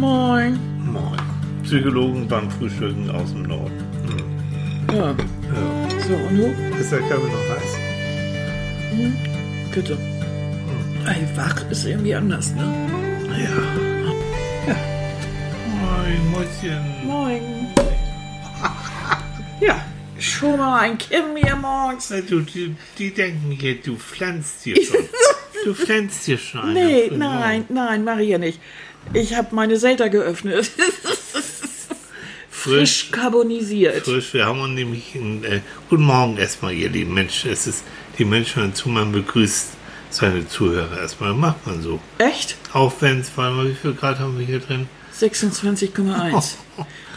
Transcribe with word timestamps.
Moin. 0.00 0.58
Moin. 0.82 1.20
Psychologen 1.62 2.26
beim 2.26 2.50
Frühstücken 2.50 3.10
aus 3.10 3.32
dem 3.32 3.42
Norden. 3.42 3.84
Hm. 4.88 4.96
Ja, 4.96 5.08
Ja. 5.10 5.14
so, 6.08 6.14
und 6.14 6.36
du? 6.38 6.46
Ist 6.80 6.90
der 6.90 7.00
Kaffee 7.00 7.26
noch 7.26 7.48
heiß? 7.50 7.76
Bitte. 9.74 9.98
Ey, 11.06 11.36
wach 11.36 11.70
ist 11.70 11.84
irgendwie 11.84 12.14
anders, 12.14 12.54
ne? 12.54 12.62
Ja. 13.28 14.74
Moin, 15.82 16.30
Mäuschen. 16.32 17.06
Moin. 17.06 17.42
ja, 19.60 19.84
schon 20.18 20.56
mal 20.56 20.80
ein 20.80 20.96
Kim 20.96 21.36
hier 21.36 21.56
morgens. 21.56 22.08
Du, 22.26 22.40
die, 22.40 22.74
die 22.98 23.12
denken 23.12 23.50
hier, 23.50 23.74
du 23.82 23.96
pflanzt 23.96 24.64
hier 24.64 24.82
schon. 24.82 24.96
Du 25.62 25.74
pflanzt 25.74 26.24
hier 26.24 26.38
schon. 26.38 26.72
Nee, 26.72 27.10
nein, 27.14 27.66
nein, 27.68 28.02
mach 28.02 28.16
ich 28.16 28.30
ja 28.30 28.38
nicht. 28.38 28.58
Ich 29.12 29.34
habe 29.34 29.54
meine 29.54 29.76
Selter 29.76 30.08
geöffnet. 30.08 30.70
Frisch 32.50 33.04
Frisch. 33.04 33.10
carbonisiert. 33.10 34.04
Frisch, 34.04 34.34
wir 34.34 34.44
haben 34.46 34.74
nämlich 34.74 35.14
in, 35.14 35.42
äh, 35.44 35.60
guten 35.88 36.02
Morgen 36.02 36.36
erstmal, 36.36 36.74
ihr 36.74 36.90
lieben 36.90 37.14
Menschen. 37.14 37.50
Es 37.50 37.66
ist 37.66 37.84
die 38.18 38.24
Menschen 38.24 38.60
hören 38.62 38.74
zu, 38.74 38.88
man 38.90 39.12
begrüßt 39.12 39.68
seine 40.10 40.46
Zuhörer 40.46 41.00
erstmal. 41.00 41.32
Macht 41.32 41.66
man 41.66 41.80
so. 41.82 41.98
Echt? 42.18 42.56
Auch 42.72 42.92
wenn 43.00 43.20
es, 43.20 43.30
warte 43.36 43.56
mal, 43.56 43.68
wie 43.68 43.74
viel 43.74 43.94
Grad 43.94 44.18
haben 44.18 44.38
wir 44.38 44.44
hier 44.44 44.60
drin? 44.60 44.88
26,1. 45.18 46.54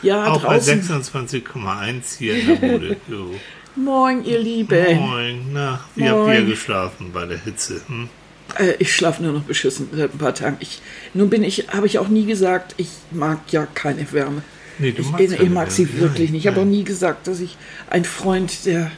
Ja, 0.01 0.25
Auch 0.25 0.43
bei 0.43 0.55
draußen. 0.57 0.81
26,1 0.81 2.17
hier 2.17 2.35
in 2.35 2.47
der 2.47 2.55
Bude. 2.55 2.97
Moin, 3.77 4.25
ihr 4.25 4.37
Lieben. 4.37 4.99
Moin, 4.99 5.45
na, 5.53 5.79
wie 5.95 6.09
habt 6.09 6.19
Moin. 6.19 6.33
ihr 6.41 6.45
geschlafen 6.45 7.11
bei 7.13 7.25
der 7.25 7.37
Hitze? 7.37 7.79
Hm? 7.87 8.09
Äh, 8.57 8.73
ich 8.79 8.93
schlafe 8.95 9.23
nur 9.23 9.33
noch 9.33 9.43
beschissen 9.43 9.89
seit 9.93 10.13
ein 10.13 10.17
paar 10.17 10.33
Tagen. 10.35 10.57
Ich, 10.59 10.81
nun 11.13 11.29
bin 11.29 11.43
ich, 11.43 11.67
habe 11.69 11.87
ich 11.87 11.99
auch 11.99 12.07
nie 12.07 12.25
gesagt, 12.25 12.75
ich 12.77 12.89
mag 13.11 13.39
ja 13.51 13.67
keine 13.73 14.11
Wärme. 14.11 14.41
Nee, 14.79 14.91
du 14.91 15.01
Ich, 15.01 15.09
magst 15.11 15.31
ich, 15.33 15.39
ich 15.39 15.49
mag 15.49 15.71
sie 15.71 15.87
Wärme. 15.87 16.01
wirklich 16.01 16.29
Nein, 16.29 16.33
nicht. 16.33 16.45
Ich 16.45 16.47
habe 16.51 16.61
auch 16.61 16.65
nie 16.65 16.83
gesagt, 16.83 17.27
dass 17.27 17.39
ich 17.39 17.57
ein 17.89 18.05
Freund 18.05 18.65
der, 18.65 18.91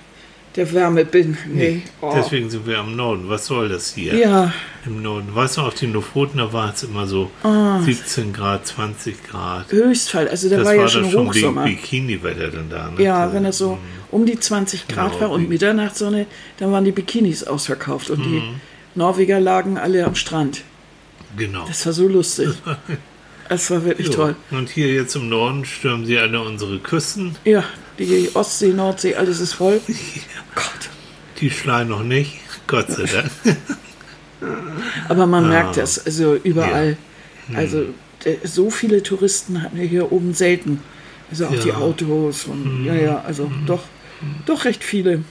der 0.56 0.72
Wärme 0.72 1.04
bin. 1.04 1.38
Nee. 1.54 1.82
Oh. 2.02 2.14
Deswegen 2.16 2.50
sind 2.50 2.66
wir 2.66 2.80
am 2.80 2.96
Norden. 2.96 3.28
Was 3.28 3.46
soll 3.48 3.68
das 3.68 3.94
hier? 3.94 4.16
Ja, 4.16 4.54
Im 4.86 5.02
Norden. 5.02 5.36
Weißt 5.36 5.58
du, 5.58 5.62
auf 5.62 5.74
den 5.74 5.92
Lofoten, 5.92 6.38
da 6.38 6.54
war 6.54 6.74
es 6.74 6.84
immer 6.84 7.08
so 7.08 7.30
Ah. 7.44 7.82
17 7.82 8.32
Grad, 8.32 8.66
20 8.68 9.22
Grad. 9.28 9.70
Höchstfall. 9.72 10.30
Also 10.30 10.50
da 10.50 10.58
Das 10.58 10.66
war 10.66 10.72
war 10.72 10.76
ja 10.76 10.82
dann 10.84 10.90
schon 10.92 11.12
schon 11.12 11.28
Hochsommer. 11.28 11.64
Bi- 11.66 11.72
Bikini-Wetter 11.76 12.48
dann 12.52 12.70
da. 12.70 12.92
Ne? 12.92 13.04
Ja, 13.04 13.34
wenn 13.34 13.44
es 13.46 13.58
so 13.58 13.78
um 14.12 14.26
die 14.26 14.40
20 14.40 14.88
Grad 14.88 15.10
Genau, 15.12 15.22
war 15.22 15.30
und 15.32 15.50
Mitternachtssonne, 15.50 16.26
dann 16.58 16.72
waren 16.72 16.86
die 16.86 16.92
Bikinis 16.94 17.44
ausverkauft 17.44 18.10
und 18.10 18.20
Mhm. 18.20 18.24
die 18.32 18.42
Norweger 18.96 19.40
lagen 19.40 19.78
alle 19.78 20.06
am 20.06 20.16
Strand. 20.16 20.64
Genau. 21.38 21.66
Das 21.68 21.86
war 21.86 21.94
so 21.94 22.08
lustig. 22.08 22.50
Es 23.50 23.70
war 23.70 23.84
wirklich 23.84 24.08
Jo. 24.12 24.14
toll. 24.14 24.36
Und 24.52 24.70
hier 24.70 24.94
jetzt 24.94 25.16
im 25.16 25.30
Norden 25.30 25.66
stürmen 25.66 26.06
sie 26.06 26.18
alle 26.18 26.42
unsere 26.42 26.80
Küsten. 26.80 27.36
Ja, 27.44 27.64
die 28.00 28.30
Ostsee, 28.34 28.74
Nordsee, 28.74 29.16
alles 29.16 29.40
ist 29.40 29.54
voll. 29.54 29.82
Gott. 30.56 30.90
Die 31.42 31.50
schreien 31.50 31.90
noch 31.90 32.04
nicht. 32.04 32.38
Gott 32.68 32.90
sei 32.90 33.04
Dank. 33.04 33.30
Aber 35.10 35.26
man 35.28 35.48
merkt 35.50 35.78
das, 35.78 36.06
also 36.06 36.36
überall. 36.36 36.98
Hm. 37.48 37.56
Also 37.56 37.86
so 38.44 38.70
viele 38.72 39.04
Touristen 39.04 39.62
hatten 39.62 39.78
wir 39.78 39.86
hier 39.86 40.12
oben 40.12 40.34
selten. 40.34 40.80
Also 41.30 41.46
auch 41.48 41.52
Ja. 41.52 41.58
Hm. 41.58 41.64
die 41.66 41.72
Autos 41.74 42.46
und 42.46 42.86
ja, 42.86 42.96
ja, 42.96 43.22
also 43.22 43.52
doch, 43.66 43.84
doch 44.46 44.66
recht 44.66 44.84
viele. 44.84 45.24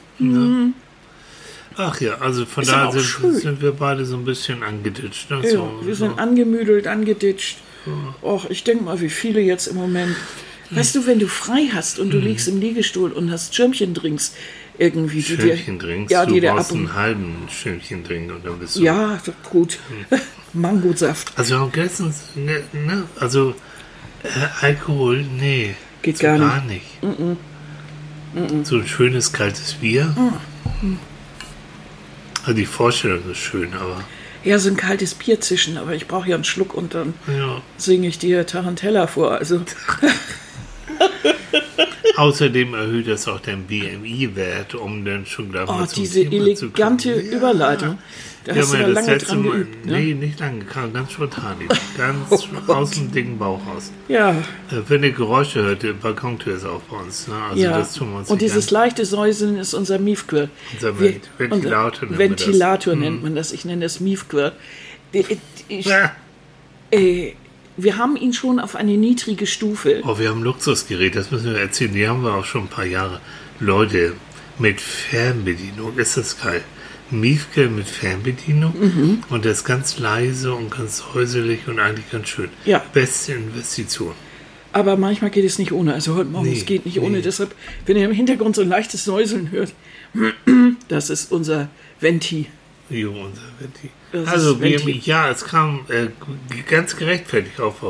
Ach 1.77 2.01
ja, 2.01 2.19
also 2.19 2.47
von 2.47 2.65
daher 2.65 2.93
sind, 2.93 3.35
sind 3.37 3.63
wir 3.63 3.73
beide 3.73 4.05
so 4.05 4.17
ein 4.17 4.25
bisschen 4.25 4.63
angeditscht. 4.63 5.31
Ne? 5.31 5.41
Ja, 5.43 5.51
so, 5.51 5.81
wir 5.83 5.95
so. 5.95 6.07
sind 6.07 6.19
angemüdelt, 6.19 6.87
angeditscht. 6.87 7.59
Och, 8.23 8.49
ich 8.49 8.65
denke 8.65 8.85
mal, 8.85 9.01
wie 9.01 9.11
viele 9.11 9.41
jetzt 9.41 9.67
im 9.67 9.77
Moment. 9.77 10.17
Weißt 10.71 10.95
du, 10.95 11.07
wenn 11.07 11.19
du 11.19 11.29
frei 11.29 11.69
hast 11.73 11.99
und 11.99 12.11
du 12.11 12.19
Hm. 12.19 12.25
liegst 12.25 12.49
im 12.49 12.59
Liegestuhl 12.61 13.13
und 13.13 13.31
hast 13.31 13.55
Schirmchen 13.55 13.93
drinks 13.93 14.35
irgendwie, 14.79 15.23
Schirmchen 15.23 15.79
trinkst, 15.79 16.11
ja, 16.11 16.25
die 16.27 16.41
du 16.41 16.49
ab 16.51 16.57
brauchst 16.57 16.73
und, 16.73 16.79
einen 16.79 16.95
halben 16.95 17.37
Schirmchen 17.51 18.03
trinken 18.03 18.33
und 18.33 18.47
dann 18.47 18.59
bist 18.59 18.77
du. 18.77 18.83
ja, 18.83 19.21
gut. 19.51 19.79
Hm. 20.09 20.19
Mangosaft 20.55 21.33
Also 21.37 21.57
am 21.57 21.71
besten, 21.71 22.15
ne, 22.37 22.63
ne, 22.73 23.03
also 23.21 23.55
äh, 24.23 24.29
Alkohol, 24.63 25.23
nee. 25.39 25.75
Geht 26.03 26.19
so 26.19 26.23
gar 26.25 26.39
gar 26.39 26.65
nicht. 26.65 26.87
So 28.65 28.77
ein 28.77 28.87
schönes 28.87 29.33
kaltes 29.33 29.75
Bier. 29.75 30.07
Mm. 30.83 30.95
Die 32.47 32.67
Vorstellung 32.67 33.31
ist 33.31 33.39
schön, 33.39 33.73
aber 33.75 34.05
ja, 34.45 34.59
so 34.59 34.69
ein 34.69 34.77
kaltes 34.77 35.15
Bier 35.15 35.41
zischen, 35.41 35.79
aber 35.79 35.95
ich 35.95 36.07
brauche 36.07 36.29
ja 36.29 36.35
einen 36.35 36.45
Schluck 36.45 36.75
und 36.75 36.95
dann 36.95 37.15
ja. 37.27 37.63
singe 37.79 38.09
ich 38.09 38.19
dir 38.19 38.45
Tarantella 38.47 39.07
vor. 39.07 39.33
Also 39.33 39.63
Außerdem 42.17 42.75
erhöht 42.75 43.09
das 43.09 43.27
auch 43.27 43.41
den 43.41 43.65
BMI-Wert, 43.65 44.75
um 44.75 45.05
dann 45.05 45.27
schon 45.27 45.51
gleich 45.51 45.69
oh, 45.69 45.73
mal 45.73 45.89
zum 45.89 46.03
diese 46.03 46.29
Thema 46.29 46.55
zu 46.55 46.67
elegante 46.67 47.13
kommen. 47.13 47.27
Ja. 47.31 47.37
Überleitung. 47.37 47.99
Da 48.45 48.53
Ja, 48.55 48.61
hast 48.61 48.75
du 48.75 48.77
da 48.79 48.89
das 48.89 49.07
lange 49.07 49.19
dran 49.19 49.43
Mal, 49.43 49.53
geübt. 49.53 49.87
Ne? 49.87 49.93
Oh 49.93 49.97
Nee, 49.99 50.15
nicht 50.15 50.39
lange, 50.41 50.65
kam 50.65 50.93
ganz 50.93 51.13
spontan. 51.13 51.57
Ganz 51.97 52.49
aus 52.69 52.91
dem 52.91 53.11
dicken 53.11 53.39
Bauch 53.39 53.61
raus. 53.67 53.91
Ja, 54.09 54.31
Äh, 54.33 54.35
Wenn 54.89 55.03
ihr 55.03 55.13
Geräusche 55.13 55.63
hört, 55.63 55.83
die 55.83 55.93
Balkontür 55.93 56.57
ist 56.57 56.67
auch 56.67 56.83
bei 56.83 56.97
uns. 56.99 57.27
Ne? 57.27 57.35
Also 57.51 57.63
ja. 57.63 57.79
das 57.79 57.95
tun 57.95 58.11
wir 58.13 58.19
uns 58.19 58.31
Und 58.31 58.43
dieses 58.43 58.69
an. 58.69 58.75
leichte 58.75 59.07
Säuseln 59.07 59.57
ist 59.57 59.73
unser 59.73 59.99
Miefquirl. 59.99 60.51
Unser 60.75 61.01
Wir- 61.01 61.09
Vent- 61.15 61.31
Ventilator 61.39 62.03
unser. 62.09 62.19
Ventilator 62.19 62.97
nennt 62.97 63.23
man 63.23 63.35
das. 63.35 63.53
Ich 63.53 63.65
nenne 63.65 63.83
das 63.83 64.01
Miefquirl. 64.01 64.53
Die- 65.15 65.39
Ich, 65.69 65.87
Ja. 65.87 66.13
äh, 66.91 67.33
wir 67.79 67.97
haben 67.97 68.17
ihn 68.17 68.35
schon 68.35 68.61
auf 68.61 68.77
eine 68.77 68.97
niedrige 68.99 69.47
Stufe. 69.47 70.03
Oh, 70.05 70.19
wir 70.19 70.29
haben 70.29 70.41
ein 70.41 70.45
Luxusgerät, 70.45 71.17
das 71.17 71.31
müssen 71.31 71.55
wir 71.55 71.61
erzählen. 71.61 71.95
Die 71.95 72.07
haben 72.07 72.23
wir 72.23 72.35
auch 72.35 72.45
schon 72.45 72.63
ein 72.65 72.69
paar 72.69 72.85
Jahre. 72.85 73.21
Leute, 73.59 74.13
mit 74.59 74.81
Fernbedienung, 74.81 75.97
ist 75.97 76.17
das 76.19 76.39
geil. 76.41 76.63
Miefke 77.11 77.69
mit 77.69 77.87
Fernbedienung 77.87 78.75
Mhm. 78.79 79.23
und 79.31 79.45
das 79.45 79.65
ganz 79.65 79.99
leise 79.99 80.53
und 80.55 80.71
ganz 80.71 81.05
häuselig 81.15 81.69
und 81.69 81.79
eigentlich 81.79 82.11
ganz 82.11 82.29
schön. 82.29 82.49
Ja. 82.65 82.83
Beste 82.93 83.33
Investition. 83.35 84.13
Aber 84.73 84.97
manchmal 84.97 85.31
geht 85.31 85.45
es 85.45 85.59
nicht 85.59 85.71
ohne. 85.71 85.95
Also 85.95 86.17
heute 86.17 86.31
Morgen, 86.31 86.49
Nee, 86.49 86.57
es 86.59 86.67
geht 86.67 86.85
nicht 86.85 86.97
nee. 86.97 87.03
ohne. 87.07 87.23
Deshalb, 87.23 87.55
wenn 87.87 87.97
ihr 87.97 88.07
im 88.07 88.13
Hintergrund 88.13 88.57
so 88.57 88.63
ein 88.63 88.69
leichtes 88.69 89.05
Säuseln 89.05 89.51
hört, 89.53 89.73
das 90.89 91.11
ist 91.11 91.31
unser 91.31 91.69
Venti. 92.01 92.47
Jo, 92.91 93.11
unser 93.13 93.43
Venti. 93.59 93.91
Das 94.13 94.27
Also, 94.29 94.55
ist 94.55 94.61
Venti. 94.61 95.01
ja, 95.05 95.31
es 95.31 95.45
kam 95.45 95.81
äh, 95.89 96.09
ganz 96.69 96.97
gerechtfertigt 96.97 97.61
auf, 97.61 97.83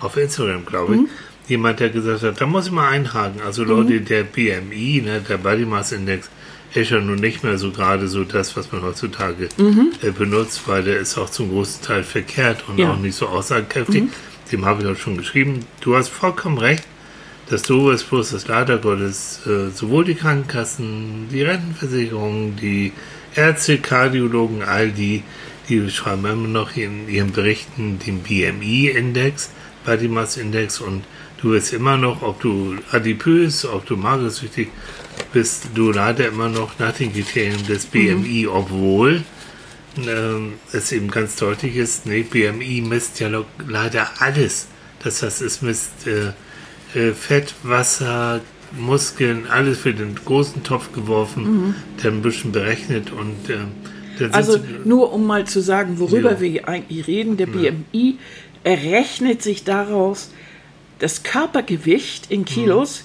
auf, 0.00 0.16
Instagram, 0.16 0.64
glaube 0.66 0.96
Mhm. 0.96 1.04
ich. 1.44 1.50
Jemand, 1.50 1.78
der 1.80 1.90
gesagt 1.90 2.22
hat, 2.22 2.40
da 2.40 2.46
muss 2.46 2.66
ich 2.66 2.72
mal 2.72 2.88
einhaken. 2.88 3.40
Also, 3.40 3.62
Leute, 3.64 4.00
der 4.00 4.24
BMI, 4.24 5.02
ne, 5.04 5.20
der 5.26 5.38
Body 5.38 5.64
Mass 5.64 5.92
Index, 5.92 6.28
ist 6.76 6.90
ja 6.90 7.00
nun 7.00 7.16
nicht 7.16 7.42
mehr 7.44 7.58
so 7.58 7.70
gerade 7.70 8.08
so 8.08 8.24
das, 8.24 8.56
was 8.56 8.70
man 8.72 8.82
heutzutage 8.82 9.48
Mhm. 9.56 9.92
äh, 10.02 10.10
benutzt, 10.10 10.62
weil 10.66 10.82
der 10.84 10.98
ist 10.98 11.16
auch 11.18 11.30
zum 11.30 11.50
großen 11.50 11.82
Teil 11.82 12.04
verkehrt 12.04 12.64
und 12.68 12.78
Ja. 12.78 12.90
auch 12.92 12.98
nicht 12.98 13.16
so 13.16 13.26
aussagekräftig. 13.28 14.04
Mhm. 14.04 14.10
Dem 14.52 14.64
habe 14.64 14.82
ich 14.82 14.88
auch 14.88 14.96
schon 14.96 15.16
geschrieben. 15.16 15.60
Du 15.80 15.96
hast 15.96 16.08
vollkommen 16.08 16.58
recht. 16.58 16.84
Das 17.48 17.62
Doofe 17.62 17.92
ist 17.94 18.04
bloß, 18.10 18.30
dass 18.30 18.48
leider 18.48 18.78
Gottes 18.78 19.40
äh, 19.46 19.70
sowohl 19.70 20.04
die 20.04 20.14
Krankenkassen, 20.16 21.28
die 21.30 21.42
Rentenversicherungen, 21.42 22.56
die 22.56 22.92
Ärzte, 23.36 23.78
Kardiologen, 23.78 24.62
all 24.62 24.90
die, 24.90 25.22
die 25.68 25.88
schreiben 25.90 26.24
immer 26.26 26.48
noch 26.48 26.76
in 26.76 27.08
ihren 27.08 27.32
Berichten 27.32 27.98
den 28.04 28.20
BMI-Index, 28.22 29.50
Body 29.84 30.08
Mass 30.08 30.36
Index 30.36 30.80
und 30.80 31.04
du 31.40 31.52
wirst 31.52 31.72
immer 31.72 31.96
noch, 31.96 32.22
ob 32.22 32.40
du 32.40 32.76
adipös, 32.90 33.64
ob 33.64 33.86
du 33.86 33.96
magersüchtig 33.96 34.68
bist, 35.36 35.66
du 35.74 35.92
leider 35.92 36.26
immer 36.28 36.48
noch 36.48 36.78
nach 36.78 36.92
den 36.92 37.12
Kriterien 37.12 37.62
des 37.66 37.84
BMI, 37.84 38.46
obwohl 38.46 39.22
ähm, 39.98 40.54
es 40.72 40.92
eben 40.92 41.10
ganz 41.10 41.36
deutlich 41.36 41.76
ist, 41.76 42.06
nee, 42.06 42.22
BMI 42.22 42.80
misst 42.80 43.20
ja 43.20 43.28
leider 43.68 44.08
alles. 44.18 44.66
Das 45.04 45.22
heißt, 45.22 45.42
es 45.42 45.60
misst 45.60 46.06
äh, 46.06 46.28
äh, 46.98 47.12
Fett, 47.12 47.54
Wasser, 47.62 48.40
Muskeln, 48.78 49.46
alles 49.46 49.80
für 49.80 49.92
den 49.92 50.14
großen 50.14 50.62
Topf 50.62 50.92
geworfen, 50.94 51.74
dann 52.02 52.14
ein 52.14 52.22
bisschen 52.22 52.52
berechnet 52.52 53.12
und 53.12 53.50
ähm, 53.50 53.72
dann 54.18 54.32
Also 54.32 54.58
nur 54.86 55.12
um 55.12 55.26
mal 55.26 55.46
zu 55.46 55.60
sagen, 55.60 55.98
worüber 55.98 56.32
Ja. 56.32 56.40
wir 56.40 56.66
eigentlich 56.66 57.06
reden, 57.06 57.36
der 57.36 57.46
BMI 57.46 58.16
errechnet 58.64 59.42
sich 59.42 59.64
daraus 59.64 60.30
das 60.98 61.24
Körpergewicht 61.24 62.30
in 62.30 62.46
Kilos 62.46 63.04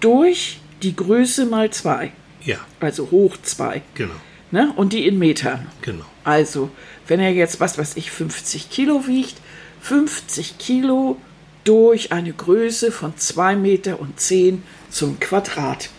durch 0.00 0.58
die 0.82 0.96
Größe 0.96 1.46
mal 1.46 1.70
zwei, 1.70 2.12
ja, 2.44 2.58
also 2.80 3.10
hoch 3.10 3.36
zwei, 3.42 3.82
genau, 3.94 4.14
ne? 4.50 4.72
und 4.76 4.92
die 4.92 5.06
in 5.06 5.18
Metern. 5.18 5.66
genau. 5.82 6.04
Also, 6.24 6.70
wenn 7.06 7.20
er 7.20 7.32
jetzt, 7.32 7.60
was 7.60 7.78
weiß 7.78 7.96
ich, 7.96 8.10
50 8.10 8.70
Kilo 8.70 9.06
wiegt, 9.06 9.36
50 9.80 10.58
Kilo 10.58 11.16
durch 11.64 12.12
eine 12.12 12.32
Größe 12.32 12.92
von 12.92 13.16
2 13.16 13.56
Meter 13.56 14.00
und 14.00 14.20
10 14.20 14.62
zum 14.90 15.18
Quadrat. 15.20 15.90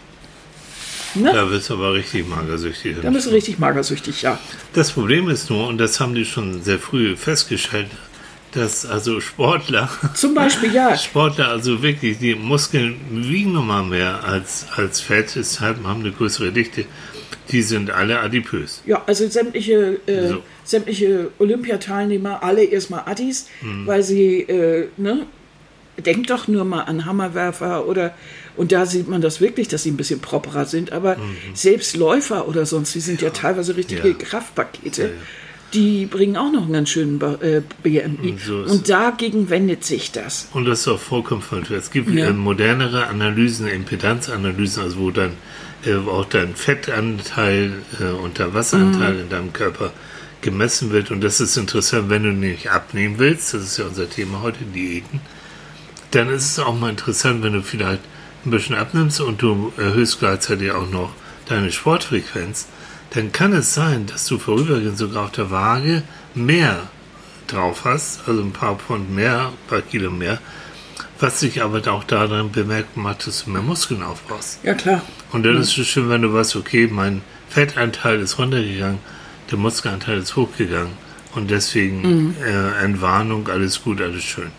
Ne? 1.13 1.31
Da 1.33 1.49
wirst 1.49 1.69
du 1.69 1.73
aber 1.73 1.93
richtig 1.93 2.27
magersüchtig. 2.27 2.97
Da 3.01 3.09
bist 3.09 3.27
du 3.27 3.31
richtig 3.31 3.59
magersüchtig, 3.59 4.21
ja. 4.21 4.39
Das 4.73 4.91
Problem 4.91 5.29
ist 5.29 5.49
nur, 5.49 5.67
und 5.67 5.77
das 5.77 5.99
haben 5.99 6.15
die 6.15 6.25
schon 6.25 6.63
sehr 6.63 6.79
früh 6.79 7.17
festgestellt, 7.17 7.87
dass 8.53 8.85
also 8.85 9.19
Sportler, 9.21 9.89
Zum 10.13 10.33
Beispiel, 10.33 10.73
ja. 10.73 10.95
Sportler 11.07 11.49
also 11.49 11.81
wirklich, 11.81 12.17
die 12.19 12.35
Muskeln 12.35 12.99
wiegen 13.11 13.53
nochmal 13.53 13.83
mehr 13.83 14.23
als, 14.23 14.65
als 14.75 14.99
Fett, 15.01 15.33
deshalb 15.35 15.83
haben 15.85 16.01
eine 16.01 16.11
größere 16.11 16.51
Dichte. 16.51 16.85
Die 17.49 17.61
sind 17.61 17.91
alle 17.91 18.19
adipös. 18.19 18.81
Ja, 18.85 19.03
also 19.07 19.27
sämtliche, 19.27 19.99
äh, 20.05 20.27
So. 20.29 20.43
sämtliche 20.63 21.31
Olympiateilnehmer, 21.39 22.43
alle 22.43 22.63
erstmal 22.63 23.03
Addis, 23.05 23.47
weil 23.85 24.03
sie, 24.03 24.41
äh, 24.41 24.87
ne, 24.97 25.25
denkt 26.05 26.29
doch 26.29 26.47
nur 26.47 26.63
mal 26.65 26.81
an 26.83 27.05
Hammerwerfer 27.05 27.87
oder, 27.87 28.13
und 28.57 28.71
da 28.71 28.85
sieht 28.85 29.07
man 29.07 29.21
das 29.21 29.41
wirklich, 29.41 29.67
dass 29.67 29.83
sie 29.83 29.91
ein 29.91 29.97
bisschen 29.97 30.19
properer 30.21 30.65
sind, 30.65 30.91
aber 30.91 31.17
selbst 31.53 31.95
Läufer 31.97 32.47
oder 32.47 32.65
sonst, 32.65 32.95
die 32.95 32.99
sind 33.01 33.21
ja, 33.21 33.29
teilweise 33.31 33.75
richtige 33.75 34.07
Ja. 34.09 34.13
Kraftpakete. 34.13 35.01
Ja, 35.03 35.07
ja. 35.09 35.13
Die 35.73 36.05
bringen 36.05 36.35
auch 36.35 36.51
noch 36.51 36.63
einen 36.63 36.73
ganz 36.73 36.89
schönen 36.89 37.17
Ba- 37.19 37.37
äh, 37.41 37.61
BMI. 37.83 38.35
So 38.45 38.57
und 38.57 38.89
dagegen 38.89 39.49
wendet 39.49 39.85
sich 39.85 40.11
das. 40.11 40.49
Und 40.53 40.65
das 40.65 40.81
ist 40.81 40.87
auch 40.89 40.99
vollkommen 40.99 41.41
falsch. 41.41 41.71
Es 41.71 41.91
gibt 41.91 42.09
Ja. 42.11 42.27
äh, 42.27 42.33
modernere 42.33 43.07
Analysen, 43.07 43.67
Impedanzanalysen, 43.67 44.83
also 44.83 44.97
wo 44.97 45.11
dann 45.11 45.31
äh, 45.85 45.95
auch 45.95 46.25
dein 46.25 46.55
Fettanteil 46.55 47.73
äh, 47.99 48.03
und 48.11 48.37
der 48.37 48.53
Wasseranteil 48.53 49.13
Mhm. 49.13 49.19
in 49.21 49.29
deinem 49.29 49.53
Körper 49.53 49.91
gemessen 50.41 50.91
wird. 50.91 51.09
Und 51.11 51.21
das 51.21 51.39
ist 51.39 51.55
interessant, 51.57 52.09
wenn 52.09 52.23
du 52.23 52.31
nicht 52.33 52.69
abnehmen 52.69 53.15
willst, 53.17 53.53
das 53.53 53.63
ist 53.63 53.77
ja 53.77 53.85
unser 53.85 54.09
Thema 54.09 54.41
heute, 54.41 54.63
Diäten, 54.65 55.21
dann 56.11 56.29
ist 56.29 56.45
es 56.51 56.59
auch 56.59 56.77
mal 56.77 56.89
interessant, 56.89 57.43
wenn 57.43 57.53
du 57.53 57.61
vielleicht 57.63 58.01
ein 58.45 58.51
bisschen 58.51 58.75
abnimmst 58.75 59.21
und 59.21 59.41
du 59.41 59.71
erhöhst 59.77 60.19
gleichzeitig 60.19 60.71
auch 60.71 60.89
noch 60.89 61.11
deine 61.47 61.71
Sportfrequenz, 61.71 62.67
dann 63.11 63.31
kann 63.31 63.53
es 63.53 63.73
sein, 63.73 64.05
dass 64.07 64.25
du 64.25 64.39
vorübergehend 64.39 64.97
sogar 64.97 65.25
auf 65.25 65.31
der 65.31 65.51
Waage 65.51 66.03
mehr 66.33 66.87
drauf 67.47 67.83
hast, 67.83 68.27
also 68.27 68.41
ein 68.41 68.53
paar 68.53 68.77
Pfund 68.77 69.13
mehr, 69.13 69.47
ein 69.47 69.67
paar 69.67 69.81
Kilo 69.81 70.09
mehr, 70.09 70.39
was 71.19 71.41
sich 71.41 71.61
aber 71.61 71.85
auch 71.91 72.05
daran 72.05 72.51
bemerkbar 72.51 73.03
macht, 73.03 73.27
dass 73.27 73.43
du 73.43 73.51
mehr 73.51 73.61
Muskeln 73.61 74.01
aufbaust. 74.01 74.59
Ja, 74.63 74.73
klar. 74.73 75.01
Und 75.31 75.43
dann 75.43 75.57
ist 75.57 75.77
es 75.77 75.87
schön, 75.87 76.09
wenn 76.09 76.21
du 76.21 76.33
weißt, 76.33 76.55
okay, 76.55 76.87
mein 76.89 77.21
Fettanteil 77.49 78.21
ist 78.21 78.39
runtergegangen, 78.39 78.99
der 79.51 79.57
Muskelanteil 79.57 80.19
ist 80.19 80.37
hochgegangen 80.37 80.93
und 81.35 81.51
deswegen 81.51 82.35
äh, 82.45 82.83
Entwarnung, 82.83 83.49
alles 83.49 83.83
gut, 83.83 84.01
alles 84.01 84.23
schön. 84.23 84.51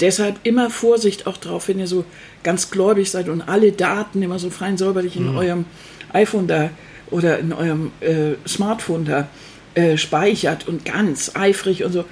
Deshalb 0.00 0.38
immer 0.42 0.68
Vorsicht 0.68 1.26
auch 1.26 1.38
drauf, 1.38 1.68
wenn 1.68 1.78
ihr 1.78 1.86
so 1.86 2.04
ganz 2.42 2.70
gläubig 2.70 3.10
seid 3.10 3.30
und 3.30 3.40
alle 3.40 3.72
Daten 3.72 4.20
immer 4.20 4.38
so 4.38 4.50
fein 4.50 4.76
säuberlich 4.76 5.16
in 5.16 5.34
eurem 5.34 5.64
iPhone 6.12 6.46
da 6.46 6.68
oder 7.10 7.38
in 7.38 7.52
eurem 7.52 7.90
äh, 8.00 8.34
Smartphone 8.48 9.04
da 9.04 9.28
äh, 9.74 9.96
speichert 9.96 10.66
und 10.68 10.84
ganz 10.84 11.32
eifrig 11.34 11.84
und 11.84 11.92
so. 11.92 12.04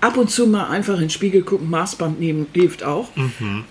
Ab 0.00 0.16
und 0.16 0.30
zu 0.32 0.48
mal 0.48 0.66
einfach 0.68 0.94
in 0.94 1.02
den 1.02 1.10
Spiegel 1.10 1.42
gucken, 1.42 1.70
Maßband 1.70 2.18
nehmen 2.18 2.48
hilft 2.52 2.82
auch. 2.82 3.08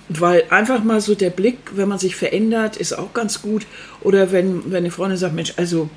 Weil 0.08 0.46
einfach 0.50 0.82
mal 0.82 1.02
so 1.02 1.14
der 1.14 1.30
Blick, 1.30 1.58
wenn 1.76 1.90
man 1.90 2.00
sich 2.00 2.16
verändert, 2.16 2.78
ist 2.78 2.94
auch 2.98 3.14
ganz 3.14 3.42
gut. 3.42 3.66
Oder 4.00 4.32
wenn, 4.32 4.72
wenn 4.72 4.78
eine 4.78 4.92
Freundin 4.92 5.18
sagt, 5.18 5.36
Mensch, 5.36 5.54
also 5.58 5.90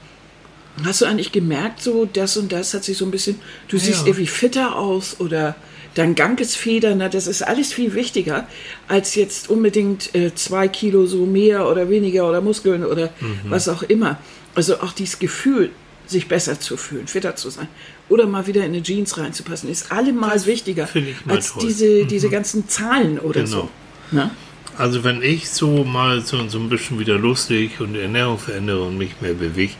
Hast 0.84 1.02
du 1.02 1.04
eigentlich 1.04 1.30
gemerkt, 1.30 1.80
so 1.80 2.04
das 2.04 2.36
und 2.36 2.50
das 2.50 2.74
hat 2.74 2.82
sich 2.82 2.96
so 2.98 3.04
ein 3.04 3.12
bisschen, 3.12 3.38
du 3.68 3.78
siehst 3.78 4.00
Ja. 4.00 4.06
irgendwie 4.08 4.26
fitter 4.26 4.74
aus 4.74 5.20
oder 5.20 5.54
dein 5.94 6.16
Gang 6.16 6.40
ist 6.40 6.56
federnder, 6.56 7.08
das 7.08 7.28
ist 7.28 7.42
alles 7.42 7.72
viel 7.72 7.94
wichtiger, 7.94 8.48
als 8.88 9.14
jetzt 9.14 9.48
unbedingt 9.48 10.12
äh, 10.16 10.34
zwei 10.34 10.66
Kilo 10.66 11.06
so 11.06 11.26
mehr 11.26 11.68
oder 11.70 11.90
weniger 11.90 12.28
oder 12.28 12.40
Muskeln 12.40 12.84
oder 12.84 13.10
Mhm. 13.20 13.38
was 13.50 13.68
auch 13.68 13.84
immer. 13.84 14.18
Also 14.54 14.80
auch 14.80 14.92
dieses 14.92 15.18
Gefühl, 15.18 15.70
sich 16.06 16.28
besser 16.28 16.60
zu 16.60 16.76
fühlen, 16.76 17.06
fitter 17.06 17.34
zu 17.36 17.50
sein 17.50 17.68
oder 18.08 18.26
mal 18.26 18.46
wieder 18.46 18.60
in 18.64 18.72
eine 18.74 18.82
Jeans 18.82 19.16
reinzupassen, 19.16 19.70
ist 19.70 19.90
allemal 19.90 20.44
wichtiger 20.46 20.88
ich 20.94 21.24
mal 21.26 21.36
als 21.36 21.52
toll. 21.52 21.62
Mhm. 21.62 21.68
diese, 21.68 22.04
diese 22.04 22.28
ganzen 22.28 22.68
Zahlen 22.68 23.18
oder 23.18 23.42
Genau. 23.42 23.70
so. 24.10 24.16
Ne? 24.16 24.30
Also 24.76 25.04
wenn 25.04 25.22
ich 25.22 25.48
so 25.50 25.84
mal 25.84 26.20
so, 26.20 26.46
so 26.48 26.58
ein 26.58 26.68
bisschen 26.68 26.98
wieder 26.98 27.16
lustig 27.18 27.80
und 27.80 27.94
die 27.94 28.00
Ernährung 28.00 28.38
verändere 28.38 28.82
und 28.82 28.98
mich 28.98 29.20
mehr 29.20 29.34
bewege, 29.34 29.72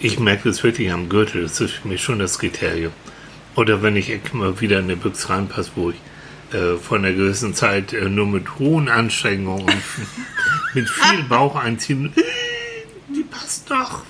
ich 0.00 0.18
merke 0.18 0.48
das 0.48 0.62
wirklich 0.64 0.90
am 0.90 1.08
Gürtel, 1.08 1.42
das 1.42 1.60
ist 1.60 1.72
für 1.74 1.88
mich 1.88 2.02
schon 2.02 2.18
das 2.18 2.38
Kriterium. 2.38 2.92
Oder 3.54 3.82
wenn 3.82 3.96
ich 3.96 4.10
mal 4.32 4.60
wieder 4.60 4.78
in 4.78 4.86
eine 4.86 4.96
Büchse 4.96 5.28
reinpasse, 5.28 5.70
wo 5.76 5.90
ich 5.90 5.96
äh, 6.52 6.76
von 6.76 7.04
einer 7.04 7.14
gewissen 7.14 7.54
Zeit 7.54 7.92
äh, 7.92 8.08
nur 8.08 8.26
mit 8.26 8.58
hohen 8.58 8.88
Anstrengungen 8.88 9.64
und 9.64 9.74
mit 10.74 10.88
viel 10.90 11.22
Bauch 11.24 11.54
einziehen, 11.54 12.12
die 13.14 13.22
passt 13.24 13.70
doch, 13.70 14.02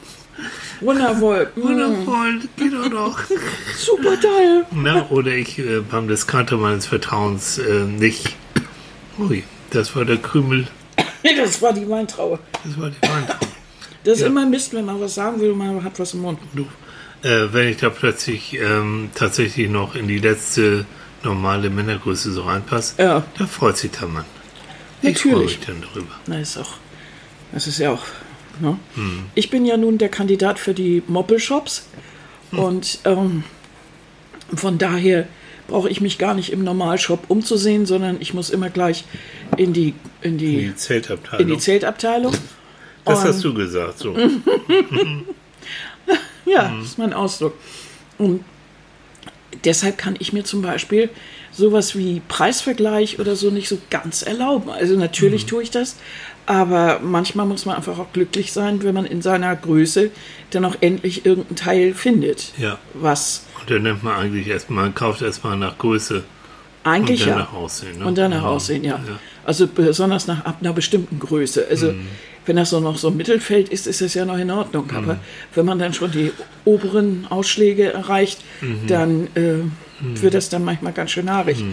Wundervoll. 0.80 1.50
Wundervoll, 1.56 2.40
geht 2.56 2.72
doch 2.72 2.88
doch. 2.88 3.20
super 3.78 4.20
toll. 4.20 4.64
Na, 4.72 5.06
oder 5.10 5.32
ich 5.32 5.58
äh, 5.58 5.80
beim 5.80 6.08
Discounter 6.08 6.56
meines 6.56 6.86
Vertrauens 6.86 7.58
äh, 7.58 7.84
nicht. 7.84 8.36
Ui, 9.18 9.44
das 9.70 9.94
war 9.94 10.04
der 10.04 10.16
Krümel, 10.16 10.66
Das 11.36 11.62
war 11.62 11.72
die 11.72 11.88
Weintraube. 11.88 12.38
das 12.64 12.78
war 12.80 12.90
die 12.90 13.02
Weintraube. 13.08 13.46
Das 14.02 14.14
ist 14.16 14.20
Ja. 14.22 14.26
immer 14.26 14.44
Mist, 14.44 14.74
wenn 14.74 14.84
man 14.84 15.00
was 15.00 15.14
sagen 15.14 15.40
will 15.40 15.52
und 15.52 15.58
man 15.58 15.82
hat 15.84 15.98
was 15.98 16.12
im 16.14 16.20
Mund. 16.22 16.38
Du, 16.52 16.66
äh, 17.26 17.52
wenn 17.52 17.68
ich 17.68 17.76
da 17.78 17.88
plötzlich 17.90 18.58
ähm, 18.60 19.10
tatsächlich 19.14 19.70
noch 19.70 19.94
in 19.94 20.08
die 20.08 20.18
letzte 20.18 20.84
normale 21.22 21.70
Männergröße 21.70 22.32
so 22.32 22.42
reinpasse, 22.42 22.94
Ja. 22.98 23.24
da 23.38 23.46
freut 23.46 23.78
sich 23.78 23.92
der 23.92 24.08
Mann. 24.08 24.24
Ich 25.00 25.18
freue 25.18 25.32
Natürlich. 25.32 25.58
mich 25.58 25.66
dann 25.66 25.80
darüber. 25.80 26.10
Na, 26.26 26.38
ist 26.40 26.58
auch. 26.58 26.74
Das 27.52 27.66
ist 27.66 27.78
ja 27.78 27.92
auch. 27.92 28.02
Ne? 28.60 28.78
Hm. 28.94 29.24
Ich 29.34 29.50
bin 29.50 29.64
ja 29.66 29.76
nun 29.76 29.98
der 29.98 30.08
Kandidat 30.08 30.58
für 30.58 30.74
die 30.74 31.02
Moppelshops 31.06 31.86
Hm. 32.50 32.58
und 32.58 32.98
ähm, 33.04 33.44
von 34.54 34.78
daher 34.78 35.26
brauche 35.66 35.88
ich 35.88 36.00
mich 36.02 36.18
gar 36.18 36.34
nicht 36.34 36.52
im 36.52 36.62
Normalshop 36.62 37.24
umzusehen, 37.30 37.86
sondern 37.86 38.18
ich 38.20 38.34
muss 38.34 38.50
immer 38.50 38.68
gleich 38.70 39.04
in 39.56 39.72
die 39.72 39.94
in 40.20 40.36
die, 40.38 40.56
Die 40.68 40.76
Zeltabteilung. 40.76 41.46
in 41.48 41.54
die 41.54 41.58
Zeltabteilung. 41.60 42.32
das 43.04 43.20
Und- 43.20 43.24
hast 43.28 43.44
du 43.44 43.54
gesagt, 43.54 43.98
so. 43.98 44.14
Ja, 46.46 46.68
Hm. 46.70 46.78
das 46.80 46.88
ist 46.90 46.98
mein 46.98 47.12
Ausdruck. 47.14 47.54
Und 48.18 48.44
deshalb 49.64 49.96
kann 49.98 50.16
ich 50.18 50.32
mir 50.32 50.44
zum 50.44 50.60
Beispiel 50.62 51.08
sowas 51.52 51.96
wie 51.96 52.20
Preisvergleich 52.28 53.18
oder 53.18 53.34
so 53.36 53.50
nicht 53.50 53.68
so 53.68 53.78
ganz 53.90 54.22
erlauben. 54.22 54.68
Also 54.70 54.96
natürlich 54.96 55.42
Hm. 55.42 55.48
tue 55.48 55.62
ich 55.62 55.70
das, 55.70 55.96
aber 56.46 57.00
manchmal 57.02 57.46
muss 57.46 57.64
man 57.66 57.76
einfach 57.76 57.98
auch 57.98 58.12
glücklich 58.12 58.52
sein, 58.52 58.82
wenn 58.82 58.94
man 58.94 59.06
in 59.06 59.22
seiner 59.22 59.54
Größe 59.56 60.10
dann 60.50 60.64
auch 60.64 60.76
endlich 60.80 61.24
irgendein 61.26 61.56
Teil 61.56 61.94
findet. 61.94 62.52
Ja. 62.58 62.78
Was 62.94 63.46
Und 63.60 63.70
dann 63.70 63.82
nimmt 63.82 64.02
man 64.02 64.14
eigentlich 64.16 64.46
erstmal, 64.48 64.84
man 64.84 64.94
kauft 64.94 65.22
erstmal 65.22 65.56
nach 65.56 65.78
Größe 65.78 66.22
eigentlich 66.84 67.22
und 67.22 67.28
dann 67.30 67.38
ja. 67.38 67.44
nach 67.44 67.52
Aussehen. 67.54 67.98
Ne? 67.98 68.04
Und 68.06 68.18
danach 68.18 68.42
Ja. 68.42 68.48
aussehen, 68.48 68.84
ja. 68.84 68.96
Ja. 68.96 69.18
Also 69.44 69.66
besonders 69.66 70.26
nach 70.26 70.44
ab 70.44 70.58
einer 70.60 70.72
bestimmten 70.74 71.18
Größe. 71.18 71.66
Also 71.70 71.92
Mhm. 71.92 72.06
wenn 72.46 72.56
das 72.56 72.70
so 72.70 72.80
noch 72.80 72.98
so 72.98 73.10
Mittelfeld 73.10 73.70
ist, 73.70 73.86
ist 73.86 74.00
das 74.02 74.12
ja 74.14 74.24
noch 74.26 74.36
in 74.38 74.50
Ordnung. 74.50 74.86
Mhm. 74.90 74.96
Aber 74.96 75.16
wenn 75.54 75.64
man 75.64 75.78
dann 75.78 75.94
schon 75.94 76.10
die 76.10 76.30
oberen 76.66 77.26
Ausschläge 77.30 77.92
erreicht, 77.92 78.42
Mhm. 78.60 78.86
dann 78.86 79.28
äh, 79.34 80.20
wird 80.20 80.34
das 80.34 80.50
dann 80.50 80.64
manchmal 80.64 80.92
ganz 80.92 81.10
schön 81.12 81.30
haarig. 81.30 81.64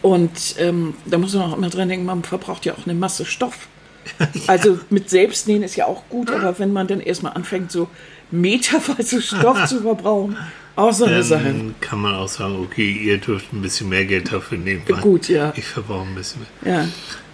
Und 0.00 0.56
ähm, 0.58 0.94
da 1.06 1.18
muss 1.18 1.34
man 1.34 1.50
auch 1.52 1.56
immer 1.56 1.68
dran 1.70 1.88
denken, 1.88 2.04
man 2.06 2.22
verbraucht 2.22 2.64
ja 2.66 2.74
auch 2.74 2.84
eine 2.86 2.94
Masse 2.94 3.24
Stoff. 3.24 3.68
Also 4.46 4.78
mit 4.90 5.10
Selbstnähen 5.10 5.62
ist 5.62 5.76
ja 5.76 5.86
auch 5.86 6.02
gut, 6.08 6.30
aber 6.30 6.58
wenn 6.58 6.72
man 6.72 6.86
dann 6.86 7.00
erstmal 7.00 7.32
anfängt, 7.34 7.70
so 7.70 7.88
meterweise 8.30 9.20
Stoff 9.22 9.64
zu 9.68 9.80
verbrauchen, 9.80 10.36
auch 10.74 10.92
so 10.92 11.04
eine 11.04 11.22
Sache. 11.22 11.44
Dann 11.44 11.74
kann 11.80 12.00
man 12.00 12.14
auch 12.14 12.28
sagen, 12.28 12.58
okay, 12.62 12.90
ihr 12.90 13.18
dürft 13.18 13.52
ein 13.52 13.60
bisschen 13.60 13.90
mehr 13.90 14.06
Geld 14.06 14.32
dafür 14.32 14.58
nehmen. 14.58 14.82
Gut, 15.02 15.28
ja. 15.28 15.52
Ich 15.56 15.64
verbrauche 15.66 16.06
ein 16.06 16.14
bisschen 16.14 16.46
mehr. 16.62 16.74
Ja. 16.74 16.88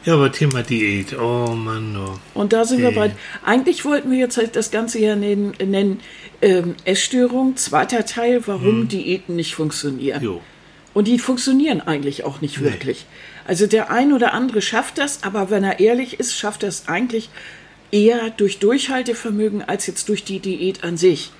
Ja, 0.05 0.15
aber 0.15 0.33
Thema 0.33 0.63
Diät, 0.63 1.19
oh 1.19 1.55
Mann, 1.55 1.95
oh. 1.97 2.19
Und 2.33 2.53
da 2.53 2.65
sind 2.65 2.81
wir 2.81 2.89
Okay. 2.89 2.97
bei. 2.97 3.11
Eigentlich 3.45 3.85
wollten 3.85 4.11
wir 4.11 4.19
jetzt 4.19 4.39
halt 4.39 4.57
das 4.57 4.71
Ganze 4.71 4.99
ja 5.01 5.17
nennen, 5.17 5.53
nennen 5.59 6.01
ähm, 6.41 6.77
Essstörung, 6.85 7.57
zweiter 7.57 8.07
Teil, 8.07 8.43
warum 8.47 8.89
Diäten 8.89 9.37
nicht 9.37 9.55
funktionieren. 9.55 10.21
Hm. 10.21 10.25
Jo. 10.25 10.41
Und 10.95 11.09
die 11.09 11.19
funktionieren 11.19 11.81
eigentlich 11.81 12.25
auch 12.25 12.41
nicht 12.41 12.63
wirklich. 12.63 13.07
Also 13.49 13.67
der 13.67 13.91
ein 13.91 14.13
oder 14.13 14.35
andere 14.35 14.61
schafft 14.61 14.99
das, 14.99 15.23
aber 15.23 15.49
wenn 15.49 15.65
er 15.65 15.81
ehrlich 15.81 16.21
ist, 16.21 16.37
schafft 16.37 16.63
er 16.65 16.69
es 16.69 16.87
eigentlich 16.87 17.31
eher 17.91 18.29
durch 18.29 18.59
Durchhaltevermögen 18.59 19.63
als 19.63 19.87
jetzt 19.87 20.11
durch 20.11 20.23
die 20.23 20.39
Diät 20.39 20.85
an 20.85 20.99
sich. 20.99 21.33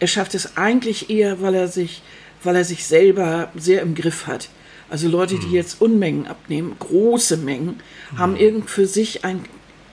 Er 0.00 0.06
schafft 0.06 0.34
es 0.34 0.56
eigentlich 0.56 1.10
eher, 1.10 1.42
weil 1.42 1.54
er 1.54 1.68
sich, 1.68 2.00
weil 2.42 2.56
er 2.56 2.64
sich 2.64 2.86
selber 2.86 3.52
sehr 3.54 3.82
im 3.82 3.94
Griff 3.94 4.26
hat. 4.26 4.48
Also 4.88 5.08
Leute, 5.08 5.38
die 5.38 5.52
jetzt 5.52 5.82
Unmengen 5.82 6.26
abnehmen, 6.26 6.74
große 6.78 7.36
Mengen, 7.36 7.80
haben 8.16 8.36
irgend 8.36 8.70
für 8.70 8.86
sich 8.86 9.26
ein 9.26 9.44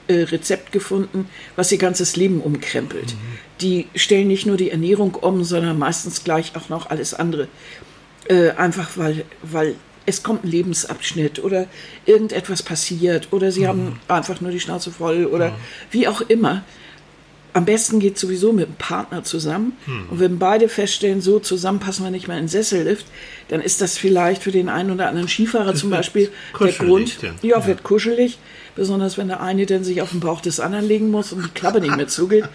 äh, 0.08 0.22
Rezept 0.22 0.72
gefunden, 0.72 1.28
was 1.58 1.74
ihr 1.74 1.78
ganzes 1.78 2.16
Leben 2.16 2.40
umkrempelt. 2.40 3.16
Die 3.60 3.88
stellen 3.96 4.30
nicht 4.30 4.46
nur 4.46 4.56
die 4.56 4.72
Ernährung 4.72 5.16
um, 5.16 5.44
sondern 5.44 5.78
meistens 5.78 6.24
gleich 6.24 6.54
auch 6.56 6.70
noch 6.70 6.90
alles 6.90 7.14
andere. 7.14 7.50
Äh, 8.30 8.52
einfach 8.52 8.92
weil, 8.96 9.26
weil 9.42 9.76
es 10.10 10.24
kommt 10.24 10.44
ein 10.44 10.50
Lebensabschnitt 10.50 11.42
oder 11.44 11.68
irgendetwas 12.06 12.64
passiert 12.64 13.30
oder 13.32 13.52
sie 13.52 13.68
haben 13.68 14.00
einfach 14.08 14.42
nur 14.42 14.52
die 14.52 14.60
Schnauze 14.60 14.92
voll 14.92 15.26
oder 15.26 15.54
wie 15.92 16.08
auch 16.08 16.22
immer. 16.22 16.64
am 17.54 17.66
besten 17.66 18.00
geht 18.00 18.18
sowieso 18.20 18.54
mit 18.54 18.68
einem 18.68 18.76
Partner 18.76 19.24
zusammen. 19.24 19.74
Und 20.12 20.20
wenn 20.20 20.38
beide 20.38 20.70
feststellen, 20.70 21.20
so 21.20 21.40
zusammen 21.40 21.80
passen 21.80 22.04
wir 22.04 22.12
nicht 22.12 22.28
mehr 22.28 22.38
in 22.38 22.44
den 22.44 22.48
Sessellift, 22.50 23.08
dann 23.48 23.60
ist 23.60 23.82
das 23.82 23.98
vielleicht 23.98 24.44
für 24.44 24.52
den 24.52 24.70
einen 24.70 24.92
oder 24.92 25.08
anderen 25.10 25.28
Skifahrer 25.28 25.74
zum 25.74 25.90
Beispiel 25.98 26.30
der 26.60 26.72
Grund. 26.74 27.18
dann. 27.24 27.36
Ja, 27.42 27.58
Ja. 27.60 27.66
wird 27.66 27.82
kuschelig. 27.84 28.38
Besonders 28.76 29.18
wenn 29.18 29.28
der 29.30 29.42
eine 29.42 29.66
dann 29.66 29.84
sich 29.84 30.02
auf 30.04 30.12
den 30.12 30.20
Bauch 30.20 30.42
des 30.42 30.60
anderen 30.60 30.88
legen 30.88 31.10
muss 31.10 31.34
und 31.34 31.44
die 31.44 31.50
Klappe 31.50 31.82
nicht 31.82 31.96
mehr 31.98 32.08
zugeht. 32.20 32.46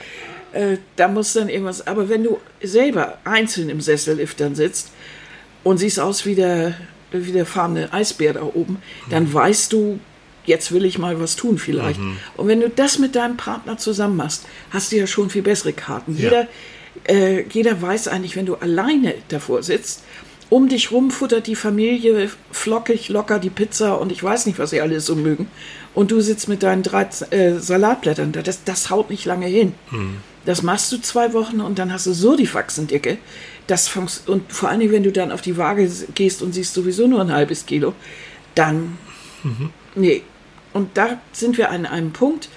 Äh, 0.52 0.76
da 0.94 1.08
muss 1.08 1.32
dann 1.32 1.48
irgendwas. 1.48 1.86
Aber 1.88 2.08
wenn 2.08 2.22
du 2.22 2.38
selber 2.62 3.18
einzeln 3.24 3.68
im 3.70 3.80
Sessellift 3.80 4.38
dann 4.40 4.54
sitzt 4.54 4.92
und 5.64 5.78
siehst 5.78 5.98
aus 5.98 6.24
wie 6.24 6.36
der, 6.36 6.74
wie 7.14 7.32
der 7.32 7.46
fahrende 7.46 7.92
Eisbär 7.92 8.32
da 8.34 8.42
oben, 8.42 8.78
dann 9.10 9.32
weißt 9.32 9.72
du, 9.72 10.00
jetzt 10.46 10.72
will 10.72 10.84
ich 10.84 10.98
mal 10.98 11.20
was 11.20 11.36
tun 11.36 11.58
vielleicht. 11.58 12.00
Und 12.36 12.48
wenn 12.48 12.60
du 12.60 12.68
das 12.68 12.98
mit 12.98 13.14
deinem 13.14 13.36
Partner 13.36 13.78
zusammen 13.78 14.16
machst, 14.16 14.46
hast 14.70 14.92
du 14.92 14.96
ja 14.96 15.06
schon 15.06 15.30
viel 15.30 15.42
bessere 15.42 15.72
Karten. 15.72 16.16
Ja. 16.16 16.22
Jeder, 16.22 16.48
äh, 17.08 17.44
jeder 17.48 17.80
weiß 17.80 18.08
eigentlich, 18.08 18.36
wenn 18.36 18.46
du 18.46 18.56
alleine 18.56 19.14
davor 19.28 19.62
sitzt, 19.62 20.02
um 20.50 20.68
dich 20.68 20.92
rum 20.92 21.10
futtert 21.10 21.46
die 21.46 21.56
Familie 21.56 22.30
flockig 22.52 23.08
locker 23.08 23.38
die 23.38 23.50
Pizza 23.50 24.00
und 24.00 24.12
ich 24.12 24.22
weiß 24.22 24.46
nicht, 24.46 24.58
was 24.58 24.70
sie 24.70 24.80
alle 24.80 25.00
so 25.00 25.16
mögen. 25.16 25.48
Und 25.94 26.10
du 26.10 26.20
sitzt 26.20 26.48
mit 26.48 26.62
deinen 26.62 26.82
drei 26.82 27.08
äh, 27.30 27.58
Salatblättern 27.58 28.32
da. 28.32 28.42
Das, 28.42 28.64
das 28.64 28.90
haut 28.90 29.10
nicht 29.10 29.24
lange 29.24 29.46
hin. 29.46 29.74
Das 30.44 30.62
machst 30.62 30.92
du 30.92 30.98
zwei 30.98 31.32
Wochen 31.32 31.60
und 31.60 31.78
dann 31.78 31.92
hast 31.92 32.06
du 32.06 32.12
so 32.12 32.36
die 32.36 32.46
Faxendicke. 32.46 33.16
Das 33.66 33.90
und 34.26 34.52
vor 34.52 34.68
allen 34.68 34.80
Dingen, 34.80 34.92
wenn 34.92 35.02
du 35.02 35.12
dann 35.12 35.32
auf 35.32 35.40
die 35.40 35.56
Waage 35.56 35.90
gehst 36.14 36.42
und 36.42 36.52
siehst 36.52 36.74
sowieso 36.74 37.06
nur 37.06 37.20
ein 37.22 37.32
halbes 37.32 37.64
Kilo, 37.66 37.94
dann 38.54 38.98
nee. 39.94 40.22
Und 40.72 40.96
da 40.96 41.20
sind 41.32 41.56
wir 41.56 41.70
an 41.70 41.86
einem 41.86 42.12
Punkt, 42.12 42.48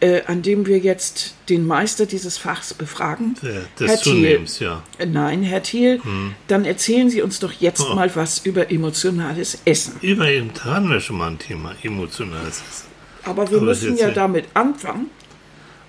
äh, 0.00 0.22
an 0.26 0.42
dem 0.42 0.66
wir 0.66 0.78
jetzt 0.78 1.34
den 1.48 1.66
Meister 1.66 2.04
dieses 2.06 2.36
Fachs 2.36 2.74
befragen. 2.74 3.34
Der- 3.42 3.52
Herr 3.54 3.62
Des 3.88 4.00
Thiel. 4.02 4.12
Zunehmens, 4.12 4.58
ja. 4.60 4.82
Äh, 4.98 5.06
Nein, 5.06 5.42
Herr 5.42 5.62
Thiel, 5.62 6.00
dann 6.48 6.64
erzählen 6.64 7.08
Sie 7.08 7.22
uns 7.22 7.38
doch 7.38 7.52
jetzt 7.52 7.80
Oh. 7.80 7.94
mal 7.94 8.14
was 8.14 8.40
über 8.44 8.70
emotionales 8.70 9.58
Essen. 9.64 9.94
Über 10.02 10.28
eben 10.28 10.50
hatten 10.62 10.90
wir 10.90 11.00
schon 11.00 11.16
mal 11.18 11.28
ein 11.30 11.38
Thema, 11.38 11.74
emotionales 11.82 12.62
Essen. 12.70 12.86
Aber 13.24 13.48
wir 13.50 13.56
Aber 13.58 13.66
müssen 13.66 13.96
ja- 13.96 14.10
damit 14.10 14.46
anfangen, 14.54 15.06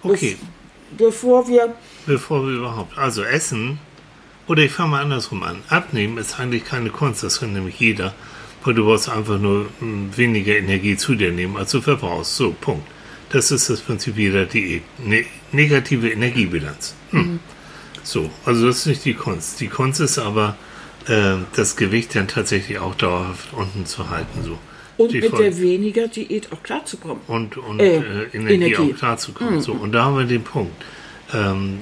Okay, 0.03 0.37
bevor 0.97 1.47
wir. 1.47 1.73
bevor 2.05 2.45
wir 2.45 2.53
überhaupt, 2.57 2.97
also 2.97 3.23
Essen, 3.23 3.79
oder 4.47 4.63
ich 4.63 4.71
fange 4.71 4.91
mal 4.91 5.01
andersrum 5.01 5.43
an. 5.43 5.57
Abnehmen 5.69 6.17
ist 6.17 6.39
eigentlich 6.39 6.65
keine 6.65 6.89
Kunst, 6.89 7.23
das 7.23 7.39
kann 7.39 7.53
nämlich 7.53 7.79
jeder, 7.79 8.13
weil 8.63 8.73
du 8.73 8.85
brauchst 8.85 9.09
einfach 9.09 9.39
nur 9.39 9.67
mh, 9.79 10.17
weniger 10.17 10.57
Energie 10.57 10.97
zu 10.97 11.15
dir 11.15 11.31
nehmen, 11.31 11.57
als 11.57 11.71
du 11.71 11.81
verbrauchst. 11.81 12.35
So, 12.35 12.51
Punkt. 12.59 12.87
Das 13.29 13.49
ist 13.51 13.69
das 13.69 13.81
Prinzip 13.81 14.17
jeder 14.17 14.45
Diät. 14.45 14.83
Ne 15.03 15.25
negative 15.51 16.09
Energiebilanz. 16.09 16.93
Hm. 17.11 17.39
So, 18.03 18.29
also 18.45 18.67
das 18.67 18.77
ist 18.79 18.85
nicht 18.87 19.05
die 19.05 19.13
Kunst. 19.15 19.59
Die 19.61 19.67
Kunst 19.67 19.99
ist 20.01 20.17
aber, 20.19 20.55
äh, 21.07 21.35
das 21.55 21.75
Gewicht 21.75 22.15
dann 22.15 22.27
tatsächlich 22.27 22.77
auch 22.79 22.95
dauerhaft 22.95 23.53
unten 23.53 23.85
zu 23.85 24.09
halten. 24.09 24.43
So. 24.43 24.57
Und 24.97 25.11
Die 25.11 25.21
mit 25.21 25.29
Voll- 25.31 25.43
der 25.43 25.57
weniger 25.59 26.07
Diät 26.07 26.49
auch 26.51 26.61
klarzukommen. 26.61 27.21
und, 27.27 27.57
und 27.57 27.79
Äh, 27.79 27.97
äh, 27.97 28.01
Energie, 28.33 28.53
Energie. 28.53 28.93
auch 28.93 28.97
klarzukommen. 28.97 29.61
So, 29.61 29.71
und 29.73 29.91
da 29.93 30.05
haben 30.05 30.17
wir 30.17 30.25
den 30.25 30.43
Punkt. 30.43 30.83
Ähm, 31.33 31.79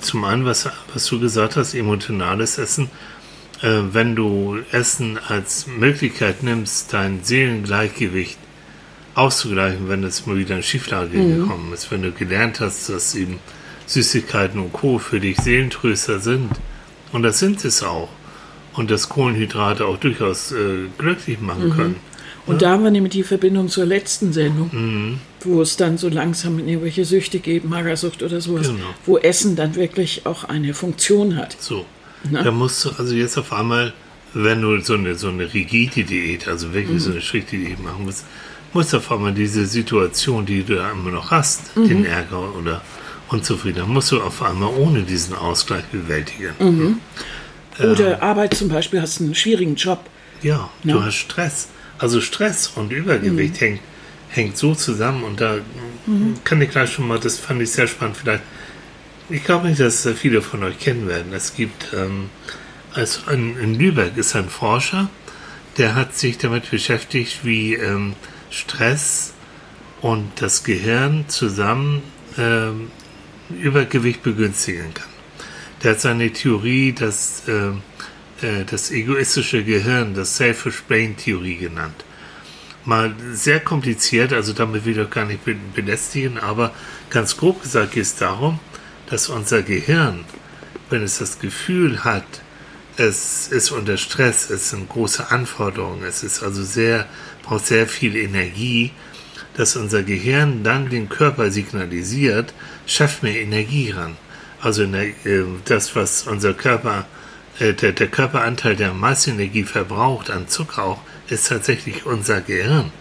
zum 0.00 0.24
einen, 0.24 0.44
was, 0.44 0.68
was 0.92 1.06
du 1.06 1.20
gesagt 1.20 1.56
hast, 1.56 1.74
emotionales 1.74 2.58
Essen. 2.58 2.90
Äh, 3.62 3.80
wenn 3.92 4.16
du 4.16 4.58
Essen 4.72 5.18
als 5.18 5.66
Möglichkeit 5.66 6.42
nimmst, 6.42 6.92
dein 6.92 7.22
Seelengleichgewicht 7.22 8.38
auszugleichen, 9.14 9.88
wenn 9.88 10.04
es 10.04 10.26
mal 10.26 10.36
wieder 10.38 10.56
in 10.56 10.62
Schieflage 10.62 11.18
gekommen 11.18 11.72
ist, 11.72 11.90
wenn 11.90 12.02
du 12.02 12.12
gelernt 12.12 12.60
hast, 12.60 12.88
dass 12.88 13.14
eben 13.14 13.38
Süßigkeiten 13.86 14.60
und 14.60 14.72
Co. 14.72 14.98
für 14.98 15.20
dich 15.20 15.36
Seelentröster 15.38 16.20
sind. 16.20 16.50
Und 17.12 17.22
das 17.22 17.38
sind 17.40 17.64
es 17.64 17.82
auch. 17.82 18.08
Und 18.74 18.90
dass 18.90 19.08
Kohlenhydrate 19.08 19.84
auch 19.84 19.96
durchaus 19.96 20.52
äh, 20.52 20.86
glücklich 20.96 21.40
machen 21.40 21.70
können. 21.74 21.96
Und 22.46 22.62
da 22.62 22.70
haben 22.70 22.84
wir 22.84 22.90
nämlich 22.90 23.12
die 23.12 23.24
Verbindung 23.24 23.68
zur 23.68 23.84
letzten 23.84 24.32
Sendung, 24.32 24.70
Mhm. 24.72 25.18
Wo 25.44 25.62
es 25.62 25.76
dann 25.76 25.98
so 25.98 26.08
langsam 26.08 26.58
in 26.58 26.68
irgendwelche 26.68 27.04
Süchte 27.04 27.38
geht, 27.38 27.64
Magersucht 27.64 28.22
oder 28.22 28.40
sowas, 28.40 28.68
Genau. 28.68 28.84
wo 29.06 29.18
Essen 29.18 29.56
dann 29.56 29.74
wirklich 29.74 30.26
auch 30.26 30.44
eine 30.44 30.74
Funktion 30.74 31.36
hat. 31.36 31.56
So. 31.60 31.84
Na? 32.30 32.42
Da 32.42 32.50
musst 32.50 32.84
du 32.84 32.90
also 32.98 33.14
jetzt 33.14 33.38
auf 33.38 33.52
einmal, 33.52 33.92
wenn 34.34 34.60
du 34.60 34.78
so 34.80 34.94
eine, 34.94 35.14
so 35.14 35.28
eine 35.28 35.52
rigide 35.52 36.04
Diät, 36.04 36.46
also 36.48 36.74
wirklich 36.74 37.02
so 37.02 37.10
eine 37.10 37.20
strikte 37.22 37.56
Diät 37.56 37.82
machen 37.82 38.04
musst, 38.04 38.24
musst 38.72 38.92
du 38.92 38.98
auf 38.98 39.10
einmal 39.10 39.32
diese 39.32 39.66
Situation, 39.66 40.44
die 40.46 40.62
du 40.62 40.76
ja 40.76 40.90
immer 40.92 41.10
noch 41.10 41.30
hast, 41.30 41.70
den 41.76 42.04
Ärger 42.04 42.54
oder 42.56 42.82
Unzufriedenheit, 43.28 43.88
musst 43.88 44.12
du 44.12 44.20
auf 44.20 44.42
einmal 44.42 44.70
ohne 44.76 45.02
diesen 45.02 45.34
Ausgleich 45.34 45.84
bewältigen. 45.86 47.00
Oder 47.78 48.22
Arbeit 48.22 48.54
zum 48.54 48.68
Beispiel, 48.68 49.00
hast 49.00 49.20
einen 49.20 49.34
schwierigen 49.34 49.74
Job. 49.76 50.00
Ja, 50.42 50.70
du 50.84 51.02
hast 51.02 51.14
Stress. 51.14 51.68
Also 51.98 52.20
Stress 52.20 52.68
und 52.76 52.92
Übergewicht 52.92 53.60
hängt, 53.60 53.80
hängt 54.30 54.56
so 54.56 54.74
zusammen 54.74 55.24
und 55.24 55.40
da 55.40 55.58
kann 56.44 56.62
ich 56.62 56.70
gleich 56.70 56.92
schon 56.92 57.08
mal, 57.08 57.18
das 57.18 57.38
fand 57.38 57.60
ich 57.62 57.70
sehr 57.70 57.86
spannend, 57.86 58.16
vielleicht, 58.16 58.42
ich 59.28 59.44
glaube 59.44 59.68
nicht, 59.68 59.80
dass 59.80 60.06
äh, 60.06 60.14
viele 60.14 60.42
von 60.42 60.62
euch 60.62 60.78
kennen 60.78 61.06
werden. 61.08 61.32
Es 61.32 61.54
gibt, 61.54 61.92
ähm, 61.92 62.30
also 62.92 63.30
in, 63.30 63.58
in 63.58 63.74
Lübeck 63.74 64.16
ist 64.16 64.34
ein 64.34 64.48
Forscher, 64.48 65.08
der 65.78 65.94
hat 65.94 66.16
sich 66.16 66.38
damit 66.38 66.70
beschäftigt, 66.70 67.44
wie 67.44 67.74
ähm, 67.74 68.14
Stress 68.50 69.32
und 70.00 70.30
das 70.40 70.64
Gehirn 70.64 71.26
zusammen 71.28 72.02
ähm, 72.38 72.90
Übergewicht 73.50 74.22
begünstigen 74.22 74.94
kann. 74.94 75.08
Der 75.82 75.92
hat 75.92 76.00
seine 76.00 76.32
Theorie, 76.32 76.92
dass 76.92 77.48
äh, 77.48 77.70
äh, 78.44 78.64
das 78.64 78.90
egoistische 78.90 79.64
Gehirn, 79.64 80.14
das 80.14 80.36
Selfish 80.36 80.82
Brain 80.82 81.16
Theorie 81.16 81.56
genannt. 81.56 82.04
Mal 82.84 83.14
sehr 83.32 83.60
kompliziert, 83.60 84.32
also 84.32 84.52
damit 84.52 84.84
will 84.84 84.98
ich 84.98 85.06
auch 85.06 85.10
gar 85.10 85.26
nicht 85.26 85.44
be- 85.44 85.56
belästigen, 85.74 86.38
aber 86.38 86.72
ganz 87.10 87.36
grob 87.36 87.62
gesagt 87.62 87.92
geht 87.92 88.04
es 88.04 88.16
darum, 88.16 88.58
dass 89.08 89.28
unser 89.28 89.62
Gehirn, 89.62 90.24
wenn 90.88 91.02
es 91.02 91.18
das 91.18 91.38
Gefühl 91.38 92.04
hat, 92.04 92.24
es 92.96 93.48
ist 93.48 93.70
unter 93.70 93.96
Stress, 93.96 94.50
es 94.50 94.70
sind 94.70 94.88
große 94.88 95.30
Anforderungen, 95.30 96.04
es 96.04 96.22
ist 96.22 96.42
also 96.42 96.62
sehr, 96.62 97.06
braucht 97.42 97.66
sehr 97.66 97.86
viel 97.86 98.16
Energie, 98.16 98.92
dass 99.56 99.76
unser 99.76 100.02
Gehirn 100.02 100.62
dann 100.64 100.88
den 100.88 101.08
Körper 101.08 101.50
signalisiert, 101.50 102.54
schafft 102.86 103.22
mehr 103.22 103.40
Energie 103.40 103.90
ran. 103.90 104.16
Also 104.60 104.84
in 104.84 104.92
der, 104.92 105.08
äh, 105.26 105.44
das, 105.64 105.94
was 105.96 106.22
unser 106.26 106.54
Körper, 106.54 107.06
äh, 107.58 107.74
der, 107.74 107.92
der 107.92 108.08
Körperanteil, 108.08 108.76
der 108.76 108.90
am 108.90 109.00
meisten 109.00 109.32
Energie 109.32 109.64
verbraucht, 109.64 110.30
an 110.30 110.48
Zucker 110.48 110.84
auch, 110.84 111.00
ist 111.30 111.48
tatsächlich 111.48 112.06
unser 112.06 112.40
Gehirn. 112.40 112.92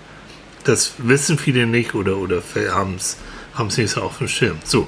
Das 0.63 0.93
wissen 0.97 1.37
viele 1.37 1.65
nicht 1.65 1.95
oder, 1.95 2.17
oder 2.17 2.41
haben 2.71 2.95
es 2.95 3.17
nicht 3.77 3.91
so 3.91 4.01
auf 4.01 4.17
dem 4.17 4.27
Schirm. 4.27 4.57
So, 4.63 4.87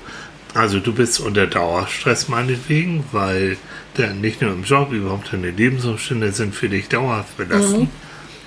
also 0.54 0.80
du 0.80 0.94
bist 0.94 1.20
unter 1.20 1.48
Dauerstress 1.48 2.28
meinetwegen, 2.28 3.06
weil 3.12 3.58
der 3.98 4.14
nicht 4.14 4.42
nur 4.42 4.52
im 4.52 4.64
Job, 4.64 4.92
überhaupt 4.92 5.32
deine 5.32 5.52
Lebensumstände 5.52 6.32
sind 6.34 6.54
für 6.54 6.70
dich 6.70 6.90
dauerhaft 6.90 7.38
belastend. 7.38 7.90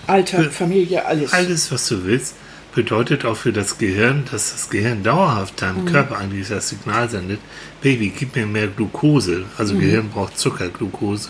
Alltag, 0.06 0.52
Familie, 0.52 1.04
alles. 1.04 1.32
Alles, 1.32 1.72
was 1.72 1.88
du 1.88 2.04
willst, 2.04 2.34
bedeutet 2.74 3.24
auch 3.24 3.36
für 3.36 3.52
das 3.52 3.78
Gehirn, 3.78 4.24
dass 4.30 4.52
das 4.52 4.68
Gehirn 4.68 5.02
dauerhaft 5.02 5.62
deinem 5.62 5.86
Körper 5.86 6.18
eigentlich 6.18 6.48
das 6.48 6.68
Signal 6.68 7.08
sendet, 7.08 7.40
Baby, 7.80 8.12
gib 8.16 8.36
mir 8.36 8.46
mehr 8.46 8.66
Glucose. 8.66 9.44
Also 9.56 9.74
Gehirn 9.76 10.10
braucht 10.10 10.38
Zucker, 10.38 10.68
Glucose. 10.68 11.28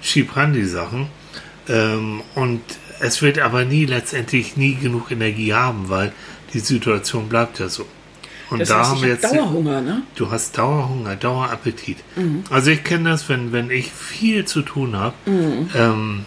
Schieb 0.00 0.36
ran 0.36 0.52
die 0.52 0.64
Sachen. 0.64 1.08
Ähm, 1.68 2.22
und 2.34 2.62
es 3.00 3.22
wird 3.22 3.38
aber 3.38 3.64
nie 3.64 3.86
letztendlich 3.86 4.56
nie 4.56 4.74
genug 4.74 5.10
Energie 5.10 5.54
haben, 5.54 5.88
weil 5.88 6.12
die 6.52 6.60
Situation 6.60 7.28
bleibt 7.28 7.58
ja 7.58 7.68
so. 7.68 7.86
Und 8.50 8.60
das 8.60 8.68
da 8.68 8.78
heißt, 8.80 8.90
haben 8.90 9.02
wir 9.02 9.08
jetzt 9.08 9.24
Dauerhunger, 9.24 9.80
ne? 9.80 10.02
Du 10.14 10.30
hast 10.30 10.56
Dauerhunger, 10.56 11.16
Dauerappetit. 11.16 11.98
Also 12.50 12.70
ich 12.70 12.84
kenne 12.84 13.10
das, 13.10 13.28
wenn, 13.28 13.52
wenn 13.52 13.70
ich 13.70 13.90
viel 13.90 14.44
zu 14.44 14.62
tun 14.62 14.96
habe, 14.96 15.16
ähm, 15.74 16.24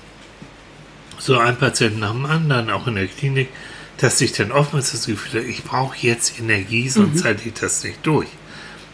so 1.17 1.37
ein 1.37 1.57
Patient 1.57 1.99
nach 1.99 2.11
dem 2.11 2.25
anderen, 2.25 2.69
auch 2.69 2.87
in 2.87 2.95
der 2.95 3.07
Klinik, 3.07 3.49
dass 3.97 4.19
ich 4.21 4.33
dann 4.33 4.51
oftmals 4.51 4.91
das 4.91 5.05
Gefühl 5.05 5.41
habe, 5.41 5.49
ich 5.49 5.63
brauche 5.63 5.97
jetzt 5.99 6.39
Energie, 6.39 6.89
sonst 6.89 7.23
halte 7.25 7.47
ich 7.47 7.53
das 7.53 7.83
nicht 7.83 8.05
durch. 8.05 8.27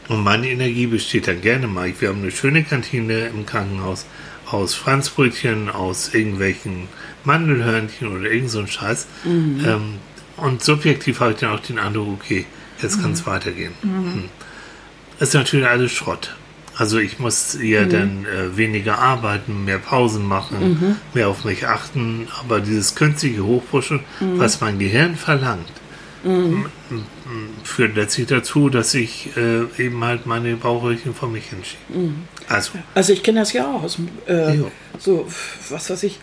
Und 0.07 0.23
meine 0.23 0.47
Energie 0.49 0.87
besteht 0.87 1.27
dann 1.27 1.41
gerne 1.41 1.67
mal. 1.67 1.91
Wir 1.99 2.09
haben 2.09 2.21
eine 2.21 2.31
schöne 2.31 2.63
Kantine 2.63 3.27
im 3.27 3.45
Krankenhaus 3.45 4.05
aus 4.49 4.73
Franzbrötchen, 4.75 5.69
aus 5.69 6.13
irgendwelchen 6.13 6.87
Mandelhörnchen 7.23 8.07
oder 8.07 8.29
irgend 8.29 8.51
so 8.51 8.59
ein 8.59 8.67
Scheiß. 8.67 9.07
Ähm, 9.65 9.95
und 10.37 10.63
subjektiv 10.63 11.19
habe 11.19 11.31
ich 11.31 11.37
dann 11.37 11.51
auch 11.51 11.59
den 11.59 11.79
Eindruck, 11.79 12.07
okay, 12.21 12.45
jetzt 12.81 13.01
kann 13.01 13.13
es 13.13 13.25
weitergehen. 13.25 13.73
Mhm. 13.81 14.25
Ist 15.19 15.33
natürlich 15.33 15.67
alles 15.67 15.91
Schrott. 15.91 16.35
Also 16.77 16.99
ich 16.99 17.19
muss 17.19 17.57
ja 17.61 17.85
dann 17.85 18.25
äh, 18.25 18.57
weniger 18.57 18.99
arbeiten, 18.99 19.63
mehr 19.63 19.79
Pausen 19.79 20.25
machen, 20.27 20.97
mehr 21.13 21.29
auf 21.29 21.45
mich 21.45 21.65
achten. 21.67 22.27
Aber 22.39 22.59
dieses 22.59 22.95
künstliche 22.95 23.45
Hochpushen, 23.45 24.01
was 24.19 24.59
mein 24.59 24.77
Gehirn 24.77 25.15
verlangt, 25.15 25.71
m- 26.25 26.65
m- 26.89 27.05
führt 27.63 27.95
letztlich 27.95 28.27
dazu, 28.27 28.69
dass 28.69 28.93
ich 28.93 29.29
äh, 29.37 29.83
eben 29.83 30.03
halt 30.03 30.25
meine 30.25 30.55
Bauchröhrchen 30.55 31.13
vor 31.13 31.29
mich 31.29 31.45
hinschiebe. 31.49 32.13
Also, 32.49 32.71
Also 32.93 33.13
ich 33.13 33.21
kenne 33.23 33.39
das 33.41 33.53
ja 33.53 33.67
auch 33.71 33.83
aus 33.83 33.97
äh, 34.27 34.57
Ja. 34.57 34.63
so, 34.99 35.27
was 35.69 35.89
weiß 35.89 36.03
ich, 36.03 36.19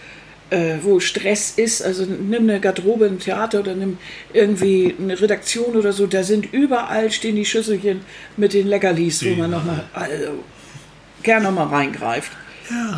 äh, 0.51 0.77
wo 0.83 1.01
Stress 1.01 1.53
ist, 1.57 1.83
also 1.83 2.05
nimm 2.05 2.43
eine 2.43 2.61
Garderobe 2.61 3.07
im 3.07 3.19
Theater 3.19 3.61
oder 3.61 3.75
nimm 3.75 3.97
irgendwie 4.35 4.95
eine 5.01 5.19
Redaktion 5.21 5.77
oder 5.77 5.93
so, 5.93 6.07
da 6.07 6.23
sind 6.25 6.53
überall 6.53 7.11
stehen 7.11 7.37
die 7.37 7.45
Schüsselchen 7.47 8.01
mit 8.37 8.53
den 8.53 8.67
Leckerlis, 8.67 9.25
wo 9.25 9.31
man 9.35 9.51
nochmal 9.51 9.85
also, 9.95 10.45
gerne 11.23 11.45
nochmal 11.47 11.69
reingreift. 11.69 12.33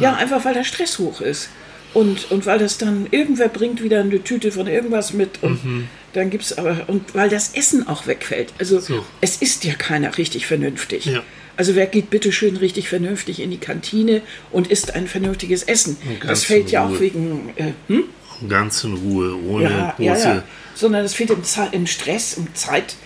Ja. 0.00 0.14
einfach 0.14 0.44
weil 0.44 0.54
der 0.54 0.64
Stress 0.64 0.98
hoch 0.98 1.20
ist. 1.20 1.48
Und, 1.94 2.30
und 2.30 2.44
weil 2.44 2.58
das 2.58 2.76
dann, 2.76 3.06
irgendwer 3.10 3.48
bringt 3.48 3.82
wieder 3.82 4.00
eine 4.00 4.22
Tüte 4.22 4.50
von 4.52 4.66
irgendwas 4.66 5.12
mit 5.12 5.42
und 5.42 5.64
Mhm. 5.64 5.88
dann 6.12 6.28
gibt 6.28 6.42
es 6.44 6.58
aber, 6.58 6.84
und 6.88 7.14
weil 7.14 7.28
das 7.28 7.50
Essen 7.54 7.86
auch 7.86 8.06
wegfällt. 8.06 8.52
Also 8.58 8.80
So. 8.80 9.04
es 9.20 9.36
ist 9.36 9.64
ja 9.64 9.74
keiner 9.74 10.18
richtig 10.18 10.46
vernünftig. 10.46 11.06
Ja. 11.06 11.22
Also 11.56 11.76
wer 11.76 11.86
geht 11.86 12.10
bitte 12.10 12.32
schön 12.32 12.56
richtig 12.56 12.88
vernünftig 12.88 13.38
in 13.40 13.50
die 13.52 13.58
Kantine 13.58 14.22
und 14.50 14.66
isst 14.66 14.94
ein 14.96 15.06
vernünftiges 15.06 15.62
Essen? 15.62 15.96
Das 16.26 16.42
fällt 16.44 16.70
ja 16.72 16.84
auch 16.86 16.98
wegen, 17.00 17.50
äh, 17.54 17.70
hm? 17.86 18.04
ganz 18.48 18.82
in 18.82 18.94
Ruhe, 18.94 19.36
ohne 19.48 19.64
ja, 19.64 19.94
ja, 19.98 20.12
große. 20.14 20.26
ja, 20.28 20.42
sondern 20.74 21.04
es 21.04 21.14
fehlt 21.14 21.30
im, 21.30 21.42
im 21.70 21.86
Stress, 21.86 22.36
im 22.36 22.52
Zeit, 22.56 22.96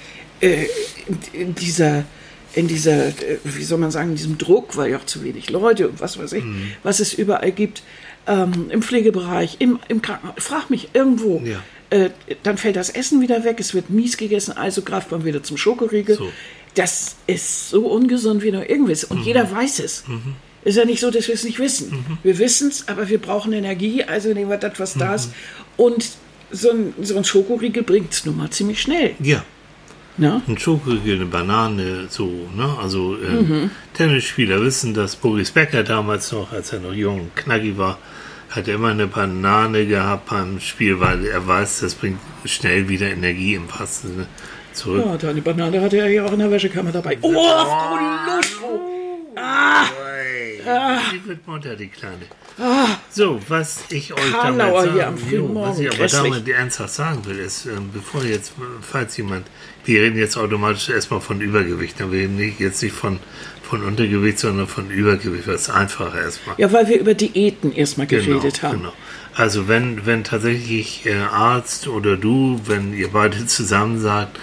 äh, 0.40 0.64
in, 1.06 1.40
in 1.40 1.54
dieser, 1.54 2.04
in 2.54 2.66
dieser, 2.68 3.08
äh, 3.08 3.12
wie 3.44 3.64
soll 3.64 3.76
man 3.76 3.90
sagen, 3.90 4.08
in 4.10 4.16
diesem 4.16 4.38
Druck, 4.38 4.78
weil 4.78 4.90
ja 4.92 4.96
auch 4.96 5.04
zu 5.04 5.22
wenig 5.22 5.50
Leute 5.50 5.86
und 5.90 6.00
was 6.00 6.18
weiß 6.18 6.32
ich, 6.32 6.42
Mhm. 6.44 6.72
was 6.82 7.00
es 7.00 7.12
überall 7.12 7.52
gibt, 7.52 7.82
ähm, 8.28 8.66
im 8.70 8.82
Pflegebereich, 8.82 9.56
im, 9.58 9.78
im 9.88 10.00
Krankenhaus. 10.02 10.34
Frag 10.38 10.70
mich 10.70 10.90
irgendwo. 10.92 11.42
Ja. 11.44 11.58
Äh, 11.90 12.10
dann 12.42 12.58
fällt 12.58 12.76
das 12.76 12.90
Essen 12.90 13.20
wieder 13.20 13.42
weg, 13.44 13.56
es 13.58 13.72
wird 13.74 13.88
mies 13.90 14.16
gegessen, 14.16 14.52
also 14.56 14.82
greift 14.82 15.10
man 15.10 15.24
wieder 15.24 15.42
zum 15.42 15.56
Schokoriegel. 15.56 16.16
So. 16.16 16.28
Das 16.74 17.16
ist 17.26 17.70
so 17.70 17.86
ungesund 17.86 18.42
wie 18.42 18.52
nur 18.52 18.68
irgendwas. 18.68 19.02
Und 19.04 19.22
jeder 19.24 19.50
weiß 19.50 19.80
es. 19.80 20.04
Ist 20.64 20.76
ja 20.76 20.84
nicht 20.84 21.00
so, 21.00 21.10
dass 21.10 21.26
wir 21.26 21.34
es 21.34 21.44
nicht 21.44 21.58
wissen. 21.58 22.04
Wir 22.22 22.38
wissen 22.38 22.68
es, 22.68 22.86
aber 22.88 23.08
wir 23.08 23.18
brauchen 23.18 23.52
Energie, 23.54 24.04
also 24.04 24.28
nehmen 24.34 24.50
wir 24.50 24.58
das, 24.58 24.78
was 24.78 24.94
da 24.94 25.14
ist. 25.14 25.32
Und 25.76 26.10
so 26.50 26.70
ein, 26.70 26.94
so 27.02 27.16
ein 27.16 27.24
Schokoriegel 27.24 27.82
bringt 27.82 28.12
es 28.12 28.26
nun 28.26 28.36
mal 28.36 28.50
ziemlich 28.50 28.80
schnell. 28.82 29.14
Ja, 29.20 29.42
Ne? 30.20 30.42
ein 30.48 30.58
Schokoriegel, 30.58 31.14
eine 31.14 31.26
Banane, 31.26 32.06
so, 32.10 32.26
ne? 32.56 32.76
Also 32.82 33.14
äh, 33.16 33.40
Mhm. 33.42 33.70
Tennisspieler 33.94 34.60
wissen, 34.60 34.92
dass 34.92 35.14
Boris 35.14 35.52
Becker 35.52 35.84
damals 35.84 36.32
noch, 36.32 36.50
als 36.52 36.72
er 36.72 36.80
noch 36.80 36.92
jung 36.92 37.20
und 37.20 37.36
knackig 37.36 37.78
war, 37.78 37.98
hat 38.50 38.68
er 38.68 38.74
immer 38.76 38.88
eine 38.88 39.06
Banane 39.06 39.86
gehabt 39.86 40.30
beim 40.30 40.60
Spiel, 40.60 41.00
weil 41.00 41.26
er 41.26 41.46
weiß, 41.46 41.80
das 41.80 41.94
bringt 41.94 42.18
schnell 42.44 42.88
wieder 42.88 43.06
Energie 43.08 43.54
im 43.54 43.68
wahrsten 43.70 44.10
Sinne 44.10 44.26
zurück. 44.72 45.04
Ja, 45.04 45.16
deine 45.16 45.42
Banane 45.42 45.80
hatte 45.80 45.98
er 45.98 46.08
ja 46.08 46.24
auch 46.24 46.32
in 46.32 46.38
der 46.38 46.50
Wäschekammer 46.50 46.92
dabei. 46.92 47.18
Oh, 47.20 47.32
Frau 47.32 47.96
Lustro! 48.36 48.80
Die 51.12 51.26
wird 51.28 51.46
munter, 51.46 51.76
die 51.76 51.88
Kleine. 51.88 52.26
So, 53.10 53.40
was 53.48 53.84
ich 53.90 54.12
euch 54.12 54.34
Ah. 54.34 54.42
Karlauer 54.42 54.86
damit 54.86 54.98
sagen, 55.20 55.30
jo, 55.30 55.50
was 55.54 55.78
ich 55.78 55.88
aber 55.88 55.96
grässlich. 55.96 56.32
damit 56.32 56.48
ernsthaft 56.48 56.92
sagen 56.94 57.24
will, 57.24 57.38
ist, 57.38 57.66
ähm, 57.66 57.90
bevor 57.92 58.24
jetzt, 58.24 58.52
falls 58.82 59.16
jemand, 59.16 59.46
wir 59.84 60.02
reden 60.02 60.18
jetzt 60.18 60.36
automatisch 60.36 60.88
erstmal 60.90 61.20
von 61.20 61.40
Übergewicht, 61.40 61.98
wir 62.00 62.10
reden 62.10 62.38
jetzt 62.58 62.82
nicht 62.82 62.94
von, 62.94 63.20
von 63.68 63.84
Untergewicht, 63.84 64.38
sondern 64.38 64.66
von 64.66 64.90
Übergewicht, 64.90 65.46
was 65.46 65.68
einfacher 65.68 66.20
erstmal. 66.20 66.56
Ja, 66.58 66.72
weil 66.72 66.88
wir 66.88 66.98
über 66.98 67.14
Diäten 67.14 67.72
erstmal 67.72 68.06
geredet 68.06 68.62
haben. 68.62 68.78
Genau. 68.78 68.92
Also 69.34 69.68
wenn, 69.68 70.06
wenn 70.06 70.24
tatsächlich 70.24 71.06
äh, 71.06 71.14
Arzt 71.14 71.86
oder 71.86 72.16
du, 72.16 72.60
wenn 72.66 72.94
ihr 72.94 73.08
beide 73.08 73.46
zusammen 73.46 74.00
sagt, 74.00 74.38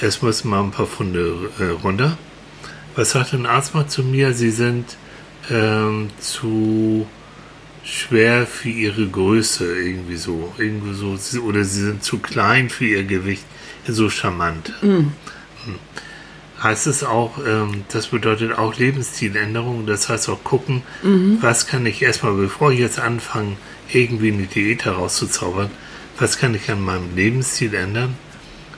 es 0.00 0.22
müssen 0.22 0.50
mal 0.50 0.62
ein 0.62 0.70
paar 0.70 0.86
Funde 0.86 1.50
äh, 1.58 1.64
runter. 1.82 2.16
Was 2.94 3.10
sagt 3.10 3.34
ein 3.34 3.46
Arzt 3.46 3.74
mal 3.74 3.88
zu 3.88 4.02
mir? 4.02 4.32
Sie 4.32 4.50
sind 4.50 4.96
ähm, 5.50 6.10
zu 6.20 7.06
schwer 7.84 8.46
für 8.46 8.68
ihre 8.68 9.06
Größe, 9.06 9.76
irgendwie 9.76 10.16
so. 10.16 10.54
Irgendwie 10.56 10.94
so. 10.94 11.18
Oder 11.40 11.64
sie 11.64 11.84
sind 11.84 12.04
zu 12.04 12.18
klein 12.18 12.70
für 12.70 12.86
ihr 12.86 13.04
Gewicht. 13.04 13.44
So 13.86 14.08
charmant. 14.08 14.72
Hm. 14.80 15.12
Heißt 16.62 16.88
es 16.88 17.04
auch, 17.04 17.38
ähm, 17.46 17.84
das 17.92 18.08
bedeutet 18.08 18.58
auch 18.58 18.76
Lebensstiländerung. 18.76 19.86
Das 19.86 20.08
heißt 20.08 20.28
auch 20.28 20.42
gucken, 20.42 20.82
was 21.40 21.66
kann 21.66 21.86
ich 21.86 22.02
erstmal, 22.02 22.34
bevor 22.34 22.72
ich 22.72 22.80
jetzt 22.80 22.98
anfange, 22.98 23.56
irgendwie 23.92 24.32
eine 24.32 24.44
Diät 24.44 24.84
herauszuzaubern, 24.84 25.70
was 26.18 26.38
kann 26.38 26.54
ich 26.54 26.70
an 26.70 26.80
meinem 26.80 27.14
Lebensstil 27.14 27.74
ändern, 27.74 28.16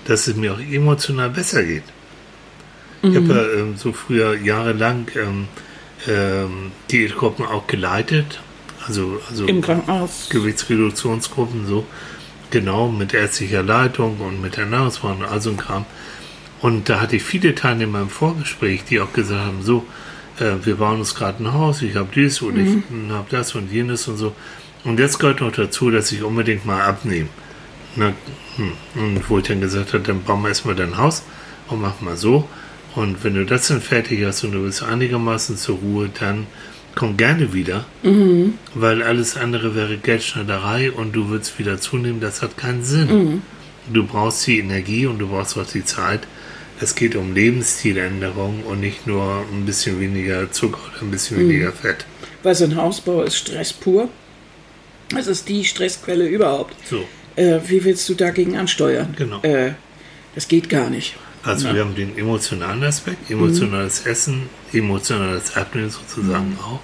dass 0.05 0.27
es 0.29 0.37
mir 0.37 0.53
auch 0.53 0.61
emotional 0.61 1.31
besser 1.31 1.65
geht. 1.65 1.85
Ich 3.03 3.17
habe 3.17 3.33
ja 3.33 3.61
ähm, 3.61 3.77
so 3.77 3.93
früher 3.93 4.37
jahrelang 4.37 5.07
ähm, 5.17 5.49
ähm, 6.07 6.73
Diätgruppen 6.91 7.47
auch 7.47 7.67
geleitet, 7.67 8.41
also, 8.87 9.21
also 9.29 9.47
Im 9.47 9.63
Krankenhaus. 9.63 10.29
Gewichtsreduktionsgruppen, 10.31 11.67
so 11.67 11.87
genau 12.51 12.89
mit 12.89 13.15
ärztlicher 13.15 13.63
Leitung 13.63 14.21
und 14.21 14.41
mit 14.41 14.59
Ernährungsplan 14.59 15.19
und 15.19 15.25
all 15.25 15.41
so 15.41 15.51
ein 15.51 15.57
Kram. 15.57 15.87
Und 16.63 16.89
da 16.89 17.01
hatte 17.01 17.17
ich 17.17 17.23
viele 17.23 17.55
Teilnehmer 17.55 18.03
im 18.03 18.11
Vorgespräch, 18.11 18.85
die 18.85 19.01
auch 19.01 19.13
gesagt 19.13 19.47
haben, 19.47 19.63
so, 19.63 19.87
äh, 20.39 20.65
wir 20.65 20.77
bauen 20.77 20.99
uns 20.99 21.15
gerade 21.15 21.43
ein 21.43 21.53
Haus, 21.53 21.83
ich 21.83 21.97
habe 21.97 22.09
dies 22.15 22.43
und 22.43 22.59
ich 22.59 22.83
habe 23.11 23.27
das 23.31 23.55
und 23.55 23.73
jenes 23.73 24.09
und 24.09 24.17
so. 24.17 24.35
Und 24.85 24.99
jetzt 24.99 25.19
gehört 25.19 25.41
noch 25.41 25.53
dazu, 25.53 25.91
dass 25.91 26.13
ich 26.13 26.23
unbedingt 26.23 26.67
mal 26.67 26.83
abnehme. 26.83 27.29
Na, 27.97 28.13
hm. 28.57 28.73
Und 28.95 29.31
wo 29.31 29.39
ich 29.39 29.45
dann 29.45 29.61
gesagt 29.61 29.95
habe, 29.95 30.05
dann 30.05 30.23
bauen 30.23 30.43
wir 30.43 30.49
erstmal 30.49 30.75
dein 30.75 30.97
Haus 30.97 31.23
und 31.69 31.81
machen 31.81 32.05
mal 32.05 32.17
so. 32.17 32.49
Und 32.95 33.23
wenn 33.25 33.35
du 33.35 33.45
das 33.47 33.69
dann 33.69 33.81
fertig 33.81 34.25
hast 34.25 34.45
und 34.45 34.53
du 34.53 34.63
bist 34.63 34.83
einigermaßen 34.83 35.57
zur 35.57 35.79
Ruhe, 35.79 36.11
dann 36.19 36.47
komm 36.95 37.17
gerne 37.17 37.53
wieder, 37.53 37.85
weil 38.75 39.03
alles 39.03 39.37
andere 39.37 39.75
wäre 39.77 39.97
Geldschneiderei 39.97 40.91
und 40.91 41.13
du 41.13 41.29
würdest 41.29 41.59
wieder 41.59 41.79
zunehmen. 41.81 42.21
Das 42.21 42.43
hat 42.43 42.57
keinen 42.57 42.83
Sinn. 42.83 43.09
Du 43.93 44.05
brauchst 44.07 44.47
die 44.47 44.59
Energie 44.59 45.07
und 45.07 45.19
du 45.19 45.29
brauchst 45.29 45.57
auch 45.57 45.67
die 45.67 45.85
Zeit. 45.85 46.27
Es 46.81 46.95
geht 46.95 47.15
um 47.15 47.35
Lebensstiländerung 47.35 48.63
und 48.65 48.81
nicht 48.81 49.07
nur 49.07 49.45
ein 49.53 49.67
bisschen 49.67 50.01
weniger 50.01 50.51
Zucker 50.51 50.81
oder 50.93 51.03
ein 51.03 51.11
bisschen 51.11 51.39
weniger 51.39 51.73
Fett. 51.73 52.07
Weil 52.43 52.55
so 52.55 52.65
ein 52.65 52.75
Hausbau 52.75 53.23
ist 53.23 53.37
Stress 53.37 53.73
pur. 53.73 54.09
Das 55.11 55.27
ist 55.27 55.49
die 55.49 55.65
Stressquelle 55.65 56.27
überhaupt. 56.27 56.75
So. 56.89 57.05
Äh, 57.37 57.61
wie 57.67 57.85
willst 57.85 58.09
du 58.09 58.15
dagegen 58.15 58.57
ansteuern? 58.57 59.15
Genau. 59.17 59.43
Äh, 59.43 59.73
das 60.35 60.49
geht 60.49 60.71
gar 60.71 60.89
nicht. 60.89 61.17
Also 61.43 61.73
wir 61.73 61.81
haben 61.81 61.95
den 61.95 62.17
emotionalen 62.19 62.83
Aspekt, 62.85 63.31
emotionales 63.31 64.07
Essen, 64.07 64.49
emotionales 64.73 65.57
Abnehmen 65.57 65.91
sozusagen 65.91 66.59
auch. 66.63 66.81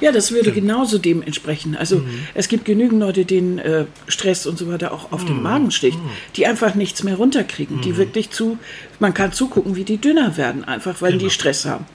Ja, 0.00 0.12
das 0.12 0.30
würde 0.32 0.52
genauso 0.52 0.98
dem 0.98 1.22
entsprechen. 1.22 1.76
Also 1.76 2.02
es 2.34 2.48
gibt 2.48 2.64
genügend 2.64 3.00
Leute, 3.00 3.24
denen 3.24 3.58
äh, 3.58 3.86
Stress 4.08 4.46
und 4.46 4.58
so 4.58 4.68
weiter 4.68 4.92
auch 4.92 5.12
auf 5.12 5.24
den 5.24 5.42
Magen 5.42 5.70
sticht, 5.70 5.98
die 6.36 6.46
einfach 6.46 6.74
nichts 6.74 7.02
mehr 7.02 7.16
runterkriegen, 7.16 7.80
die 7.80 7.96
wirklich 7.96 8.30
zu, 8.30 8.58
man 9.00 9.14
kann 9.14 9.32
zugucken, 9.32 9.76
wie 9.76 9.84
die 9.84 9.98
dünner 9.98 10.36
werden, 10.36 10.64
einfach 10.64 11.00
weil 11.00 11.18
die 11.18 11.30
Stress 11.30 11.64
haben. 11.64 11.86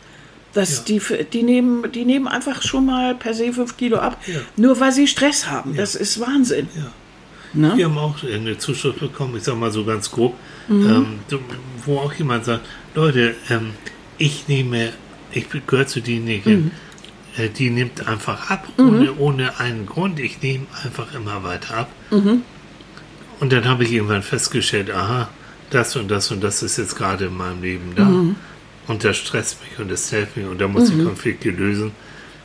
Das, 0.54 0.84
die, 0.84 1.02
die, 1.32 1.44
nehmen, 1.44 1.92
die 1.94 2.04
nehmen 2.04 2.28
einfach 2.28 2.62
schon 2.62 2.86
mal 2.86 3.16
per 3.16 3.34
se 3.34 3.54
fünf 3.54 3.78
Kilo 3.78 3.98
ab, 3.98 4.22
nur 4.58 4.80
weil 4.80 4.92
sie 4.92 5.08
Stress 5.08 5.48
haben. 5.48 5.76
Das 5.76 5.96
ist 5.96 6.20
Wahnsinn. 6.20 6.68
Ja. 6.76 6.92
Ne? 7.54 7.74
Wir 7.76 7.86
haben 7.86 7.98
auch 7.98 8.24
eine 8.24 8.58
Zuschrift 8.58 9.00
bekommen, 9.00 9.36
ich 9.38 9.44
sag 9.44 9.58
mal 9.58 9.72
so 9.72 9.84
ganz 9.84 10.10
grob, 10.10 10.36
ähm, 10.70 11.20
so, 11.28 11.40
wo 11.86 12.00
auch 12.00 12.14
jemand 12.14 12.46
sagt, 12.46 12.66
Leute, 12.96 13.36
ähm, 13.50 13.72
ich 14.18 14.48
nehme, 14.48 14.94
ich 15.32 15.48
gehöre 15.50 15.88
zu 15.88 16.02
denjenigen, 16.02 16.68
äh, 16.68 16.72
die 17.58 17.70
nimmt 17.70 18.08
einfach 18.08 18.50
ab, 18.50 18.68
ohne, 18.78 19.14
ohne 19.18 19.60
einen 19.60 19.86
Grund. 19.86 20.20
Ich 20.20 20.42
nehme 20.42 20.66
einfach 20.84 21.14
immer 21.14 21.44
weiter 21.44 21.78
ab. 21.78 21.90
Und 23.40 23.54
dann 23.54 23.66
habe 23.66 23.84
ich 23.84 23.92
irgendwann 23.92 24.22
festgestellt, 24.24 24.92
aha, 24.92 25.30
das 25.70 25.96
und 25.96 26.10
das 26.12 26.30
und 26.32 26.44
das 26.44 26.62
ist 26.62 26.78
jetzt 26.78 26.96
gerade 26.96 27.26
in 27.26 27.38
meinem 27.38 27.62
Leben 27.62 27.94
da. 27.96 28.06
Und 28.88 29.04
das 29.04 29.18
stresst 29.18 29.58
mich 29.64 29.80
und 29.80 29.90
das 29.90 30.10
hilft 30.10 30.36
mir 30.38 30.50
und 30.50 30.60
da 30.60 30.68
muss 30.68 30.90
ich 30.90 31.04
Konflikte 31.04 31.50
lösen. 31.50 31.92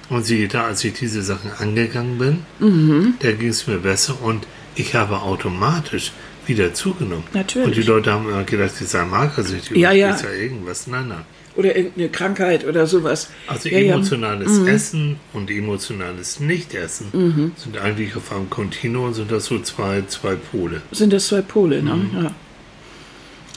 Und 0.09 0.25
siehe 0.25 0.47
da, 0.47 0.67
als 0.67 0.85
ich 0.85 0.93
diese 0.93 1.21
Sachen 1.23 1.51
angegangen 1.59 2.19
bin, 2.19 3.15
da 3.21 3.33
ging 3.33 3.49
es 3.49 3.67
mir 3.67 3.79
besser 3.79 4.23
und 4.23 4.47
ich 4.77 4.95
habe 4.95 5.21
automatisch 5.21 6.13
wieder 6.47 6.73
zugenommen. 6.75 7.25
Natürlich. 7.33 7.67
Und 7.67 7.77
die 7.77 7.83
Leute 7.83 8.13
haben 8.13 8.29
immer 8.29 8.45
gedacht, 8.45 8.73
ich 8.81 8.89
sei 8.89 9.05
magersüchtig. 9.05 9.77
Ja, 9.77 9.91
ja. 9.91 10.15
ist 10.15 10.23
ja 10.23 10.31
irgendwas. 10.31 10.87
Nein, 10.87 11.09
nein. 11.09 11.25
Oder 11.57 11.75
irgendeine 11.75 12.09
Krankheit 12.11 12.67
oder 12.67 12.87
sowas. 12.87 13.31
Also 13.47 13.69
ja, 13.69 13.79
Mhm. 13.81 13.87
ja. 13.87 13.95
emotionales 13.95 14.59
Essen 14.67 15.17
und 15.33 15.51
emotionales 15.51 16.39
Nichtessen 16.41 17.07
Mhm. 17.13 17.53
sind 17.57 17.79
eigentlich 17.79 18.15
auf 18.17 18.31
einem 18.33 18.51
Kontinuum, 18.51 19.15
sind 19.15 19.31
das 19.33 19.47
so 19.47 19.59
zwei, 19.61 20.03
zwei 20.09 20.35
Pole. 20.37 20.83
sind 20.93 21.13
das 21.13 21.29
zwei 21.29 21.41
Pole, 21.43 21.83
ne? 21.83 21.95
Mhm. 21.95 22.11
Ja. 22.25 22.31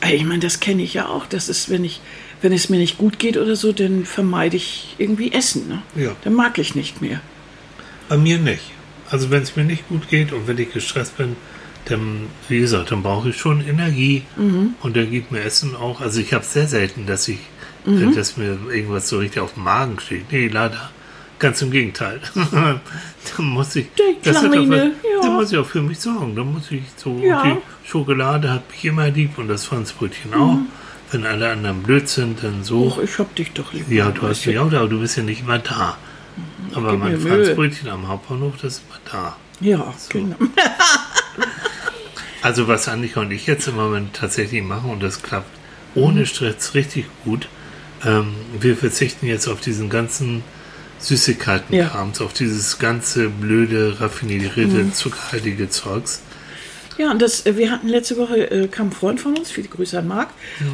Ey, 0.02 0.16
Ich 0.16 0.24
meine, 0.26 0.40
das 0.40 0.60
kenne 0.62 0.82
ich 0.84 0.94
ja 0.94 1.08
auch. 1.10 1.26
Das 1.26 1.50
ist, 1.50 1.70
wenn 1.70 1.84
ich, 1.84 2.00
wenn 2.42 2.54
es 2.54 2.70
mir 2.70 2.78
nicht 2.78 2.98
gut 2.98 3.20
geht 3.20 3.36
oder 3.38 3.56
so, 3.58 3.74
dann 3.74 4.06
vermeide 4.06 4.56
ich 4.56 4.96
irgendwie 4.98 5.34
Essen. 5.34 5.68
Ne? 5.68 5.82
Ja. 6.02 6.16
Dann 6.24 6.34
mag 6.34 6.58
ich 6.58 6.74
nicht 6.76 7.02
mehr. 7.02 7.20
Bei 8.08 8.18
mir 8.18 8.38
nicht. 8.38 8.64
Also 9.10 9.30
wenn 9.30 9.44
es 9.44 9.56
mir 9.58 9.66
nicht 9.66 9.90
gut 9.90 10.08
geht 10.10 10.32
und 10.32 10.48
wenn 10.48 10.58
ich 10.58 10.72
gestresst 10.72 11.18
bin, 11.18 11.36
dann, 11.86 12.28
wie 12.48 12.60
gesagt, 12.60 12.92
dann 12.92 13.02
brauche 13.04 13.30
ich 13.30 13.38
schon 13.38 13.68
Energie 13.68 14.24
Mhm. 14.38 14.76
und 14.82 14.96
dann 14.96 15.10
gibt 15.12 15.32
mir 15.32 15.42
Essen 15.42 15.76
auch. 15.76 16.00
Also 16.00 16.22
ich 16.22 16.34
habe 16.34 16.46
sehr 16.46 16.68
selten, 16.68 17.06
dass 17.08 17.28
ich, 17.28 17.40
Mhm. 17.90 18.16
dass 18.16 18.38
mir 18.38 18.58
irgendwas 18.72 19.10
so 19.10 19.18
richtig 19.18 19.42
auf 19.42 19.54
dem 19.54 19.64
Magen 19.64 20.00
steht. 20.00 20.32
Nee, 20.32 20.48
leider. 20.48 20.92
Ganz 21.40 21.62
im 21.62 21.72
Gegenteil. 21.72 22.20
da 22.52 22.80
muss 23.42 23.76
ich, 23.76 23.88
das 24.24 24.44
hat 24.44 24.52
auch 24.52 24.64
ja. 24.66 24.92
da 25.22 25.30
muss 25.30 25.52
ich 25.52 25.58
auch 25.58 25.66
für 25.66 25.82
mich 25.82 26.00
sorgen. 26.00 26.36
Da 26.36 26.44
muss 26.44 26.70
ich 26.70 26.84
so, 26.98 27.18
Ja. 27.24 27.44
die 27.44 27.88
Schokolade 27.88 28.52
hat 28.52 28.70
mich 28.70 28.84
immer 28.86 29.10
lieb 29.10 29.38
und 29.38 29.48
das 29.48 29.66
Franzbrötchen 29.66 30.34
auch. 30.34 30.56
Mhm. 30.56 30.68
Wenn 31.12 31.26
alle 31.26 31.50
anderen 31.50 31.82
blöd 31.82 32.08
sind, 32.08 32.44
dann 32.44 32.64
so. 32.64 32.86
Och, 32.88 33.00
ich 33.02 33.18
hab 33.18 33.34
dich 33.36 33.52
doch 33.54 33.74
lieb. 33.74 33.90
Ja, 33.90 34.12
du 34.12 34.22
hast 34.24 34.46
mich 34.46 34.60
auch 34.60 34.70
da, 34.70 34.80
aber 34.82 34.90
du 34.90 35.00
bist 35.00 35.18
ja 35.18 35.24
nicht 35.24 35.42
immer 35.42 35.58
da. 35.60 35.98
Aber 36.76 36.92
gib 36.92 37.00
mein. 37.00 37.20
Franzbrötchen 37.20 37.90
am 37.90 38.08
Hauptbahnhof, 38.08 38.54
das 38.62 38.74
ist 38.74 38.84
immer 38.88 39.00
da. 39.12 39.36
Ja, 39.62 39.94
genau. 40.10 40.36
Also 42.42 42.68
was 42.68 42.88
Annika 42.88 43.22
und 43.22 43.32
ich 43.32 43.48
jetzt 43.48 43.68
im 43.68 43.76
Moment 43.76 44.14
tatsächlich 44.16 44.64
machen 44.64 44.92
und 44.92 45.04
das 45.04 45.22
klappt 45.22 45.50
ohne 45.96 46.26
Stress 46.26 46.74
richtig 46.74 47.06
gut. 47.26 47.48
Ähm, 48.06 48.34
wir 48.60 48.76
verzichten 48.78 49.26
jetzt 49.28 49.48
auf 49.48 49.60
diesen 49.62 49.90
ganzen 49.90 50.44
Süßigkeiten-Krams, 51.00 52.22
auf 52.22 52.34
dieses 52.34 52.78
ganze 52.80 53.30
blöde, 53.30 54.00
raffinierte, 54.00 54.92
zuckerhaltige 54.94 55.70
Zeugs. 55.70 56.22
Ja, 56.98 57.12
und 57.12 57.22
das, 57.22 57.46
äh, 57.46 57.56
wir 57.58 57.72
hatten 57.72 57.88
letzte 57.88 58.18
Woche, 58.18 58.52
äh, 58.52 58.68
kam 58.68 58.88
ein 58.88 58.92
Freund 58.92 59.22
von 59.22 59.38
uns, 59.38 59.50
viele 59.52 59.70
Grüße 59.70 59.98
an 59.98 60.08
Marc, 60.08 60.30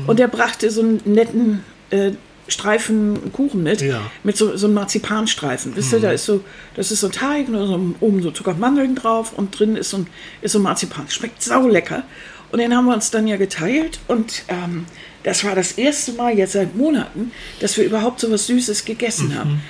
und 0.07 0.17
der 0.19 0.27
brachte 0.27 0.71
so 0.71 0.81
einen 0.81 1.01
netten 1.05 1.63
äh, 1.91 2.11
Streifen 2.47 3.31
Kuchen 3.31 3.63
mit, 3.63 3.81
Ja. 3.81 4.01
mit 4.23 4.37
so, 4.37 4.55
so 4.55 4.67
einem 4.67 4.75
Marzipanstreifen. 4.75 5.75
Wisst 5.75 5.93
ihr, 5.93 5.99
da 5.99 6.11
ist 6.11 6.25
so, 6.25 6.43
das 6.75 6.91
ist 6.91 6.99
so 6.99 7.09
Teig, 7.09 7.47
und 7.47 7.55
so, 7.55 7.95
oben 8.05 8.21
so 8.21 8.29
Zucker 8.29 8.51
und 8.51 8.59
Mandeln 8.59 8.93
drauf 8.93 9.33
und 9.33 9.57
drin 9.57 9.75
ist 9.75 9.89
so 9.89 9.97
ein, 9.97 10.07
ist 10.41 10.51
so 10.51 10.59
Marzipan. 10.59 11.09
Schmeckt 11.09 11.41
sau 11.41 11.67
lecker. 11.67 12.03
Und 12.51 12.59
den 12.59 12.75
haben 12.75 12.85
wir 12.85 12.93
uns 12.93 13.11
dann 13.11 13.27
ja 13.27 13.37
geteilt 13.37 13.99
und 14.07 14.43
ähm, 14.47 14.85
das 15.23 15.43
war 15.43 15.55
das 15.55 15.73
erste 15.73 16.13
Mal 16.13 16.37
jetzt 16.37 16.53
seit 16.53 16.75
Monaten, 16.75 17.31
dass 17.59 17.77
wir 17.77 17.83
überhaupt 17.83 18.19
so 18.19 18.31
was 18.31 18.45
Süßes 18.47 18.85
gegessen 18.85 19.35
haben. 19.37 19.61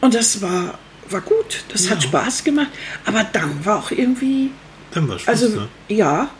Und 0.00 0.14
das 0.14 0.40
war, 0.40 0.78
war 1.10 1.20
gut, 1.20 1.64
das 1.68 1.90
hat 1.90 2.02
Spaß 2.02 2.42
gemacht, 2.44 2.68
aber 3.04 3.24
dann 3.24 3.64
war 3.64 3.78
auch 3.78 3.90
irgendwie 3.90 4.50
Dann 4.92 5.06
war 5.08 5.18
Schluss, 5.18 5.28
also 5.28 5.48
ne? 5.60 5.68
ja, 5.88 6.30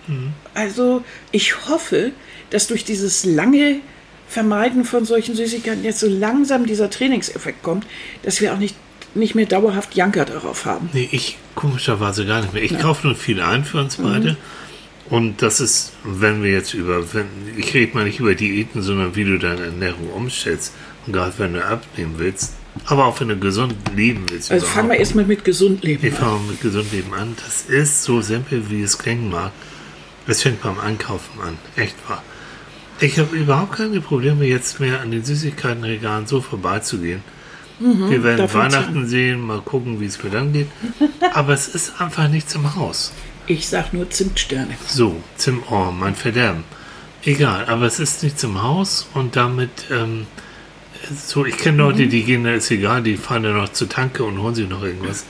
also 0.54 1.04
ich 1.30 1.68
hoffe, 1.68 2.12
dass 2.50 2.66
durch 2.66 2.84
dieses 2.84 3.24
lange 3.26 3.80
Vermeiden 4.28 4.84
von 4.84 5.04
solchen 5.04 5.36
Süßigkeiten 5.36 5.84
jetzt 5.84 6.00
so 6.00 6.08
langsam 6.08 6.66
dieser 6.66 6.88
Trainingseffekt 6.88 7.62
kommt, 7.62 7.86
dass 8.22 8.40
wir 8.40 8.54
auch 8.54 8.58
nicht, 8.58 8.76
nicht 9.14 9.34
mehr 9.34 9.46
dauerhaft 9.46 9.94
Janker 9.94 10.24
darauf 10.24 10.64
haben. 10.64 10.88
Nee, 10.92 11.08
ich 11.12 11.36
komischerweise 11.54 12.24
gar 12.26 12.40
nicht 12.40 12.54
mehr. 12.54 12.62
Ich 12.62 12.78
kaufe 12.78 13.06
nur 13.06 13.16
viel 13.16 13.40
ein 13.40 13.64
für 13.64 13.78
uns 13.78 13.96
beide. 13.96 14.36
Und 15.10 15.42
das 15.42 15.60
ist, 15.60 15.92
wenn 16.02 16.42
wir 16.42 16.50
jetzt 16.50 16.72
über, 16.74 17.12
wenn, 17.12 17.26
ich 17.56 17.74
rede 17.74 17.94
mal 17.94 18.04
nicht 18.04 18.20
über 18.20 18.34
Diäten, 18.34 18.82
sondern 18.82 19.14
wie 19.16 19.24
du 19.24 19.38
deine 19.38 19.66
Ernährung 19.66 20.08
umstellst. 20.10 20.72
Und 21.06 21.12
gerade 21.12 21.34
wenn 21.38 21.52
du 21.54 21.64
abnehmen 21.64 22.14
willst, 22.16 22.54
aber 22.86 23.04
auch 23.04 23.20
wenn 23.20 23.28
du 23.28 23.36
gesund 23.36 23.74
leben 23.94 24.24
willst. 24.30 24.50
Also 24.50 24.66
fangen 24.66 24.88
wir 24.88 24.96
erstmal 24.96 25.26
mit 25.26 25.44
gesund 25.44 25.84
leben 25.84 26.06
Ich 26.06 26.14
an. 26.14 26.18
fange 26.18 26.32
mal 26.38 26.50
mit 26.52 26.60
gesund 26.62 26.90
leben 26.92 27.12
an. 27.14 27.36
Das 27.44 27.62
ist 27.62 28.02
so 28.02 28.20
simpel, 28.22 28.70
wie 28.70 28.82
es 28.82 28.98
klingen 28.98 29.30
mag. 29.30 29.52
Es 30.26 30.42
fängt 30.42 30.62
beim 30.62 30.80
Einkaufen 30.80 31.38
an. 31.40 31.58
Echt 31.76 31.96
wahr. 32.08 32.22
Ich 33.00 33.18
habe 33.18 33.36
überhaupt 33.36 33.72
keine 33.76 34.00
Probleme, 34.00 34.46
jetzt 34.46 34.80
mehr 34.80 35.00
an 35.02 35.10
den 35.10 35.24
Süßigkeitenregalen 35.24 36.26
so 36.26 36.40
vorbeizugehen. 36.40 37.22
Wir 37.78 38.22
werden 38.22 38.52
Weihnachten 38.54 39.06
sehen, 39.08 39.40
mal 39.40 39.60
gucken, 39.60 40.00
wie 40.00 40.06
es 40.06 40.22
mir 40.22 40.30
dann 40.30 40.52
geht. 40.52 40.68
Aber 41.32 41.52
es 41.52 41.66
ist 41.68 42.00
einfach 42.00 42.28
nichts 42.28 42.54
im 42.54 42.74
Haus. 42.76 43.12
Ich 43.46 43.68
sag 43.68 43.92
nur 43.92 44.10
Zimtsterne. 44.10 44.74
So, 44.86 45.16
Zim, 45.36 45.62
oh, 45.70 45.90
mein 45.90 46.14
Verderben. 46.14 46.64
Egal, 47.24 47.66
aber 47.66 47.86
es 47.86 48.00
ist 48.00 48.22
nichts 48.22 48.42
im 48.44 48.62
Haus 48.62 49.08
und 49.14 49.36
damit, 49.36 49.86
ähm, 49.90 50.26
so, 51.26 51.44
ich 51.44 51.56
kenne 51.56 51.78
Leute, 51.78 52.06
die 52.06 52.22
gehen, 52.22 52.44
da 52.44 52.52
ist 52.52 52.70
egal, 52.70 53.02
die 53.02 53.16
fahren 53.16 53.42
dann 53.42 53.56
noch 53.56 53.70
zur 53.70 53.88
Tanke 53.88 54.24
und 54.24 54.40
holen 54.40 54.54
sich 54.54 54.68
noch 54.68 54.82
irgendwas. 54.82 55.24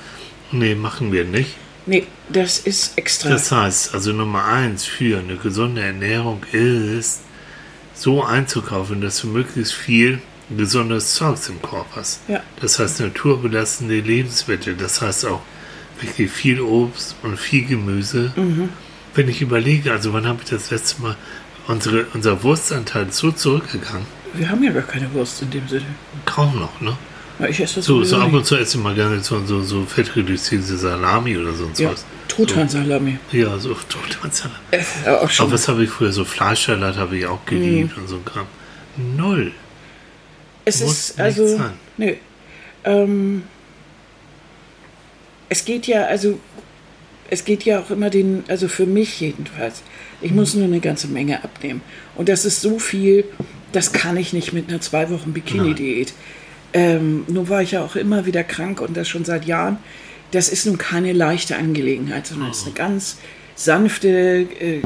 Nee, 0.53 0.75
machen 0.75 1.13
wir 1.13 1.25
nicht. 1.25 1.57
Nee, 1.87 2.07
das 2.29 2.59
ist 2.59 2.97
extra. 2.97 3.29
Das 3.29 3.53
heißt, 3.53 3.95
also 3.95 4.13
Nummer 4.13 4.45
eins 4.45 4.85
für 4.85 5.19
eine 5.19 5.37
gesunde 5.37 5.83
Ernährung 5.83 6.43
ist, 6.53 7.21
so 7.95 8.25
einzukaufen, 8.25 9.01
dass 9.01 9.21
du 9.21 9.29
möglichst 9.29 9.75
viel 9.75 10.21
gesundes 10.57 11.15
Zeugs 11.15 11.49
im 11.49 11.61
Korb 11.63 11.87
hast. 11.95 12.21
Ja. 12.29 12.43
Das 12.61 12.79
heißt 12.79 13.01
naturbelassene 13.01 14.01
Lebensmittel, 14.01 14.77
das 14.77 15.01
heißt 15.01 15.27
auch 15.27 15.43
wirklich 16.01 16.31
viel 16.31 16.61
Obst 16.61 17.17
und 17.23 17.39
viel 17.39 17.65
Gemüse. 17.67 18.33
Mhm. 18.37 18.69
Wenn 19.15 19.29
ich 19.29 19.41
überlege, 19.41 19.93
also 19.93 20.13
wann 20.13 20.27
habe 20.27 20.41
ich 20.45 20.51
das 20.51 20.71
letzte 20.71 21.03
Mal, 21.03 21.17
unsere, 21.69 22.07
unser 22.15 22.43
Wurstanteil 22.43 23.07
ist 23.09 23.17
so 23.19 23.31
zurückgegangen, 23.31 24.07
wir 24.35 24.51
haben 24.51 24.63
ja 24.65 24.73
gar 24.73 24.83
keine 24.83 25.13
Wurst 25.15 25.43
in 25.43 25.51
dem 25.51 25.69
Sinne. 25.69 25.85
kaum 26.25 26.59
noch, 26.59 26.81
ne? 26.81 26.97
Ja, 27.39 27.47
ich 27.47 27.61
esse 27.61 27.77
das 27.77 27.85
So, 27.85 28.03
so 28.03 28.17
ab 28.17 28.33
und 28.33 28.45
zu 28.45 28.57
esse 28.57 28.79
ich 28.79 28.83
mal 28.83 28.95
gerne 28.95 29.21
so, 29.21 29.45
so, 29.47 29.63
so 29.63 29.85
fettreduzierte 29.85 30.77
Salami 30.77 31.37
oder 31.37 31.53
so 31.53 31.65
ein 31.65 31.71
Ja, 31.77 31.89
Zeugs. 31.91 32.05
Truthahn-Salami. 32.29 33.19
Ja, 33.33 33.57
so 33.59 33.75
Truthahn-Salami. 33.89 34.55
Äh, 34.73 35.11
auch 35.11 35.31
schon. 35.31 35.47
Aber 35.47 35.55
was 35.55 35.69
habe 35.69 35.85
ich 35.85 35.91
früher? 35.91 36.13
So 36.13 36.25
Fleischsalat 36.25 36.97
habe 36.97 37.17
ich 37.17 37.27
auch 37.27 37.45
geliebt 37.47 37.97
und 37.97 38.09
so 38.09 38.17
ein 38.17 38.25
Kram. 38.25 38.47
Null. 38.97 39.53
Es 40.65 40.81
Muss 40.81 41.11
ist 41.11 41.21
also. 41.21 41.47
sein. 41.47 41.73
Nö. 41.97 42.15
Ähm, 42.85 43.43
es 45.55 45.65
geht 45.65 45.87
ja, 45.87 46.07
also. 46.07 46.39
Es 47.31 47.45
geht 47.45 47.65
ja 47.65 47.81
auch 47.81 47.91
immer 47.91 48.11
den, 48.11 48.45
also 48.49 48.69
für 48.69 48.87
mich 48.87 49.21
jedenfalls. 49.21 49.83
Ich 50.21 50.33
muss 50.33 50.55
nur 50.55 50.65
eine 50.67 50.81
ganze 50.81 51.07
Menge 51.09 51.43
abnehmen. 51.43 51.81
Und 52.17 52.29
das 52.29 52.45
ist 52.45 52.61
so 52.61 52.79
viel, 52.79 53.25
das 53.73 53.93
kann 53.93 54.17
ich 54.19 54.33
nicht 54.35 54.53
mit 54.53 54.69
einer 54.69 54.81
zwei 54.81 55.09
Wochen 55.11 55.33
Bikini-Diät. 55.33 56.13
Ähm, 56.75 57.25
nun 57.29 57.49
war 57.49 57.63
ich 57.63 57.73
ja 57.73 57.83
auch 57.83 57.97
immer 57.97 58.27
wieder 58.27 58.45
krank 58.45 58.81
und 58.83 58.97
das 58.97 59.09
schon 59.09 59.25
seit 59.25 59.47
Jahren. 59.47 59.79
Das 60.33 60.49
ist 60.51 60.67
nun 60.67 60.77
keine 60.77 61.13
leichte 61.13 61.57
Angelegenheit, 61.57 62.27
sondern 62.27 62.51
es 62.51 62.59
ist 62.59 62.67
eine 62.67 62.75
ganz 62.75 63.17
sanfte 63.57 64.47
äh, 64.61 64.81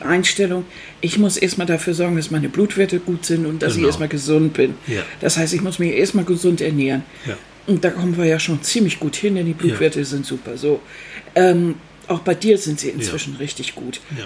Einstellung. 0.00 0.64
Ich 1.00 1.18
muss 1.18 1.36
erstmal 1.38 1.66
dafür 1.66 1.94
sorgen, 1.94 2.16
dass 2.16 2.30
meine 2.30 2.48
Blutwerte 2.48 3.00
gut 3.00 3.26
sind 3.26 3.46
und 3.46 3.62
dass 3.62 3.70
ich 3.72 3.76
Genau. 3.78 3.88
erstmal 3.88 4.08
gesund 4.08 4.52
bin. 4.54 4.74
Ja. 4.86 5.02
Das 5.20 5.36
heißt, 5.38 5.54
ich 5.54 5.60
muss 5.62 5.78
mich 5.80 5.92
erstmal 5.94 6.24
gesund 6.24 6.60
ernähren. 6.60 7.02
Ja. 7.26 7.36
Und 7.66 7.84
da 7.84 7.90
kommen 7.90 8.16
wir 8.16 8.24
ja 8.24 8.38
schon 8.40 8.62
ziemlich 8.62 8.98
gut 9.00 9.16
hin, 9.16 9.34
denn 9.36 9.46
die 9.46 9.52
Blutwerte 9.52 10.04
sind 10.04 10.26
super. 10.26 10.56
So. 10.56 10.80
Ähm, 11.34 11.76
auch 12.08 12.20
bei 12.20 12.34
dir 12.34 12.58
sind 12.58 12.80
sie 12.80 12.88
inzwischen 12.90 13.36
richtig 13.36 13.74
gut. 13.74 14.00
Ja. 14.18 14.24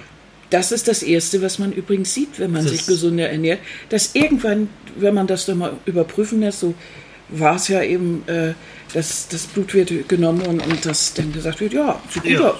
Das 0.50 0.72
ist 0.72 0.86
das 0.88 1.02
Erste, 1.02 1.42
was 1.42 1.58
man 1.58 1.72
übrigens 1.72 2.14
sieht, 2.14 2.38
wenn 2.38 2.52
man 2.52 2.62
Das 2.62 2.72
sich 2.72 2.86
gesünder 2.86 3.28
ernährt, 3.28 3.58
dass 3.88 4.14
irgendwann, 4.14 4.68
wenn 4.96 5.14
man 5.14 5.26
das 5.26 5.46
dann 5.46 5.58
mal 5.58 5.72
überprüfen 5.84 6.40
lässt, 6.40 6.60
so 6.60 6.74
war 7.30 7.56
es 7.56 7.68
ja 7.68 7.82
eben, 7.82 8.22
äh, 8.28 8.54
dass 8.92 9.26
das 9.28 9.46
Blutwerte 9.46 10.02
genommen 10.04 10.44
wurden 10.46 10.60
und 10.60 10.86
dass 10.86 11.12
dann 11.14 11.32
gesagt 11.32 11.60
wird, 11.60 11.72
ja, 11.72 12.00
sieht 12.10 12.22
gut 12.22 12.32
Ja, 12.32 12.50
aus. 12.50 12.58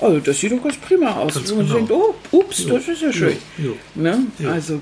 Also 0.00 0.20
das 0.20 0.38
sieht 0.38 0.52
doch 0.52 0.62
ganz 0.62 0.76
prima 0.76 1.12
aus. 1.16 1.34
Ganz 1.34 1.50
und 1.50 1.56
man 1.58 1.66
genau. 1.66 1.76
denkt, 1.78 1.90
oh, 1.90 2.14
ups, 2.30 2.66
das 2.66 2.86
ist 2.88 3.02
ja 3.02 3.12
schön. 3.12 3.36
Jo, 3.58 3.74
Ne? 3.96 4.26
Ja. 4.38 4.52
Also 4.52 4.80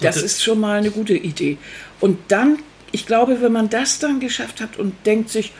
das 0.00 0.14
das- 0.16 0.24
ist 0.24 0.44
schon 0.44 0.60
mal 0.60 0.78
eine 0.78 0.90
gute 0.90 1.14
Idee. 1.14 1.58
Und 2.00 2.18
dann, 2.28 2.58
ich 2.92 3.06
glaube, 3.06 3.40
wenn 3.42 3.52
man 3.52 3.68
das 3.68 3.98
dann 3.98 4.20
geschafft 4.20 4.60
hat 4.60 4.78
und 4.78 4.94
denkt 5.06 5.30
sich, 5.30 5.52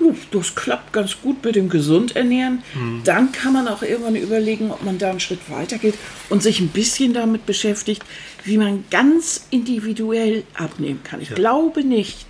"Uh, 0.00 0.14
das 0.30 0.54
klappt 0.54 0.92
ganz 0.94 1.16
gut 1.22 1.44
mit 1.44 1.54
dem 1.56 1.68
Gesundernähren, 1.68 2.62
Mhm. 2.74 3.02
dann 3.04 3.32
kann 3.32 3.52
man 3.52 3.68
auch 3.68 3.82
irgendwann 3.82 4.16
überlegen, 4.16 4.70
ob 4.70 4.82
man 4.82 4.98
da 4.98 5.10
einen 5.10 5.20
Schritt 5.20 5.40
weitergeht 5.50 5.94
und 6.30 6.42
sich 6.42 6.60
ein 6.60 6.68
bisschen 6.68 7.12
damit 7.12 7.44
beschäftigt, 7.44 8.02
wie 8.44 8.56
man 8.56 8.84
ganz 8.90 9.46
individuell 9.50 10.44
abnehmen 10.54 11.00
kann. 11.04 11.20
Ich 11.20 11.34
glaube 11.34 11.84
nicht, 11.84 12.24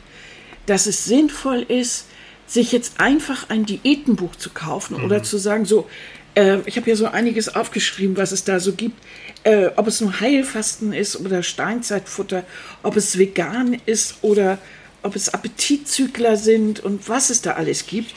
dass 0.67 0.87
es 0.87 1.05
sinnvoll 1.05 1.63
ist, 1.69 2.07
sich 2.47 2.73
jetzt 2.73 3.01
einfach 3.01 3.49
ein 3.51 3.65
Diätenbuch 3.65 4.35
zu 4.35 4.51
kaufen 4.51 4.97
Mhm. 4.99 5.05
oder 5.05 5.23
zu 5.23 5.39
sagen, 5.39 5.65
so, 5.65 5.89
äh, 6.35 6.59
ich 6.67 6.77
habe 6.77 6.85
hier 6.85 6.97
so 6.97 7.07
einiges 7.07 7.55
aufgeschrieben, 7.55 8.17
was 8.17 8.33
es 8.33 8.45
da 8.45 8.61
so 8.61 8.73
gibt, 8.73 8.97
äh, 9.45 9.71
ob 9.77 9.87
es 9.87 10.01
nur 10.01 10.21
Heilfasten 10.21 10.93
ist 10.93 11.17
oder 11.17 11.43
Steinzeitfutter, 11.43 12.45
ob 12.83 12.97
es 12.97 13.19
vegan 13.19 13.81
ist 13.87 14.17
oder 14.23 14.59
ob 15.03 15.17
es 15.17 15.33
Appetitzügler 15.33 16.37
sind 16.37 16.81
und 16.81 17.09
was 17.09 17.31
es 17.31 17.41
da 17.43 17.53
alles 17.53 17.87
gibt. 17.87 18.15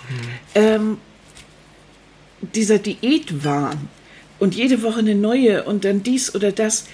Ähm, 0.53 0.97
dieser 2.53 2.77
Diätwahn 2.77 3.87
und 4.39 4.53
jede 4.55 4.83
Woche 4.83 4.99
eine 4.99 5.15
neue 5.15 5.63
und 5.63 5.85
dann 5.85 6.03
dies 6.03 6.35
oder 6.35 6.51
das, 6.51 6.87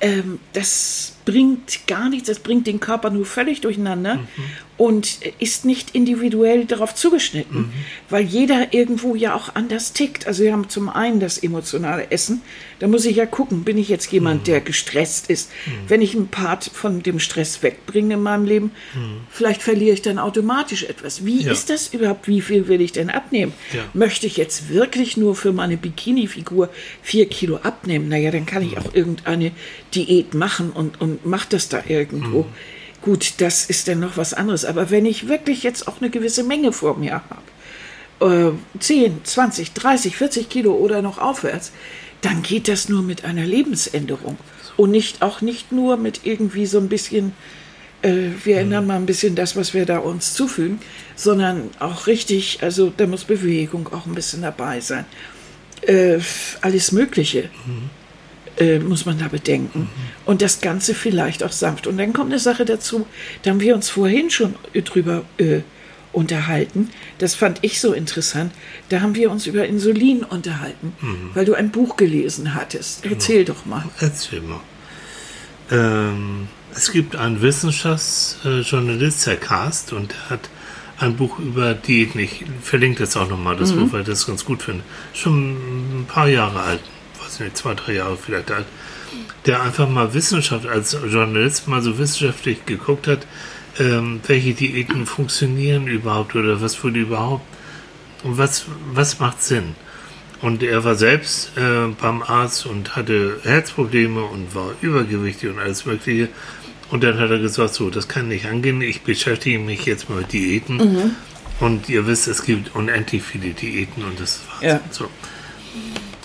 ähm, 0.00 0.38
das 0.52 1.14
bringt 1.24 1.86
gar 1.88 2.08
nichts, 2.08 2.28
das 2.28 2.38
bringt 2.38 2.68
den 2.68 2.78
Körper 2.78 3.10
nur 3.10 3.26
völlig 3.26 3.60
durcheinander. 3.60 4.20
Und 4.78 5.18
ist 5.38 5.64
nicht 5.64 5.94
individuell 5.94 6.64
darauf 6.64 6.94
zugeschnitten, 6.94 7.72
weil 8.08 8.24
jeder 8.24 8.72
irgendwo 8.72 9.14
ja 9.14 9.34
auch 9.34 9.54
anders 9.54 9.92
tickt. 9.92 10.26
Also 10.26 10.42
wir 10.42 10.52
haben 10.52 10.68
zum 10.68 10.88
einen 10.88 11.20
das 11.20 11.38
emotionale 11.38 12.10
Essen, 12.10 12.40
da 12.78 12.88
muss 12.88 13.04
ich 13.04 13.16
ja 13.16 13.26
gucken, 13.26 13.62
bin 13.62 13.78
ich 13.78 13.88
jetzt 13.88 14.10
jemand, 14.10 14.48
der 14.48 14.60
gestresst 14.60 15.30
ist. 15.30 15.50
Wenn 15.86 16.02
ich 16.02 16.16
einen 16.16 16.28
Part 16.28 16.64
von 16.72 17.00
dem 17.02 17.20
Stress 17.20 17.62
wegbringe 17.62 18.14
in 18.14 18.22
meinem 18.22 18.44
Leben, 18.44 18.72
vielleicht 19.30 19.62
verliere 19.62 19.94
ich 19.94 20.02
dann 20.02 20.18
automatisch 20.18 20.82
etwas. 20.84 21.24
Wie 21.24 21.42
Ja. 21.44 21.52
ist 21.52 21.70
das 21.70 21.94
überhaupt? 21.94 22.26
Wie 22.26 22.40
viel 22.40 22.66
will 22.66 22.80
ich 22.80 22.90
denn 22.90 23.08
abnehmen? 23.10 23.52
Ja. 23.72 23.82
Möchte 23.94 24.26
ich 24.26 24.36
jetzt 24.36 24.68
wirklich 24.70 25.16
nur 25.16 25.36
für 25.36 25.52
meine 25.52 25.76
Bikini-Figur 25.76 26.70
vier 27.02 27.26
Kilo 27.26 27.58
abnehmen? 27.58 28.08
Naja, 28.08 28.32
dann 28.32 28.46
kann 28.46 28.62
ich 28.62 28.76
auch 28.78 28.92
irgendeine 28.94 29.52
Diät 29.94 30.34
machen 30.34 30.70
und, 30.70 31.00
und 31.00 31.24
mach 31.24 31.44
das 31.44 31.68
da 31.68 31.84
irgendwo. 31.86 32.46
Gut, 33.02 33.34
das 33.38 33.66
ist 33.66 33.88
dann 33.88 34.00
noch 34.00 34.16
was 34.16 34.32
anderes. 34.32 34.64
Aber 34.64 34.90
wenn 34.90 35.06
ich 35.06 35.28
wirklich 35.28 35.64
jetzt 35.64 35.88
auch 35.88 36.00
eine 36.00 36.08
gewisse 36.08 36.44
Menge 36.44 36.72
vor 36.72 36.96
mir 36.96 37.20
habe, 38.20 38.54
äh, 38.54 38.78
10, 38.78 39.24
20, 39.24 39.72
30, 39.72 40.16
40 40.16 40.48
Kilo 40.48 40.72
oder 40.74 41.02
noch 41.02 41.18
aufwärts, 41.18 41.72
dann 42.20 42.42
geht 42.42 42.68
das 42.68 42.88
nur 42.88 43.02
mit 43.02 43.24
einer 43.24 43.44
Lebensänderung. 43.44 44.38
Und 44.76 44.92
nicht, 44.92 45.20
auch 45.20 45.40
nicht 45.40 45.72
nur 45.72 45.96
mit 45.96 46.20
irgendwie 46.24 46.66
so 46.66 46.78
ein 46.78 46.88
bisschen, 46.88 47.32
äh, 48.02 48.28
wir 48.44 48.58
ändern 48.58 48.86
mal 48.86 48.96
ein 48.96 49.06
bisschen 49.06 49.34
das, 49.34 49.56
was 49.56 49.74
wir 49.74 49.84
da 49.84 49.98
uns 49.98 50.34
zufügen, 50.34 50.78
sondern 51.16 51.70
auch 51.80 52.06
richtig, 52.06 52.60
also 52.62 52.92
da 52.96 53.08
muss 53.08 53.24
Bewegung 53.24 53.92
auch 53.92 54.06
ein 54.06 54.14
bisschen 54.14 54.42
dabei 54.42 54.80
sein. 54.80 55.04
Äh, 55.82 56.20
alles 56.60 56.92
Mögliche 56.92 57.50
äh, 58.62 58.78
muss 58.78 59.06
man 59.06 59.18
da 59.18 59.28
bedenken. 59.28 59.88
Und 60.24 60.40
das 60.40 60.60
Ganze 60.60 60.94
vielleicht 60.94 61.42
auch 61.42 61.52
sanft. 61.52 61.86
Und 61.86 61.98
dann 61.98 62.12
kommt 62.12 62.30
eine 62.30 62.38
Sache 62.38 62.64
dazu, 62.64 63.06
da 63.42 63.50
haben 63.50 63.60
wir 63.60 63.74
uns 63.74 63.90
vorhin 63.90 64.30
schon 64.30 64.54
drüber 64.72 65.24
äh, 65.38 65.60
unterhalten. 66.12 66.90
Das 67.18 67.34
fand 67.34 67.58
ich 67.62 67.80
so 67.80 67.92
interessant. 67.92 68.52
Da 68.88 69.00
haben 69.00 69.14
wir 69.14 69.30
uns 69.30 69.46
über 69.46 69.66
Insulin 69.66 70.24
unterhalten, 70.24 70.92
weil 71.34 71.44
du 71.44 71.54
ein 71.54 71.70
Buch 71.70 71.96
gelesen 71.96 72.54
hattest. 72.54 73.04
Erzähl 73.06 73.44
doch 73.44 73.64
mal. 73.66 73.84
Erzähl 74.00 74.42
mal. 74.42 74.60
Ähm, 75.70 76.48
es 76.74 76.92
gibt 76.92 77.16
einen 77.16 77.40
Wissenschaftsjournalist, 77.42 79.26
Herr 79.26 79.36
Karst, 79.36 79.92
und 79.92 80.12
der 80.12 80.30
hat 80.30 80.50
ein 80.98 81.16
Buch 81.16 81.38
über 81.38 81.74
Diäten. 81.74 82.20
Ich 82.20 82.44
verlinke 82.62 83.00
das 83.00 83.16
auch 83.16 83.28
nochmal, 83.28 83.56
das 83.56 83.72
Buch, 83.72 83.92
weil 83.92 84.02
ich 84.02 84.06
das 84.06 84.26
ganz 84.26 84.44
gut 84.44 84.62
finde. 84.62 84.84
Schon 85.14 86.02
ein 86.02 86.06
paar 86.06 86.28
Jahre 86.28 86.60
alt, 86.60 86.80
weiß 87.32 87.40
nicht, 87.40 87.56
zwei, 87.56 87.74
drei 87.74 87.94
Jahre 87.94 88.16
vielleicht 88.16 88.50
alt. 88.50 88.66
Der 89.46 89.62
einfach 89.62 89.88
mal 89.88 90.14
Wissenschaft, 90.14 90.66
als 90.66 90.92
Journalist 90.92 91.68
mal 91.68 91.82
so 91.82 91.98
wissenschaftlich 91.98 92.64
geguckt 92.66 93.06
hat, 93.06 93.26
ähm, 93.78 94.20
welche 94.26 94.54
Diäten 94.54 95.06
funktionieren 95.06 95.86
überhaupt 95.86 96.34
oder 96.34 96.60
was 96.60 96.82
würde 96.82 97.00
überhaupt 97.00 97.44
und 98.22 98.38
was, 98.38 98.66
was 98.92 99.18
macht 99.18 99.42
Sinn. 99.42 99.74
Und 100.40 100.62
er 100.62 100.84
war 100.84 100.96
selbst 100.96 101.56
äh, 101.56 101.88
beim 102.00 102.22
Arzt 102.22 102.66
und 102.66 102.96
hatte 102.96 103.38
Herzprobleme 103.44 104.22
und 104.22 104.54
war 104.54 104.72
übergewichtig 104.80 105.50
und 105.50 105.58
alles 105.58 105.86
Mögliche. 105.86 106.28
Und 106.90 107.04
dann 107.04 107.18
hat 107.18 107.30
er 107.30 107.38
gesagt, 107.38 107.74
so, 107.74 107.90
das 107.90 108.08
kann 108.08 108.28
nicht 108.28 108.46
angehen, 108.46 108.82
ich 108.82 109.02
beschäftige 109.02 109.58
mich 109.58 109.86
jetzt 109.86 110.10
mal 110.10 110.18
mit 110.18 110.32
Diäten. 110.32 110.78
Und 111.60 111.88
ihr 111.88 112.06
wisst, 112.06 112.26
es 112.26 112.42
gibt 112.42 112.74
unendlich 112.74 113.22
viele 113.22 113.50
Diäten 113.50 114.04
und 114.04 114.18
das 114.18 114.40
war's. 114.48 114.62
Ja. 114.62 114.80
So. 114.90 115.08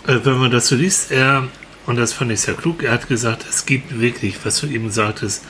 Äh, 0.08 0.20
wenn 0.24 0.38
man 0.38 0.52
das 0.52 0.68
so 0.68 0.76
liest, 0.76 1.12
er, 1.12 1.48
und 1.86 1.98
das 1.98 2.14
fand 2.14 2.32
ich 2.32 2.42
sehr 2.42 2.54
klug, 2.54 2.82
er 2.82 2.94
hat 2.94 3.08
gesagt, 3.08 3.46
es 3.48 3.66
gibt 3.66 4.00
wirklich, 4.00 4.44
was 4.44 4.62
du 4.62 4.68
eben 4.68 4.90
sagtest, 4.90 5.44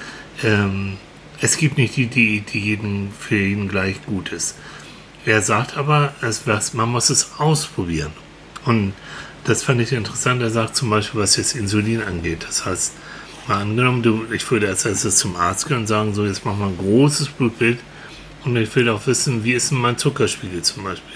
ähm, 0.43 0.98
es 1.39 1.58
gibt 1.58 1.78
nicht 1.78 1.96
die 1.96 2.08
Diät, 2.08 2.54
die 2.54 2.60
jeden, 2.60 3.12
für 3.17 3.38
jeden 3.38 3.70
gleich 3.70 4.04
gut 4.06 4.32
ist. 4.32 4.56
Er 5.26 5.41
sagt 5.43 5.78
aber, 5.78 6.13
es, 6.22 6.48
was, 6.48 6.74
man 6.74 6.89
muss 6.89 7.12
es 7.12 7.34
ausprobieren. 7.38 8.12
Und 8.65 8.93
das 9.43 9.62
fand 9.62 9.80
ich 9.82 9.91
interessant. 9.91 10.41
Er 10.41 10.50
sagt 10.50 10.76
zum 10.76 10.89
Beispiel, 10.89 11.22
was 11.22 11.36
jetzt 11.36 11.56
Insulin 11.56 12.02
angeht. 12.02 12.43
Das 12.48 12.65
heißt, 12.65 12.93
mal 13.48 13.62
angenommen, 13.62 14.02
du, 14.02 14.26
ich 14.34 14.50
würde 14.50 14.67
als 14.67 14.86
erstes 14.86 15.17
zum 15.17 15.36
Arzt 15.36 15.67
gehen 15.67 15.78
und 15.78 15.88
sagen, 15.88 16.15
so, 16.15 16.26
jetzt 16.26 16.43
machen 16.43 16.60
wir 16.60 16.67
ein 16.67 16.78
großes 16.78 17.30
Blutbild 17.30 17.78
und 18.43 18.56
ich 18.58 18.76
will 18.76 18.89
auch 18.89 19.06
wissen, 19.06 19.43
wie 19.43 19.54
ist 19.54 19.70
denn 19.70 19.78
mein 19.78 19.98
Zuckerspiegel 19.98 20.63
zum 20.63 20.84
Beispiel. 20.84 21.15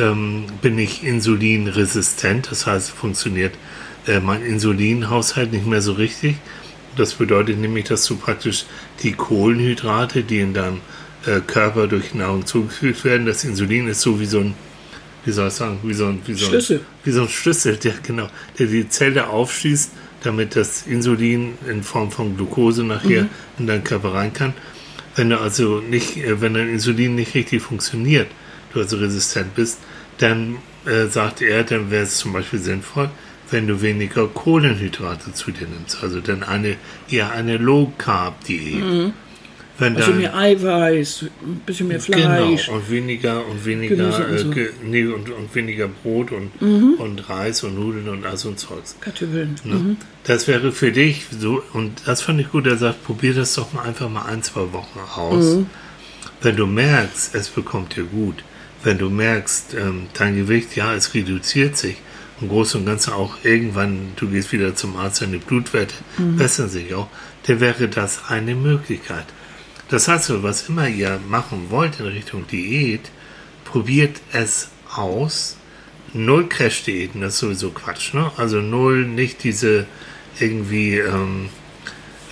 Ähm, 0.00 0.46
bin 0.62 0.78
ich 0.78 1.04
insulinresistent, 1.04 2.50
das 2.50 2.66
heißt, 2.66 2.90
funktioniert 2.90 3.52
äh, 4.06 4.20
mein 4.20 4.42
Insulinhaushalt 4.44 5.52
nicht 5.52 5.66
mehr 5.66 5.82
so 5.82 5.92
richtig. 5.92 6.36
Das 6.96 7.14
bedeutet 7.14 7.58
nämlich, 7.58 7.84
dass 7.84 8.04
du 8.06 8.16
praktisch 8.16 8.64
die 9.02 9.12
Kohlenhydrate, 9.12 10.22
die 10.22 10.40
in 10.40 10.54
deinem 10.54 10.80
äh, 11.26 11.40
Körper 11.40 11.86
durch 11.86 12.14
Nahrung 12.14 12.46
zugeführt 12.46 13.04
werden, 13.04 13.26
das 13.26 13.44
Insulin 13.44 13.88
ist 13.88 14.00
so 14.00 14.20
wie 14.20 14.26
so 14.26 14.40
ein, 14.40 14.54
wie 15.24 15.32
soll 15.32 15.48
ich 15.48 15.54
sagen, 15.54 15.78
wie 15.82 15.94
so 15.94 16.06
ein, 16.06 16.20
wie 16.24 16.34
so 16.34 16.46
ein 16.46 16.50
Schlüssel. 16.50 16.80
wie 17.04 17.10
so 17.10 17.22
ein 17.22 17.28
Schlüssel, 17.28 17.76
der 17.76 17.94
genau, 18.02 18.28
der 18.58 18.66
die 18.66 18.88
Zelle 18.88 19.28
aufschließt, 19.28 19.92
damit 20.22 20.56
das 20.56 20.86
Insulin 20.86 21.58
in 21.68 21.82
Form 21.82 22.10
von 22.10 22.36
Glucose 22.36 22.84
nachher 22.84 23.26
in 23.58 23.66
deinen 23.66 23.84
Körper 23.84 24.14
rein 24.14 24.32
kann. 24.32 24.54
Wenn 25.14 25.30
du 25.30 25.38
also 25.38 25.80
nicht, 25.80 26.16
äh, 26.16 26.40
wenn 26.40 26.54
dein 26.54 26.68
Insulin 26.68 27.14
nicht 27.14 27.34
richtig 27.34 27.62
funktioniert, 27.62 28.28
du 28.72 28.80
also 28.80 28.96
resistent 28.96 29.54
bist, 29.54 29.78
dann 30.20 30.56
äh, 30.86 31.06
sagt 31.06 31.42
er, 31.42 31.64
dann 31.64 31.90
wäre 31.90 32.04
es 32.04 32.16
zum 32.16 32.32
Beispiel 32.32 32.58
sinnvoll, 32.58 33.10
wenn 33.50 33.66
du 33.66 33.82
weniger 33.82 34.26
Kohlenhydrate 34.28 35.32
zu 35.32 35.50
dir 35.50 35.66
nimmst. 35.66 36.02
Also 36.02 36.20
dann 36.20 36.42
eine 36.42 36.76
eher 37.10 37.30
eine 37.32 37.56
Low 37.56 37.92
Carb 37.98 38.44
Diät. 38.44 39.12
Wenn 39.78 39.96
Also 39.96 40.10
dann- 40.10 40.20
mehr 40.20 40.36
Eiweiß, 40.36 41.24
ein 41.42 41.62
bisschen 41.64 41.88
mehr 41.88 42.00
Fleisch. 42.00 42.66
Genau, 42.66 42.76
und 42.76 42.90
weniger 42.90 43.46
und 43.46 43.64
weniger 43.64 43.96
Gemüse 43.96 44.26
und 44.26 44.34
äh, 44.34 44.38
so. 44.38 44.48
Mhm. 44.48 44.90
nee, 44.90 45.04
und, 45.06 45.30
und 45.30 45.54
weniger 45.54 45.88
Brot 45.88 46.32
und, 46.32 46.50
und 46.98 47.28
Reis 47.30 47.62
und 47.64 47.76
Nudeln 47.76 48.08
und 48.10 48.26
all 48.26 48.36
so 48.36 48.50
ein 48.50 48.58
Zeugs. 48.58 48.96
Kartoffeln. 49.00 49.56
Ne? 49.64 49.74
Mhm. 49.74 49.96
Das 50.24 50.46
wäre 50.46 50.70
für 50.72 50.92
dich 50.92 51.24
so, 51.30 51.62
und 51.72 52.02
das 52.04 52.20
fand 52.20 52.40
ich 52.40 52.50
gut, 52.50 52.66
er 52.66 52.76
sagt, 52.76 53.02
probier 53.04 53.32
das 53.32 53.54
doch 53.54 53.72
mal 53.72 53.82
einfach 53.84 54.10
mal 54.10 54.26
ein, 54.26 54.42
zwei 54.42 54.70
Wochen 54.74 54.98
aus. 55.16 55.56
Mhm. 55.56 55.66
Wenn 56.42 56.56
du 56.56 56.66
merkst, 56.66 57.34
es 57.34 57.48
bekommt 57.48 57.96
dir 57.96 58.04
gut, 58.04 58.44
wenn 58.82 58.98
du 58.98 59.10
merkst, 59.10 59.74
ähm, 59.74 60.06
dein 60.14 60.36
Gewicht, 60.36 60.76
ja, 60.76 60.94
es 60.94 61.14
reduziert 61.14 61.76
sich, 61.76 61.96
im 62.40 62.48
Großen 62.48 62.80
und 62.80 62.86
Ganzen 62.86 63.12
auch 63.12 63.36
irgendwann, 63.42 64.12
du 64.16 64.28
gehst 64.28 64.52
wieder 64.52 64.74
zum 64.74 64.96
Arzt, 64.96 65.20
deine 65.20 65.38
Blutwerte 65.38 65.94
Mhm. 66.16 66.36
bessern 66.36 66.68
sich 66.68 66.94
auch, 66.94 67.08
dann 67.46 67.60
wäre 67.60 67.88
das 67.88 68.28
eine 68.28 68.54
Möglichkeit. 68.54 69.26
Das 69.88 70.08
heißt, 70.08 70.42
was 70.42 70.68
immer 70.68 70.88
ihr 70.88 71.18
machen 71.28 71.66
wollt 71.68 72.00
in 72.00 72.06
Richtung 72.06 72.46
Diät, 72.46 73.10
probiert 73.64 74.20
es 74.32 74.68
aus. 74.94 75.56
Null 76.12 76.48
Crash-Diäten, 76.48 77.20
das 77.20 77.34
ist 77.34 77.40
sowieso 77.40 77.70
Quatsch, 77.70 78.14
ne? 78.14 78.32
Also 78.36 78.60
null, 78.60 79.04
nicht 79.06 79.44
diese 79.44 79.86
irgendwie, 80.40 80.98
ähm, 80.98 81.50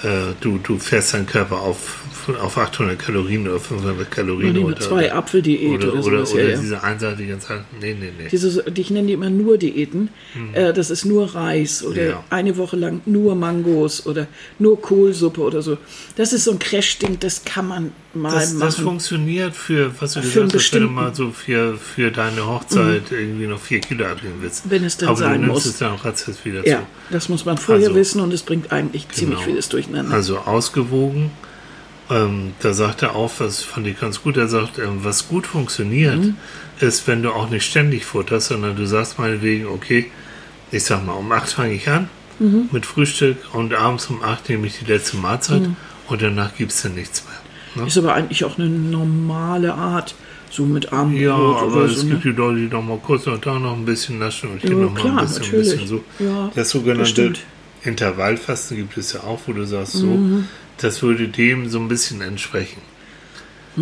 äh, 0.02 0.34
du, 0.40 0.58
du 0.58 0.78
fährst 0.78 1.14
deinen 1.14 1.26
Körper 1.26 1.60
auf, 1.60 2.00
auf 2.36 2.58
800 2.58 2.98
Kalorien 2.98 3.46
oder 3.48 3.58
500 3.60 4.10
Kalorien 4.10 4.56
Oder 4.58 4.66
oder, 4.66 4.80
zwei 4.80 5.12
Apfeldiät 5.12 5.68
oder, 5.68 5.92
oder, 5.94 6.04
oder, 6.06 6.26
sowas. 6.26 6.34
oder 6.34 6.48
ja, 6.50 6.58
diese 6.58 6.82
einseitige 6.82 7.38
Zeit. 7.38 7.60
Nee, 7.80 7.96
nee, 7.98 8.10
nee. 8.18 8.28
Dieses, 8.30 8.60
ich 8.74 8.90
nenne 8.90 9.06
die 9.08 9.12
immer 9.14 9.30
nur 9.30 9.58
Diäten. 9.58 10.10
Äh, 10.52 10.72
das 10.72 10.90
ist 10.90 11.04
nur 11.04 11.34
Reis 11.34 11.82
oder 11.84 12.02
Mhm. 12.02 12.08
Ja. 12.10 12.24
eine 12.30 12.56
Woche 12.56 12.76
lang 12.76 13.00
nur 13.06 13.34
Mangos 13.34 14.06
oder 14.06 14.26
nur 14.58 14.80
Kohlsuppe 14.80 15.40
oder 15.40 15.62
so. 15.62 15.78
Das 16.16 16.32
ist 16.32 16.44
so 16.44 16.52
ein 16.52 16.58
Crash-Ding, 16.58 17.18
das 17.20 17.44
kann 17.44 17.66
man 17.68 17.92
mal 18.14 18.32
Das, 18.32 18.50
das 18.58 18.58
machen. 18.78 18.84
funktioniert 18.84 19.54
für, 19.54 19.90
was 20.00 20.14
du 20.14 20.20
Für 20.22 20.42
gesagt 20.42 20.54
hast, 20.54 20.74
wenn 20.74 20.82
du 20.82 20.88
mal 20.88 21.14
so 21.14 21.30
für, 21.30 21.76
für 21.76 22.10
deine 22.10 22.46
Hochzeit 22.46 23.02
irgendwie 23.10 23.46
noch 23.46 23.60
vier 23.60 23.80
Kilo 23.80 24.04
abnehmen 24.06 24.36
willst. 24.40 24.68
Wenn 24.70 24.84
es 24.84 24.96
dann 24.96 25.10
Aber 25.10 25.18
sein 25.18 25.42
du 25.42 25.48
muss. 25.48 25.66
es 25.66 25.78
dann 25.78 25.94
ratzfatz 25.96 26.44
wieder 26.44 26.66
ja, 26.66 26.78
zu. 26.78 26.82
das 27.10 27.28
muss 27.28 27.44
man 27.44 27.58
vorher 27.58 27.88
Also- 27.88 27.98
wissen 27.98 28.20
und 28.20 28.32
es 28.32 28.42
bringt 28.42 28.72
eigentlich 28.72 29.08
ziemlich 29.10 29.38
Genau. 29.38 29.48
vieles 29.50 29.68
durcheinander. 29.68 30.14
Also 30.14 30.38
ausgewogen. 30.38 31.30
Ähm, 32.10 32.54
da 32.60 32.72
sagt 32.72 33.02
er 33.02 33.14
auch, 33.14 33.30
was 33.38 33.62
fand 33.62 33.86
ich 33.86 34.00
ganz 34.00 34.22
gut, 34.22 34.36
er 34.38 34.48
sagt, 34.48 34.78
ähm, 34.78 35.00
was 35.04 35.28
gut 35.28 35.46
funktioniert, 35.46 36.16
Mhm. 36.18 36.36
ist, 36.80 37.06
wenn 37.06 37.22
du 37.22 37.30
auch 37.32 37.50
nicht 37.50 37.66
ständig 37.66 38.04
futterst, 38.06 38.48
sondern 38.48 38.76
du 38.76 38.86
sagst 38.86 39.18
meinetwegen, 39.18 39.66
okay, 39.66 40.10
ich 40.70 40.84
sag 40.84 41.04
mal, 41.04 41.12
um 41.12 41.30
8 41.32 41.52
fange 41.52 41.74
ich 41.74 41.88
an 41.88 42.08
Mhm. 42.38 42.68
mit 42.72 42.86
Frühstück 42.86 43.36
und 43.52 43.74
abends 43.74 44.06
um 44.06 44.22
8 44.22 44.48
nehme 44.48 44.66
ich 44.66 44.78
die 44.78 44.86
letzte 44.86 45.16
Mahlzeit 45.18 45.62
und 46.06 46.22
danach 46.22 46.54
gibt 46.56 46.72
es 46.72 46.82
dann 46.82 46.94
nichts 46.94 47.24
mehr. 47.24 47.82
Ne? 47.82 47.88
Ist 47.88 47.98
aber 47.98 48.14
eigentlich 48.14 48.44
auch 48.44 48.58
eine 48.58 48.68
normale 48.68 49.74
Art, 49.74 50.14
so 50.50 50.64
mit 50.64 50.90
Abendbrot 50.92 51.20
Ja, 51.22 51.36
aber 51.36 51.84
es 51.84 52.00
so. 52.00 52.06
gibt 52.06 52.24
Ne? 52.24 52.32
die 52.32 52.36
Leute, 52.38 52.56
die 52.60 52.68
noch 52.68 52.82
mal 52.82 52.98
kurz 52.98 53.26
noch 53.26 53.38
da 53.38 53.58
noch 53.58 53.76
ein 53.76 53.84
bisschen 53.84 54.18
naschen 54.18 54.50
und 54.50 54.62
hier 54.62 54.70
Ja, 54.70 54.76
noch 54.76 54.92
mal 54.94 55.00
klar, 55.00 55.18
ein 55.18 55.26
bisschen, 55.26 55.44
ein 55.44 55.50
bisschen 55.58 55.86
so. 55.86 56.04
Ja, 56.20 56.50
das 56.54 56.70
sogenannte 56.70 57.02
bestimmt. 57.02 57.40
Intervallfasten 57.84 58.76
gibt 58.78 58.96
es 58.96 59.12
ja 59.12 59.20
auch, 59.20 59.40
wo 59.46 59.52
du 59.52 59.64
sagst, 59.66 59.92
so, 59.92 60.06
Mhm. 60.06 60.48
Das 60.78 61.02
würde 61.02 61.28
dem 61.28 61.68
so 61.68 61.78
ein 61.78 61.88
bisschen 61.88 62.20
entsprechen. 62.20 62.82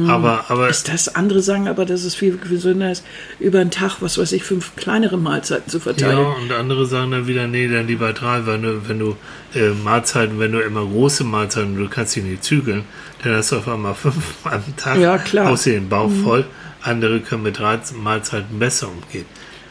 Aber, 0.08 0.44
aber 0.48 0.68
Ist 0.68 0.88
das? 0.88 1.14
Andere 1.14 1.40
sagen 1.40 1.68
aber, 1.68 1.86
dass 1.86 2.04
es 2.04 2.14
viel 2.14 2.36
gesünder 2.36 2.92
ist, 2.92 3.04
über 3.40 3.60
einen 3.60 3.70
Tag, 3.70 3.96
was 4.00 4.18
weiß 4.18 4.32
ich, 4.32 4.44
fünf 4.44 4.76
kleinere 4.76 5.16
Mahlzeiten 5.16 5.70
zu 5.70 5.80
verteilen. 5.80 6.18
Ja, 6.18 6.24
und 6.24 6.52
andere 6.52 6.84
sagen 6.86 7.12
dann 7.12 7.26
wieder, 7.26 7.46
nee, 7.46 7.66
dann 7.66 7.86
lieber 7.86 8.12
drei, 8.12 8.44
weil 8.46 8.60
du, 8.60 8.88
wenn 8.88 8.98
du 8.98 9.16
äh, 9.54 9.70
Mahlzeiten, 9.70 10.38
wenn 10.38 10.52
du 10.52 10.60
immer 10.60 10.84
große 10.84 11.24
Mahlzeiten, 11.24 11.76
du 11.76 11.88
kannst 11.88 12.12
sie 12.12 12.20
nicht 12.20 12.44
zügeln, 12.44 12.84
dann 13.22 13.36
hast 13.36 13.52
du 13.52 13.56
auf 13.56 13.68
einmal 13.68 13.94
fünf 13.94 14.34
am 14.44 14.62
Tag 14.76 14.98
Ja, 14.98 15.16
klar. 15.16 15.50
Aus 15.50 15.62
den 15.62 15.88
Bauch 15.88 16.10
voll. 16.22 16.44
Andere 16.82 17.20
können 17.20 17.44
mit 17.44 17.58
drei 17.58 17.80
Mahlzeiten 17.94 18.58
besser 18.58 18.88
umgehen. 18.88 19.24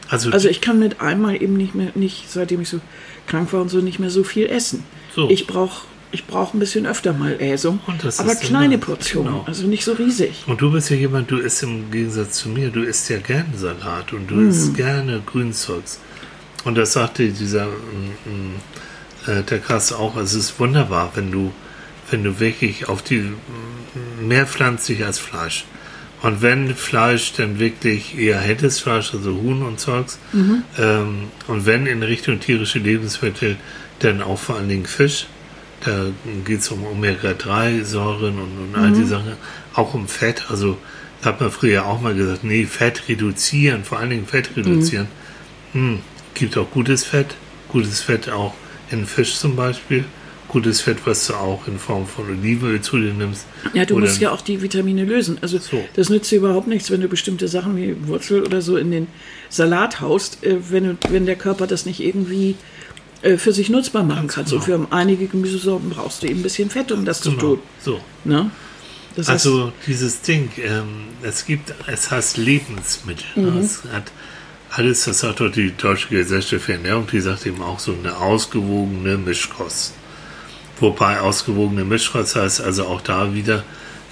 Also, 0.08 0.30
Also 0.30 0.48
ich 0.48 0.60
kann 0.60 0.78
mit 0.78 1.00
einmal 1.00 1.40
eben 1.40 1.56
nicht 1.56 1.74
mehr, 1.74 1.90
nicht, 1.94 2.30
seitdem 2.30 2.60
ich 2.62 2.68
so 2.68 2.80
krank 3.26 3.52
war 3.52 3.60
und 3.60 3.68
so, 3.68 3.78
nicht 3.78 3.98
mehr 3.98 4.10
so 4.10 4.24
viel 4.24 4.46
essen. 4.46 4.84
So. 5.14 5.30
Ich 5.30 5.46
brauche 5.46 5.86
ich 6.16 6.26
brauch 6.26 6.54
ein 6.54 6.58
bisschen 6.58 6.86
öfter 6.86 7.12
mal 7.12 7.38
Äsung, 7.40 7.78
aber 7.86 8.34
kleine 8.36 8.74
immer- 8.76 8.84
Portionen, 8.84 9.32
genau. 9.32 9.44
also 9.46 9.66
nicht 9.66 9.84
so 9.84 9.92
riesig. 9.92 10.44
und 10.46 10.60
du 10.62 10.72
bist 10.72 10.88
ja 10.90 10.96
jemand, 10.96 11.30
du 11.30 11.36
isst 11.36 11.62
im 11.62 11.90
Gegensatz 11.90 12.38
zu 12.38 12.48
mir, 12.48 12.70
du 12.70 12.82
isst 12.82 13.08
ja 13.10 13.18
gerne 13.18 13.50
Salat 13.56 14.12
und 14.14 14.30
du 14.30 14.34
Mhm. 14.36 14.48
isst 14.48 14.74
gerne 14.74 15.22
Grünzeugs. 15.26 16.00
Und 16.64 16.76
das 16.76 16.94
sagte 16.94 17.28
dieser 17.28 17.66
mm, 17.66 17.70
mm, 18.24 19.30
äh, 19.30 19.42
der 19.42 19.58
Krass 19.60 19.92
auch, 19.92 20.16
es 20.16 20.32
ist 20.34 20.58
wunderbar, 20.58 21.12
wenn 21.14 21.30
du, 21.30 21.52
wenn 22.10 22.24
du 22.24 22.40
wirklich 22.40 22.88
auf 22.88 23.02
die 23.02 23.18
mm, 23.20 24.26
mehr 24.26 24.46
pflanzlich 24.46 25.04
als 25.04 25.18
Fleisch. 25.18 25.64
Und 26.22 26.40
wenn 26.40 26.74
Fleisch, 26.74 27.34
dann 27.34 27.58
wirklich 27.58 28.18
eher 28.18 28.40
helles 28.40 28.80
Fleisch, 28.80 29.12
also 29.12 29.34
Huhn 29.36 29.62
und 29.62 29.78
Zeugs. 29.78 30.18
Ähm, 30.32 31.24
und 31.46 31.66
wenn 31.66 31.86
in 31.86 32.02
Richtung 32.02 32.40
tierische 32.40 32.78
Lebensmittel, 32.78 33.56
dann 33.98 34.22
auch 34.22 34.38
vor 34.38 34.56
allen 34.56 34.68
Dingen 34.68 34.86
Fisch. 34.86 35.26
Da 35.86 36.06
geht 36.44 36.60
es 36.60 36.68
um 36.70 36.84
Omega-3-Säuren 36.84 38.38
und, 38.38 38.58
und 38.58 38.74
all 38.76 38.92
die 38.92 39.04
Sachen. 39.04 39.32
Auch 39.74 39.94
um 39.94 40.08
Fett. 40.08 40.50
Also 40.50 40.76
da 41.22 41.30
hat 41.30 41.40
man 41.40 41.50
früher 41.50 41.86
auch 41.86 42.00
mal 42.00 42.14
gesagt, 42.14 42.44
nee, 42.44 42.66
Fett 42.66 43.08
reduzieren, 43.08 43.84
vor 43.84 43.98
allen 43.98 44.10
Dingen 44.10 44.26
Fett 44.26 44.50
reduzieren. 44.56 45.06
Hm, 45.72 46.00
gibt 46.34 46.58
auch 46.58 46.70
gutes 46.70 47.04
Fett. 47.04 47.36
Gutes 47.68 48.02
Fett 48.02 48.28
auch 48.30 48.54
in 48.90 49.06
Fisch 49.06 49.36
zum 49.36 49.56
Beispiel. 49.56 50.04
Gutes 50.48 50.80
Fett, 50.80 50.98
was 51.04 51.26
du 51.26 51.34
auch 51.34 51.66
in 51.66 51.78
Form 51.78 52.06
von 52.06 52.30
Olivenöl 52.30 52.80
zu 52.80 52.98
dir 52.98 53.12
nimmst. 53.12 53.46
Ja, 53.74 53.84
du 53.84 53.98
musst 53.98 54.20
ja 54.20 54.30
auch 54.30 54.40
die 54.40 54.62
Vitamine 54.62 55.04
lösen. 55.04 55.38
Also 55.40 55.58
So. 55.58 55.84
das 55.94 56.08
nützt 56.08 56.30
dir 56.30 56.36
überhaupt 56.36 56.68
nichts, 56.68 56.90
wenn 56.90 57.00
du 57.00 57.08
bestimmte 57.08 57.48
Sachen 57.48 57.76
wie 57.76 57.96
Wurzel 58.06 58.42
oder 58.42 58.62
so 58.62 58.76
in 58.76 58.90
den 58.92 59.08
Salat 59.48 60.00
haust, 60.00 60.44
äh, 60.44 60.56
wenn, 60.70 60.98
wenn 61.10 61.26
der 61.26 61.36
Körper 61.36 61.66
das 61.66 61.84
nicht 61.84 62.00
irgendwie 62.00 62.54
äh, 63.22 63.36
für 63.36 63.52
sich 63.52 63.68
nutzbar 63.70 64.02
machen 64.04 64.28
kann. 64.28 64.44
Und 64.50 64.62
für 64.64 64.86
einige 64.90 65.26
Gemüsesorten 65.26 65.90
brauchst 65.90 66.22
du 66.22 66.26
eben 66.28 66.40
ein 66.40 66.42
bisschen 66.42 66.70
Fett, 66.70 66.92
um 66.92 67.04
das 67.04 67.20
zu 67.20 67.30
Genau. 67.30 67.40
tun. 67.42 67.58
So. 67.82 68.00
Ne? 68.24 68.50
Das 69.16 69.28
heißt, 69.28 69.46
Also 69.46 69.72
dieses 69.86 70.20
Ding, 70.22 70.50
ähm, 70.62 71.06
es 71.22 71.46
gibt, 71.46 71.72
es 71.86 72.10
heißt 72.10 72.36
Lebensmittel. 72.36 73.24
Mhm. 73.34 73.58
Es 73.58 73.82
hat 73.92 74.12
alles, 74.70 75.04
das 75.04 75.20
sagt 75.20 75.40
doch 75.40 75.50
die 75.50 75.72
Deutsche 75.76 76.08
Gesellschaft 76.08 76.64
für 76.66 76.72
Ernährung, 76.74 77.06
die 77.10 77.20
sagt 77.20 77.46
eben 77.46 77.62
auch 77.62 77.78
so 77.78 77.92
eine 77.94 78.16
ausgewogene 78.16 79.16
Mischkost. 79.16 79.94
Wobei 80.80 81.20
ausgewogene 81.20 81.84
Mischkost 81.84 82.36
heißt 82.36 82.60
also 82.60 82.84
auch 82.84 83.00
da 83.00 83.32
wieder, 83.32 83.64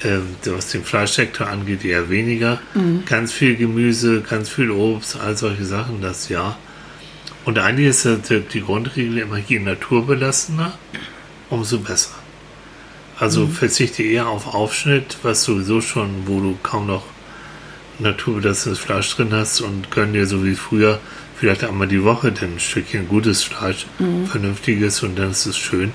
ähm, 0.03 0.23
was 0.47 0.69
den 0.71 0.83
Fleischsektor 0.85 1.47
angeht, 1.47 1.85
eher 1.85 2.09
weniger. 2.09 2.59
Mhm. 2.75 3.03
Ganz 3.05 3.33
viel 3.33 3.57
Gemüse, 3.57 4.23
ganz 4.23 4.49
viel 4.49 4.71
Obst, 4.71 5.17
all 5.21 5.37
solche 5.37 5.67
Sachen, 5.67 6.01
das 6.01 6.31
ja. 6.31 6.57
Und 7.45 7.59
eigentlich 7.59 7.89
ist 7.89 8.09
die 8.53 8.61
Grundregel 8.61 9.19
immer, 9.19 9.39
je 9.39 9.59
naturbelassener, 9.59 10.79
umso 11.51 11.79
besser. 11.79 12.15
Also 13.19 13.47
verzichte 13.47 14.03
eher 14.03 14.29
auf 14.29 14.55
Aufschnitt, 14.55 15.19
was 15.23 15.45
sowieso 15.45 15.81
schon, 15.81 16.27
wo 16.27 16.41
du 16.41 16.59
kaum 16.63 16.87
noch 16.87 17.05
naturbelassenes 17.99 18.79
Fleisch 18.79 19.15
drin 19.15 19.33
hast 19.33 19.61
und 19.61 19.91
gönn 19.91 20.15
dir 20.15 20.27
so 20.27 20.45
wie 20.45 20.57
früher 20.57 20.99
vielleicht 21.37 21.63
einmal 21.65 21.87
die 21.87 22.03
Woche 22.03 22.33
dann 22.33 22.55
ein 22.55 22.61
Stückchen 22.61 23.09
gutes 23.09 23.43
Fleisch, 23.45 23.87
vernünftiges 24.27 25.03
und 25.03 25.17
dann 25.17 25.31
ist 25.31 25.47
es 25.47 25.57
schön. 25.57 25.93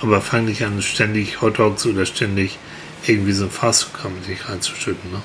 Aber 0.00 0.22
fang 0.22 0.46
nicht 0.46 0.64
an, 0.64 0.80
ständig 0.80 1.42
Hotdogs 1.42 1.84
oder 1.84 2.06
ständig 2.06 2.58
irgendwie 3.06 3.32
so 3.32 3.44
ein 3.44 3.50
Fastfood 3.50 4.14
mit 4.14 4.24
sich 4.24 4.48
reinzuschütten. 4.48 5.10
Ne? 5.10 5.20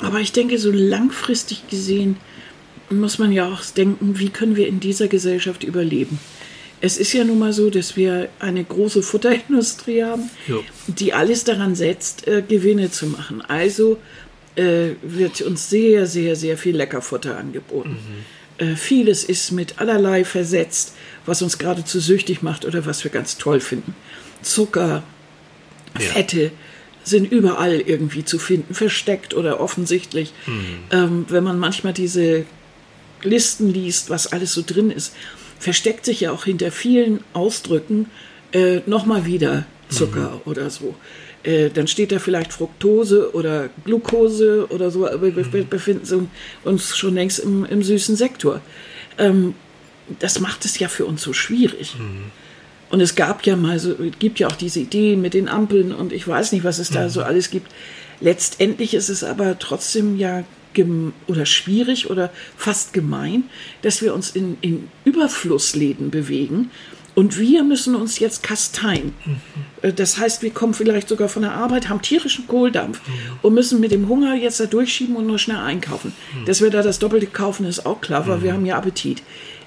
Aber 0.00 0.18
ich 0.18 0.32
denke, 0.32 0.58
so 0.58 0.72
langfristig 0.72 1.68
gesehen 1.68 2.16
muss 2.90 3.18
man 3.18 3.32
ja 3.32 3.48
auch 3.48 3.64
denken, 3.64 4.18
wie 4.18 4.28
können 4.30 4.56
wir 4.56 4.66
in 4.68 4.80
dieser 4.80 5.08
Gesellschaft 5.08 5.64
überleben? 5.64 6.18
Es 6.80 6.98
ist 6.98 7.12
ja 7.14 7.24
nun 7.24 7.38
mal 7.38 7.52
so, 7.52 7.70
dass 7.70 7.96
wir 7.96 8.28
eine 8.40 8.62
große 8.62 9.02
Futterindustrie 9.02 10.02
haben, 10.04 10.28
Jo. 10.46 10.62
die 10.86 11.12
alles 11.14 11.44
daran 11.44 11.74
setzt, 11.74 12.26
äh, 12.26 12.42
Gewinne 12.46 12.90
zu 12.90 13.06
machen. 13.06 13.40
Also 13.42 13.98
äh, 14.56 14.90
wird 15.02 15.40
uns 15.40 15.70
sehr, 15.70 16.06
sehr, 16.06 16.36
sehr 16.36 16.58
viel 16.58 16.76
Leckerfutter 16.76 17.38
angeboten. 17.38 17.96
Äh, 18.58 18.76
vieles 18.76 19.24
ist 19.24 19.50
mit 19.50 19.78
allerlei 19.80 20.24
versetzt, 20.24 20.94
was 21.26 21.40
uns 21.42 21.58
geradezu 21.58 22.00
süchtig 22.00 22.42
macht 22.42 22.64
oder 22.66 22.84
was 22.86 23.02
wir 23.02 23.10
ganz 23.10 23.38
toll 23.38 23.60
finden. 23.60 23.94
Zucker, 24.42 25.02
Ja. 25.98 26.00
Fette 26.00 26.50
sind 27.02 27.30
überall 27.30 27.80
irgendwie 27.80 28.24
zu 28.24 28.38
finden, 28.38 28.74
versteckt 28.74 29.32
oder 29.34 29.60
offensichtlich. 29.60 30.32
Ähm, 30.90 31.24
wenn 31.28 31.44
man 31.44 31.58
manchmal 31.58 31.92
diese 31.92 32.44
Listen 33.24 33.72
liest, 33.72 34.10
was 34.10 34.32
alles 34.32 34.52
so 34.52 34.62
drin 34.64 34.90
ist, 34.90 35.14
versteckt 35.58 36.04
sich 36.04 36.20
ja 36.20 36.32
auch 36.32 36.44
hinter 36.44 36.70
vielen 36.70 37.20
Ausdrücken 37.32 38.10
äh, 38.52 38.80
nochmal 38.86 39.26
wieder 39.26 39.66
Zucker 39.88 40.40
oder 40.44 40.70
so. 40.70 40.94
Äh, 41.42 41.70
dann 41.70 41.86
steht 41.86 42.12
da 42.12 42.18
vielleicht 42.18 42.52
Fructose 42.52 43.34
oder 43.34 43.68
Glucose 43.84 44.66
oder 44.70 44.90
so, 44.90 45.06
aber 45.06 45.36
wir 45.36 45.52
wir 45.52 45.64
befinden 45.64 46.30
uns 46.64 46.96
schon 46.96 47.14
längst 47.14 47.38
im, 47.38 47.64
im 47.64 47.82
süßen 47.82 48.16
Sektor. 48.16 48.60
Ähm, 49.18 49.54
das 50.18 50.40
macht 50.40 50.64
es 50.64 50.78
ja 50.78 50.88
für 50.88 51.06
uns 51.06 51.22
so 51.22 51.32
schwierig. 51.32 51.96
Und 52.90 53.00
es 53.00 53.14
gab 53.14 53.44
ja 53.46 53.56
mal 53.56 53.78
so, 53.78 53.92
es 53.92 54.18
gibt 54.18 54.38
ja 54.38 54.48
auch 54.48 54.56
diese 54.56 54.80
Ideen 54.80 55.20
mit 55.20 55.34
den 55.34 55.48
Ampeln 55.48 55.92
und 55.92 56.12
ich 56.12 56.26
weiß 56.26 56.52
nicht, 56.52 56.64
was 56.64 56.78
es 56.78 56.90
da 56.90 57.08
so 57.08 57.22
alles 57.22 57.50
gibt. 57.50 57.70
Letztendlich 58.20 58.94
ist 58.94 59.08
es 59.08 59.24
aber 59.24 59.58
trotzdem 59.58 60.18
ja 60.18 60.44
oder 61.26 61.46
schwierig 61.46 62.10
oder 62.10 62.30
fast 62.56 62.92
gemein, 62.92 63.44
dass 63.82 64.02
wir 64.02 64.14
uns 64.14 64.30
in, 64.30 64.58
in 64.60 64.88
Überflussläden 65.04 66.10
bewegen 66.10 66.70
und 67.14 67.38
wir 67.38 67.62
müssen 67.62 67.94
uns 67.94 68.18
jetzt 68.18 68.42
kasteien. 68.42 69.14
Äh, 69.82 69.92
Das 69.92 70.18
heißt, 70.18 70.42
wir 70.42 70.50
kommen 70.50 70.74
vielleicht 70.74 71.08
sogar 71.08 71.28
von 71.28 71.42
der 71.42 71.52
Arbeit, 71.52 71.88
haben 71.88 72.02
tierischen 72.02 72.46
Kohldampf 72.48 73.00
und 73.42 73.54
müssen 73.54 73.80
mit 73.80 73.92
dem 73.92 74.08
Hunger 74.08 74.34
jetzt 74.34 74.58
da 74.60 74.66
durchschieben 74.66 75.14
und 75.16 75.26
nur 75.26 75.38
schnell 75.38 75.58
einkaufen. 75.58 76.12
Dass 76.46 76.60
wir 76.60 76.70
da 76.70 76.82
das 76.82 76.98
Doppelte 76.98 77.26
kaufen, 77.26 77.66
ist 77.66 77.86
auch 77.86 78.00
klar, 78.00 78.26
weil 78.26 78.42
wir 78.42 78.52
haben 78.52 78.66
ja 78.66 78.76
Appetit. 78.76 79.22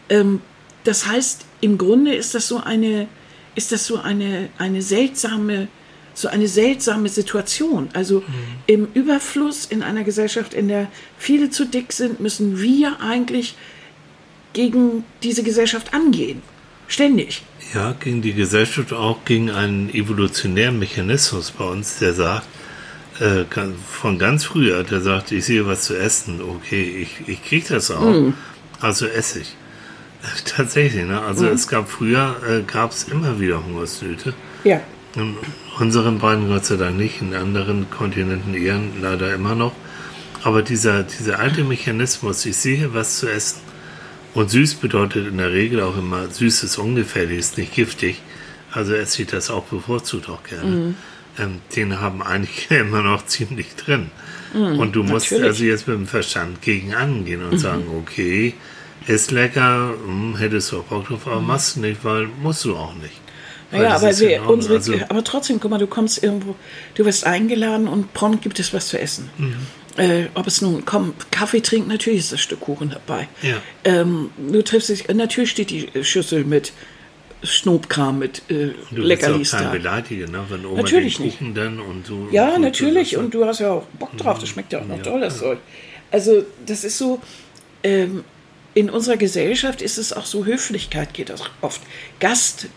Ähm, 0.10 0.42
das 0.84 1.06
heißt, 1.06 1.46
im 1.62 1.78
Grunde 1.78 2.14
ist 2.14 2.36
das 2.36 2.48
so 2.48 2.58
eine, 2.58 3.08
ist 3.56 3.72
das 3.72 3.86
so 3.88 3.98
eine, 3.98 4.50
eine 4.58 4.82
seltsame, 4.82 5.68
so 6.18 6.28
eine 6.30 6.48
seltsame 6.48 7.10
Situation. 7.10 7.90
Also 7.94 8.24
im 8.66 8.88
Überfluss 8.96 9.66
in 9.66 9.84
einer 9.84 10.04
Gesellschaft, 10.04 10.56
in 10.56 10.68
der 10.68 10.88
viele 11.20 11.52
zu 11.52 11.64
dick 11.66 11.94
sind, 11.94 12.20
müssen 12.20 12.60
wir 12.60 13.00
eigentlich 13.02 13.56
gegen 14.54 15.04
diese 15.22 15.44
Gesellschaft 15.44 15.94
angehen. 15.94 16.42
Ständig. 16.88 17.44
Ja, 17.76 17.94
gegen 18.00 18.24
die 18.24 18.34
Gesellschaft 18.34 18.94
auch 18.94 19.26
gegen 19.26 19.52
einen 19.52 19.94
evolutionären 19.94 20.80
Mechanismus 20.80 21.52
bei 21.52 21.66
uns, 21.66 22.00
der 22.00 22.14
sagt, 22.14 22.48
äh, 23.20 23.44
von 23.88 24.18
ganz 24.18 24.46
früher, 24.46 24.84
der 24.84 25.02
sagt, 25.02 25.32
ich 25.32 25.46
sehe 25.46 25.68
was 25.68 25.84
zu 25.84 25.96
essen, 25.96 26.42
okay, 26.42 26.82
ich, 26.82 27.30
ich 27.30 27.44
krieg 27.44 27.68
das 27.68 27.92
auch, 27.92 28.34
also 28.80 29.06
esse 29.06 29.42
ich. 29.42 29.56
Tatsächlich, 30.46 31.06
ne? 31.06 31.22
Also 31.22 31.46
es 31.46 31.68
gab 31.68 31.88
früher, 31.90 32.38
äh, 32.50 32.64
gab 32.64 32.92
es 32.92 33.04
immer 33.04 33.40
wieder 33.40 33.64
Hungersnöte. 33.64 34.34
Ja. 34.64 34.82
In 35.16 35.36
unseren 35.80 36.20
beiden 36.20 36.48
Gott 36.48 36.66
sei 36.66 36.76
Dank 36.78 36.98
nicht, 36.98 37.22
in 37.22 37.34
anderen 37.34 37.90
Kontinenten 37.90 38.54
eher 38.54 38.80
leider 39.02 39.34
immer 39.34 39.56
noch. 39.56 39.74
Aber 40.44 40.62
dieser, 40.62 41.04
dieser 41.04 41.40
alte 41.40 41.64
Mechanismus, 41.64 42.46
ich 42.46 42.58
sehe 42.58 42.94
was 42.94 43.20
zu 43.20 43.28
essen. 43.28 43.62
Und 44.34 44.50
süß 44.52 44.76
bedeutet 44.76 45.28
in 45.28 45.38
der 45.38 45.52
Regel 45.52 45.82
auch 45.82 45.98
immer, 45.98 46.30
süß 46.30 46.64
ist 46.64 46.78
ungefährlich, 46.78 47.40
ist 47.40 47.58
nicht 47.58 47.74
giftig. 47.74 48.22
Also 48.72 48.94
esse 48.94 49.24
ich 49.24 49.28
das 49.30 49.50
auch 49.50 49.64
bevorzugt 49.64 50.30
auch 50.30 50.44
gerne. 50.44 50.70
Mhm. 50.70 50.96
Ähm, 51.40 51.62
den 51.76 52.00
haben 52.00 52.22
einige 52.22 52.76
immer 52.80 53.02
noch 53.02 53.26
ziemlich 53.26 53.76
drin. 53.76 54.12
und 54.54 54.96
du 54.96 55.04
musst 55.04 55.32
Mhm, 55.32 55.38
natürlich. 55.38 55.42
Mhm. 55.42 55.48
also 55.48 55.64
jetzt 55.64 55.88
mit 55.88 55.98
dem 55.98 56.08
Verstand 56.08 56.62
gegen 56.62 56.94
angehen 56.94 57.44
und 57.44 57.58
sagen, 57.60 57.86
okay, 57.98 58.54
ist 59.08 59.32
lecker, 59.32 59.94
hm, 60.06 60.36
hättest 60.38 60.72
du 60.72 60.80
auch 60.80 60.84
Bock 60.84 61.08
drauf, 61.08 61.28
aber 61.28 61.42
machst 61.42 61.78
du 61.78 61.82
nicht, 61.82 62.04
weil 62.04 62.28
musst 62.42 62.66
du 62.66 62.76
auch 62.76 62.94
nicht. 62.96 63.22
Ja, 63.72 63.84
das 64.00 64.04
aber, 64.04 64.20
wir, 64.20 64.38
Ordnung. 64.40 64.54
unsere, 64.56 64.76
Also- 64.76 64.94
aber 65.10 65.24
trotzdem, 65.24 65.60
guck 65.60 65.72
mal, 65.72 65.78
du 65.78 65.88
kommst 65.88 66.24
irgendwo, 66.24 66.56
du 66.96 67.06
wirst 67.06 67.26
eingeladen 67.26 67.88
und 67.88 68.14
prompt 68.14 68.42
gibt 68.42 68.60
es 68.60 68.74
was 68.74 68.88
zu 68.88 69.00
essen. 69.00 69.30
Mhm. 69.38 69.56
Äh, 69.98 70.28
ob 70.36 70.46
es 70.48 70.62
nun, 70.62 70.86
komm, 70.86 71.14
Kaffee 71.32 71.60
trinken, 71.62 71.90
natürlich 71.90 72.20
ist 72.20 72.32
das 72.32 72.40
Stück 72.40 72.60
Kuchen 72.62 72.92
dabei. 72.92 73.28
Ja. 73.42 73.56
Ähm, 73.84 74.30
du 74.38 74.62
triffst 74.64 74.90
dich, 74.90 75.08
natürlich 75.08 75.50
steht 75.50 75.70
die 75.72 75.90
Schüssel 76.04 76.44
mit 76.46 76.72
Schnobkram 77.44 78.18
mit 78.20 78.42
äh, 78.50 78.72
Du 78.92 79.02
Leckerlis 79.02 79.38
willst 79.38 79.56
auch 79.56 79.60
da. 79.62 79.70
beleidigen, 79.70 80.32
ne? 80.32 80.44
wenn 80.50 80.66
Oma 80.66 80.78
Natürlich 80.82 81.18
den 81.18 81.26
nicht. 81.28 81.38
Kuchen 81.40 81.54
dann 81.54 81.80
und 81.80 82.06
so. 82.08 82.28
Ja, 82.32 82.56
und 82.56 82.62
natürlich. 82.62 83.16
Und 83.18 83.34
du 83.34 83.46
hast 83.46 83.60
ja 83.60 83.72
auch 83.72 83.84
Bock 84.00 84.16
drauf. 84.18 84.40
Das 84.40 84.50
schmeckt 84.50 84.74
ja 84.74 84.80
auch 84.82 84.86
noch 84.86 84.98
Ja. 84.98 85.04
toll, 85.04 85.22
das 85.22 85.38
Zeug. 85.40 85.60
Also, 86.12 86.44
das 86.66 86.84
ist 86.84 86.98
so, 86.98 87.22
ähm, 87.84 88.24
in 88.74 88.90
unserer 88.90 89.18
Gesellschaft 89.18 89.82
ist 89.82 89.98
es 89.98 90.14
auch 90.14 90.26
so, 90.26 90.46
Höflichkeit 90.46 91.14
geht 91.14 91.32
auch 91.32 91.50
oft. 91.62 91.82
Gast, 92.20 92.68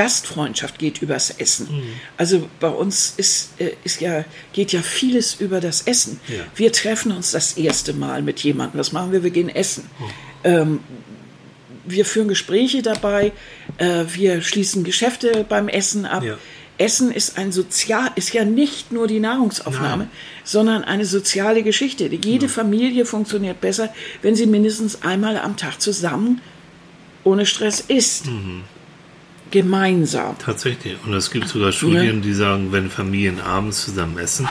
Gastfreundschaft 0.00 0.78
geht 0.78 1.02
übers 1.02 1.28
Essen. 1.28 1.68
Mhm. 1.70 1.82
Also 2.16 2.48
bei 2.58 2.70
uns 2.70 3.12
ist, 3.18 3.50
äh, 3.60 3.72
ist 3.84 4.00
ja, 4.00 4.24
geht 4.54 4.72
ja 4.72 4.80
vieles 4.80 5.34
über 5.34 5.60
das 5.60 5.82
Essen. 5.82 6.18
Ja. 6.26 6.36
Wir 6.54 6.72
treffen 6.72 7.12
uns 7.12 7.32
das 7.32 7.58
erste 7.58 7.92
Mal 7.92 8.22
mit 8.22 8.40
jemandem. 8.40 8.80
Was 8.80 8.92
machen 8.92 9.12
wir? 9.12 9.22
Wir 9.22 9.30
gehen 9.30 9.50
essen. 9.50 9.90
Oh. 10.00 10.04
Ähm, 10.44 10.80
wir 11.84 12.06
führen 12.06 12.28
Gespräche 12.28 12.80
dabei, 12.80 13.32
äh, 13.76 14.04
wir 14.14 14.40
schließen 14.40 14.84
Geschäfte 14.84 15.44
beim 15.46 15.68
Essen 15.68 16.06
ab. 16.06 16.22
Ja. 16.22 16.38
Essen 16.78 17.12
ist 17.12 17.36
ein 17.36 17.52
sozial, 17.52 18.10
ist 18.14 18.32
ja 18.32 18.46
nicht 18.46 18.92
nur 18.92 19.06
die 19.06 19.20
Nahrungsaufnahme, 19.20 20.04
Nein. 20.04 20.10
sondern 20.44 20.82
eine 20.82 21.04
soziale 21.04 21.62
Geschichte. 21.62 22.06
Jede 22.06 22.48
Familie 22.48 23.04
funktioniert 23.04 23.60
besser, 23.60 23.92
wenn 24.22 24.34
sie 24.34 24.46
mindestens 24.46 25.02
einmal 25.02 25.36
am 25.36 25.58
Tag 25.58 25.78
zusammen 25.82 26.40
ohne 27.22 27.44
Stress 27.44 27.80
isst. 27.80 28.28
Mhm. 28.28 28.64
Gemeinsam. 29.50 30.36
Tatsächlich. 30.38 30.96
Und 31.04 31.14
es 31.14 31.30
gibt 31.30 31.48
sogar 31.48 31.72
Studien, 31.72 32.22
die 32.22 32.32
sagen, 32.32 32.72
wenn 32.72 32.90
Familien 32.90 33.40
abends 33.40 33.84
zusammen 33.84 34.18
essen, 34.18 34.48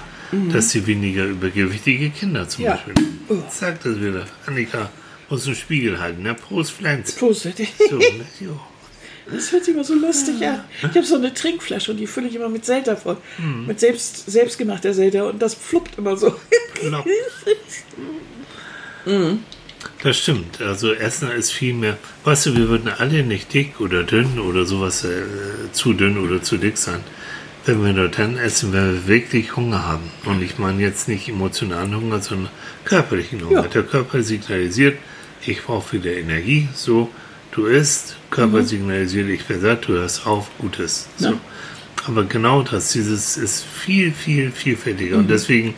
dass 0.52 0.70
sie 0.72 0.86
weniger 0.86 1.26
übergewichtige 1.26 2.10
Kinder 2.12 2.48
zum 2.48 2.64
Mhm. 2.64 2.68
Ja. 2.68 2.74
Beispiel. 2.76 3.44
Sagt 3.50 3.86
das 3.86 4.00
wieder. 4.00 4.26
Annika 4.46 4.90
muss 5.30 5.46
einen 5.46 5.56
Spiegel 5.56 6.00
halten. 6.00 6.24
Ne? 6.24 6.34
Prost, 6.36 6.72
Pflanz. 6.72 7.14
Prost. 7.14 7.44
So, 7.44 7.50
ne? 7.98 8.26
Das 9.32 9.52
hört 9.52 9.64
sich 9.64 9.74
immer 9.76 9.84
so 9.84 9.94
lustig 9.94 10.46
an. 10.46 10.64
Ich 10.82 10.88
habe 10.90 11.04
so 11.04 11.16
eine 11.16 11.32
Trinkflasche 11.34 11.92
und 11.92 11.98
die 11.98 12.08
fülle 12.08 12.28
ich 12.28 12.36
immer 12.36 12.50
mit 12.50 12.66
Selter 12.66 12.98
voll. 12.98 13.18
Mhm. 13.38 13.68
Mit 13.68 13.80
selbst, 13.80 14.30
selbstgemachter 14.30 14.94
Selter 14.94 15.28
und 15.30 15.40
das 15.42 15.54
fluppt 15.54 15.98
immer 15.98 16.18
so. 16.18 16.36
Genau. 16.82 17.04
Das 20.04 20.18
stimmt. 20.18 20.62
Also 20.62 20.94
Essen 20.94 21.32
ist 21.32 21.52
viel 21.52 21.74
mehr. 21.74 21.98
Weißt 22.24 22.46
du, 22.46 22.56
wir 22.56 22.70
würden 22.70 22.90
alle 22.98 23.24
nicht 23.24 23.54
dick 23.54 23.80
oder 23.80 24.04
dünn 24.04 24.40
oder 24.40 24.66
sowas 24.66 25.04
äh, 25.04 25.24
zu 25.72 25.94
dünn 25.94 26.18
oder 26.18 26.42
zu 26.42 26.58
dick 26.58 26.78
sein, 26.78 27.02
wenn 27.66 27.84
wir 27.84 27.94
nur 27.94 28.08
dann 28.08 28.38
essen, 28.38 28.72
wenn 28.72 28.94
wir 28.94 29.08
wirklich 29.08 29.56
Hunger 29.56 29.86
haben. 29.86 30.10
Und 30.26 30.42
ich 30.42 30.58
meine 30.58 30.82
jetzt 30.82 31.08
nicht 31.08 31.28
emotionalen 31.28 31.96
Hunger, 31.96 32.22
sondern 32.22 32.50
körperlichen 32.86 33.44
Hunger. 33.44 33.64
Ja. 33.64 33.68
Der 33.68 33.84
Körper 33.84 34.24
signalisiert, 34.24 34.98
ich 35.46 35.64
brauche 35.64 35.94
wieder 35.94 36.14
Energie. 36.14 36.70
So, 36.74 37.10
du 37.52 37.66
isst. 37.66 38.16
Körper 38.32 38.64
signalisiert, 38.64 39.28
ich 39.30 39.46
bin 39.46 39.60
satt. 39.60 39.88
Du 39.88 39.94
hörst 39.94 40.26
auf. 40.26 40.50
Gutes. 40.60 41.10
So. 41.18 41.32
Ja. 41.32 41.40
Aber 42.08 42.24
genau 42.24 42.64
das, 42.64 42.94
dieses 42.94 43.36
ist 43.36 43.66
viel, 43.66 44.14
viel 44.14 44.52
vielfältiger. 44.52 45.18
Und 45.18 45.30
deswegen, 45.30 45.76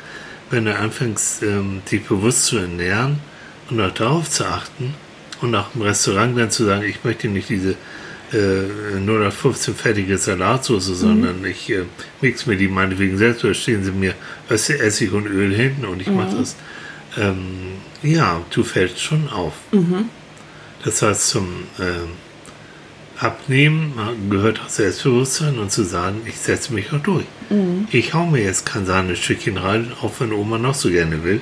wenn 0.51 0.65
du 0.65 0.75
anfängst, 0.75 1.41
ähm, 1.41 1.81
dich 1.89 2.03
bewusst 2.03 2.45
zu 2.45 2.57
ernähren 2.57 3.19
und 3.71 3.99
darauf 3.99 4.29
zu 4.29 4.45
achten 4.45 4.93
und 5.41 5.55
auch 5.55 5.73
im 5.75 5.81
Restaurant 5.81 6.37
dann 6.37 6.51
zu 6.51 6.65
sagen, 6.65 6.83
ich 6.83 7.03
möchte 7.03 7.27
nicht 7.27 7.49
diese 7.49 7.75
äh, 8.33 8.97
0815 8.97 9.75
fertige 9.75 10.17
Salatsauce, 10.17 10.85
sondern 10.85 11.43
ich 11.45 11.69
äh, 11.69 11.83
mix 12.21 12.45
mir 12.45 12.57
die 12.57 12.67
meinetwegen 12.67 13.17
selbst 13.17 13.43
oder 13.43 13.53
stehen 13.53 13.83
sie 13.83 13.91
mir 13.91 14.13
Essig 14.49 15.11
und 15.11 15.25
Öl 15.25 15.53
hinten 15.53 15.85
und 15.85 16.01
ich 16.01 16.07
mache 16.07 16.37
das. 16.37 16.55
Ähm, 17.17 17.79
ja, 18.03 18.41
du 18.51 18.63
fällst 18.63 18.99
schon 18.99 19.29
auf. 19.29 19.53
Das 20.83 21.01
heißt, 21.01 21.27
zum 21.27 21.47
ähm, 21.79 22.09
Abnehmen 23.19 23.93
gehört 24.29 24.61
auch 24.61 24.69
Selbstbewusstsein 24.69 25.59
und 25.59 25.71
zu 25.71 25.83
sagen, 25.83 26.21
ich 26.25 26.37
setze 26.37 26.73
mich 26.73 26.91
auch 26.91 26.99
durch. 26.99 27.25
Ich 27.91 28.13
hau 28.13 28.25
mir 28.25 28.41
jetzt 28.41 28.65
kein 28.65 28.85
Sahnestückchen 28.85 29.57
rein, 29.57 29.91
auch 30.01 30.13
wenn 30.19 30.31
Oma 30.31 30.57
noch 30.57 30.73
so 30.73 30.89
gerne 30.89 31.23
will. 31.23 31.41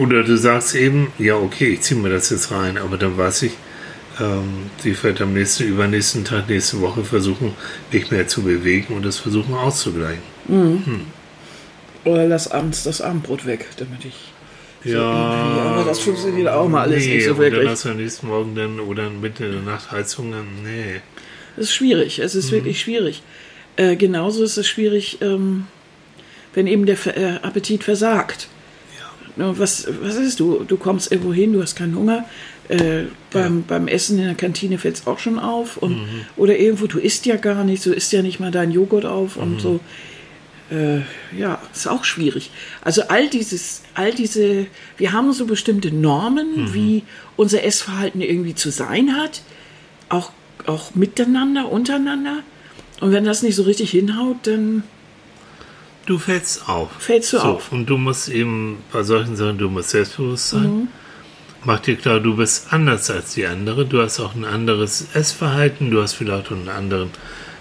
Oder 0.00 0.24
du 0.24 0.36
sagst 0.36 0.74
eben, 0.74 1.12
ja 1.18 1.34
okay, 1.36 1.74
ich 1.74 1.82
ziehe 1.82 2.00
mir 2.00 2.08
das 2.08 2.30
jetzt 2.30 2.50
rein, 2.50 2.78
aber 2.78 2.96
dann 2.96 3.18
weiß 3.18 3.42
ich, 3.42 3.52
ähm, 4.18 4.70
sie 4.82 5.00
wird 5.02 5.20
am 5.20 5.34
nächsten, 5.34 5.64
übernächsten 5.64 6.24
Tag, 6.24 6.48
nächste 6.48 6.80
Woche 6.80 7.04
versuchen, 7.04 7.54
mich 7.92 8.10
mehr 8.10 8.26
zu 8.26 8.42
bewegen 8.42 8.94
und 8.94 9.04
das 9.04 9.18
versuchen 9.18 9.54
auszugleichen. 9.54 10.22
Oder 12.04 12.26
lass 12.26 12.50
abends 12.50 12.82
das 12.82 13.02
Abendbrot 13.02 13.44
weg, 13.44 13.66
damit 13.76 14.06
ich. 14.06 14.14
Ja, 14.90 15.02
aber 15.02 15.84
das 15.84 15.98
funktioniert 16.00 16.48
auch 16.48 16.66
mal 16.66 16.82
alles 16.84 17.04
nee, 17.04 17.16
nicht 17.16 17.24
so 17.26 17.34
dann 17.34 17.42
wirklich. 17.42 17.68
hast 17.68 17.84
du 17.84 17.90
am 17.90 17.98
nächsten 17.98 18.26
Morgen 18.28 18.54
dann 18.54 18.80
oder 18.80 19.10
mitten 19.10 19.42
in 19.44 19.52
der 19.52 19.60
Nacht 19.62 19.90
Heizungen, 19.92 20.62
nee. 20.64 21.02
Es 21.58 21.64
ist 21.64 21.74
schwierig, 21.74 22.20
es 22.20 22.34
ist 22.34 22.50
wirklich 22.52 22.80
schwierig. 22.80 23.22
Äh, 23.76 23.96
genauso 23.96 24.42
ist 24.42 24.56
es 24.56 24.66
schwierig, 24.66 25.18
ähm, 25.20 25.66
wenn 26.54 26.66
eben 26.66 26.86
der 26.86 26.96
Ver- 26.96 27.16
äh, 27.18 27.38
Appetit 27.42 27.84
versagt. 27.84 28.48
Was, 29.36 29.86
was 30.02 30.16
ist 30.16 30.40
du? 30.40 30.64
Du 30.64 30.76
kommst 30.76 31.10
irgendwo 31.10 31.32
hin, 31.32 31.52
du 31.52 31.62
hast 31.62 31.76
keinen 31.76 31.94
Hunger. 31.94 32.24
Äh, 32.68 33.04
beim, 33.32 33.64
beim 33.64 33.88
Essen 33.88 34.18
in 34.18 34.26
der 34.26 34.34
Kantine 34.34 34.78
fällt 34.78 34.96
es 34.96 35.06
auch 35.06 35.18
schon 35.18 35.38
auf. 35.38 35.76
Und, 35.76 35.96
Oder 36.36 36.58
irgendwo, 36.58 36.86
du 36.86 36.98
isst 36.98 37.26
ja 37.26 37.36
gar 37.36 37.64
nicht, 37.64 37.84
du 37.84 37.92
isst 37.92 38.12
ja 38.12 38.22
nicht 38.22 38.38
mal 38.40 38.50
deinen 38.50 38.72
Joghurt 38.72 39.04
auf 39.04 39.36
und 39.36 39.60
so. 39.60 39.80
Äh, 40.70 41.00
ja, 41.36 41.60
ist 41.72 41.88
auch 41.88 42.04
schwierig. 42.04 42.50
Also 42.82 43.02
all 43.08 43.28
dieses, 43.28 43.82
all 43.94 44.12
diese, 44.12 44.66
wir 44.98 45.12
haben 45.12 45.32
so 45.32 45.46
bestimmte 45.46 45.92
Normen, 45.92 46.72
wie 46.72 47.02
unser 47.36 47.64
Essverhalten 47.64 48.20
irgendwie 48.20 48.54
zu 48.54 48.70
sein 48.70 49.16
hat, 49.16 49.42
auch, 50.08 50.30
auch 50.66 50.94
miteinander, 50.94 51.72
untereinander. 51.72 52.44
Und 53.00 53.10
wenn 53.10 53.24
das 53.24 53.42
nicht 53.42 53.56
so 53.56 53.64
richtig 53.64 53.90
hinhaut, 53.90 54.36
dann 54.44 54.84
Du 56.10 56.18
fällst 56.18 56.68
auf. 56.68 56.88
Fällst 56.98 57.34
du 57.34 57.38
auf. 57.38 57.70
Und 57.70 57.86
du 57.86 57.96
musst 57.96 58.28
eben 58.30 58.78
bei 58.92 59.04
solchen 59.04 59.36
Sachen, 59.36 59.58
du 59.58 59.70
musst 59.70 59.90
selbstbewusst 59.90 60.48
sein. 60.48 60.62
Mhm. 60.64 60.88
Mach 61.62 61.78
dir 61.78 61.94
klar, 61.94 62.18
du 62.18 62.34
bist 62.34 62.72
anders 62.72 63.08
als 63.10 63.34
die 63.34 63.46
andere. 63.46 63.86
Du 63.86 64.02
hast 64.02 64.18
auch 64.18 64.34
ein 64.34 64.44
anderes 64.44 65.06
Essverhalten. 65.14 65.92
Du 65.92 66.02
hast 66.02 66.14
vielleicht 66.14 66.48
auch 66.48 66.56
einen 66.56 66.68
anderen, 66.68 67.10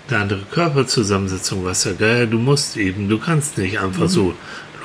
eine 0.07 0.17
andere 0.17 0.41
Körperzusammensetzung, 0.49 1.63
was 1.63 1.83
ja 1.83 1.91
geil. 1.93 2.25
Du 2.25 2.39
musst 2.39 2.75
eben, 2.75 3.07
du 3.07 3.19
kannst 3.19 3.59
nicht 3.59 3.79
einfach 3.79 4.05
Mhm. 4.05 4.07
so 4.07 4.33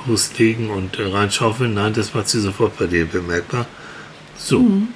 loslegen 0.07 0.69
und 0.69 0.99
äh, 0.99 1.07
reinschaufeln. 1.07 1.73
Nein, 1.73 1.95
das 1.95 2.13
macht 2.13 2.29
sie 2.29 2.41
sofort 2.41 2.79
bei 2.79 2.87
dir 2.87 3.07
bemerkbar. 3.07 3.65
So. 4.37 4.59
Mhm. 4.59 4.89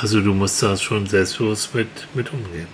Also 0.00 0.20
du 0.20 0.34
musst 0.34 0.62
da 0.62 0.76
schon 0.76 1.08
selbstbewusst 1.08 1.74
mit, 1.74 1.88
mit 2.14 2.32
umgehen. 2.32 2.68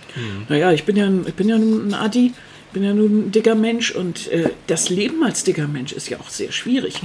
Naja, 0.51 0.71
ich 0.73 0.85
bin 0.85 0.97
ja, 0.97 1.11
ich 1.27 1.35
bin 1.35 1.49
ja 1.49 1.57
ein 1.57 1.95
Adi, 1.95 2.35
bin 2.73 2.85
ja 2.85 2.93
nun 2.93 3.27
ein 3.27 3.33
dicker 3.33 3.55
Mensch 3.55 3.91
und 3.91 4.29
äh, 4.29 4.51
das 4.67 4.89
Leben 4.89 5.23
als 5.25 5.45
dicker 5.45 5.69
Mensch 5.69 5.93
ist 5.93 6.09
ja 6.09 6.19
auch 6.21 6.31
sehr 6.31 6.53
schwierig. 6.53 7.01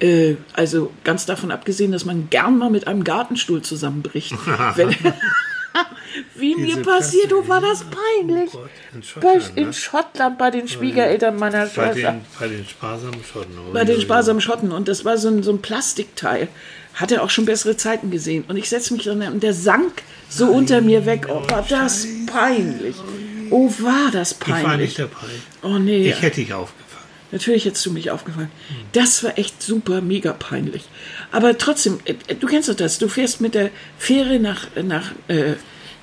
Äh, 0.00 0.36
also 0.52 0.92
ganz 1.04 1.26
davon 1.26 1.50
abgesehen, 1.50 1.92
dass 1.92 2.04
man 2.04 2.28
gern 2.30 2.58
mal 2.58 2.70
mit 2.70 2.86
einem 2.86 3.04
Gartenstuhl 3.04 3.62
zusammenbricht. 3.62 4.32
Wenn, 4.76 4.90
wie 6.34 6.54
mir 6.54 6.66
Diese 6.66 6.82
passiert, 6.82 7.28
Klasse, 7.28 7.44
oh, 7.44 7.48
war 7.48 7.60
das 7.60 7.80
ja. 7.80 7.86
peinlich. 7.90 8.50
Oh 8.54 8.58
Gott, 8.58 8.70
in 8.92 9.00
Bei, 9.00 9.06
Schottland, 9.06 9.56
in 9.56 9.66
ne? 9.66 9.72
Schottland 9.72 10.38
bei 10.38 10.50
den 10.50 10.68
Schwiegereltern 10.68 11.36
meiner 11.36 11.66
Bei 11.66 11.92
Schwester. 11.92 12.12
den, 12.12 12.20
bei 12.38 12.48
den 12.48 12.66
sparsamen 12.66 13.24
Schotten. 13.24 13.54
Bei 13.72 13.84
den 13.84 14.00
sparsamen 14.00 14.40
Schotten. 14.40 14.72
Und 14.72 14.88
das 14.88 15.04
war 15.04 15.18
so 15.18 15.28
ein, 15.28 15.42
so 15.42 15.52
ein 15.52 15.62
Plastikteil. 15.62 16.48
Hat 16.94 17.12
er 17.12 17.22
auch 17.22 17.30
schon 17.30 17.44
bessere 17.44 17.76
Zeiten 17.76 18.10
gesehen. 18.10 18.44
Und 18.48 18.56
ich 18.56 18.68
setze 18.70 18.94
mich 18.94 19.04
dann 19.04 19.20
und 19.22 19.42
der 19.42 19.52
sank 19.52 20.02
so 20.30 20.46
unter 20.46 20.80
mir 20.80 21.04
weg. 21.04 21.26
Oh, 21.28 21.42
war 21.50 21.64
das 21.68 22.06
peinlich. 22.26 22.96
Oh, 22.98 23.25
war 23.50 24.10
das 24.12 24.32
Ich 24.32 24.48
war 24.48 24.62
peinlich. 24.62 24.88
nicht 24.90 24.98
dabei. 24.98 25.26
Oh, 25.62 25.78
nee. 25.78 26.08
Ich 26.08 26.22
hätte 26.22 26.40
dich 26.40 26.52
aufgefangen. 26.52 26.86
Natürlich 27.32 27.64
hättest 27.64 27.84
du 27.84 27.92
mich 27.92 28.10
aufgefallen. 28.10 28.50
Das 28.92 29.24
war 29.24 29.36
echt 29.36 29.60
super, 29.62 30.00
mega 30.00 30.32
peinlich. 30.32 30.84
Aber 31.32 31.58
trotzdem, 31.58 31.98
äh, 32.04 32.14
du 32.34 32.46
kennst 32.46 32.68
doch 32.68 32.74
das. 32.74 32.98
Du 32.98 33.08
fährst 33.08 33.40
mit 33.40 33.54
der 33.54 33.70
Fähre 33.98 34.38
nach, 34.38 34.68
nach, 34.82 35.10
äh, 35.28 35.54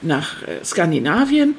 nach 0.02 0.44
äh, 0.44 0.64
Skandinavien 0.66 1.56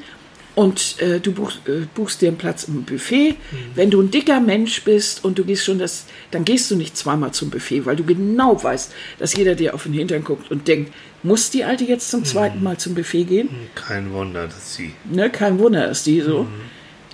und 0.55 1.01
äh, 1.01 1.19
du 1.19 1.33
buchst, 1.33 1.67
äh, 1.67 1.87
buchst 1.95 2.21
dir 2.21 2.29
einen 2.29 2.37
Platz 2.37 2.65
im 2.65 2.85
Buffet. 2.85 3.37
Wenn 3.75 3.91
du 3.91 4.01
ein 4.03 4.11
dicker 4.11 4.39
Mensch 4.39 4.83
bist 4.85 5.25
und 5.25 5.39
du 5.39 5.45
gehst 5.45 5.65
schon 5.65 5.79
das, 5.79 6.05
dann 6.31 6.45
gehst 6.45 6.71
du 6.71 6.77
nicht 6.77 6.97
zweimal 6.97 7.33
zum 7.33 7.49
Buffet, 7.51 7.87
weil 7.87 7.97
du 7.97 8.05
genau 8.05 8.63
weißt, 8.63 8.93
dass 9.19 9.35
jeder 9.35 9.55
dir 9.55 9.75
auf 9.75 9.85
den 9.85 9.95
Hintern 9.95 10.23
guckt 10.23 10.51
und 10.51 10.69
denkt, 10.69 10.93
muss 11.25 11.51
die 11.51 11.65
Alte 11.65 11.85
jetzt 11.85 12.11
zum 12.11 12.25
zweiten 12.25 12.63
Mal 12.63 12.77
zum 12.77 12.95
Buffet 12.95 13.25
gehen? 13.25 13.49
Kein 13.75 14.13
Wunder, 14.13 14.47
dass 14.47 14.77
sie. 14.77 14.93
Ne, 15.11 15.31
kein 15.31 15.59
Wunder, 15.59 15.91
ist 15.91 16.07
die 16.07 16.21
so. 16.21 16.47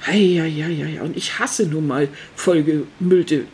Hei, 0.06 0.18
ja, 0.18 0.44
ja, 0.44 0.66
ja, 0.66 0.86
ja. 0.86 1.02
Und 1.02 1.16
ich 1.16 1.38
hasse 1.38 1.66
nun 1.66 1.86
mal 1.86 2.08
vollgemüllte 2.34 3.44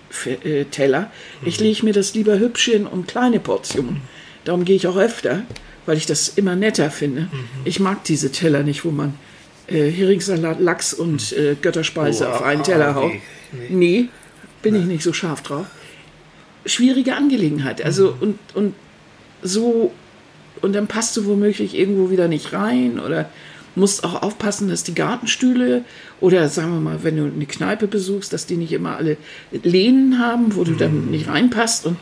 äh, 0.45 0.65
Teller. 0.65 1.11
Ich 1.45 1.61
lege 1.61 1.85
mir 1.85 1.93
das 1.93 2.15
lieber 2.15 2.39
hübsch 2.39 2.67
hin 2.67 2.87
und 2.87 3.07
kleine 3.07 3.39
Portionen. 3.41 4.01
Darum 4.45 4.65
gehe 4.65 4.77
ich 4.77 4.87
auch 4.87 4.97
öfter, 4.97 5.43
weil 5.87 5.97
ich 5.97 6.07
das 6.07 6.29
immer 6.29 6.57
netter 6.57 6.91
finde. 6.91 7.29
Ich 7.65 7.81
mag 7.81 8.05
diese 8.05 8.31
Teller 8.31 8.63
nicht, 8.63 8.85
wo 8.85 8.91
man 8.91 9.15
äh, 9.67 9.91
Heringssalat, 9.91 10.61
Lachs 10.61 10.95
und 10.95 11.33
äh, 11.33 11.57
Götterspeise 11.61 12.29
Oh, 12.29 12.33
auf 12.33 12.43
einen 12.43 12.61
ah, 12.61 12.65
Teller 12.65 12.89
ah, 12.91 12.95
haut. 12.95 13.13
nee, 13.69 14.09
bin 14.63 14.75
ich 14.77 14.85
nicht 14.85 15.03
so 15.03 15.13
scharf 15.13 15.43
drauf. 15.43 15.67
Schwierige 16.65 17.15
Angelegenheit. 17.17 17.83
Also, 17.83 18.17
und, 18.21 18.39
und 18.55 18.75
so, 19.43 19.93
und 20.63 20.73
dann 20.75 20.87
passt 20.87 21.17
du 21.17 21.27
womöglich 21.27 21.75
irgendwo 21.75 22.11
wieder 22.11 22.29
nicht 22.29 22.53
rein 22.53 22.99
oder 22.99 23.29
musst 23.75 24.05
auch 24.05 24.23
aufpassen, 24.23 24.69
dass 24.69 24.85
die 24.85 24.95
Gartenstühle 24.95 25.85
oder 26.21 26.49
sagen 26.49 26.73
wir 26.73 26.81
mal, 26.81 26.99
wenn 27.03 27.17
du 27.17 27.25
eine 27.25 27.47
Kneipe 27.47 27.87
besuchst, 27.87 28.33
dass 28.33 28.47
die 28.47 28.57
nicht 28.57 28.73
immer 28.73 28.97
alle 28.97 29.19
Lehnen 29.53 30.19
haben, 30.19 30.57
wo 30.57 30.65
du 30.65 30.73
dann 30.73 31.11
nicht 31.11 31.29
reinpasst. 31.29 31.87
Und 31.87 31.99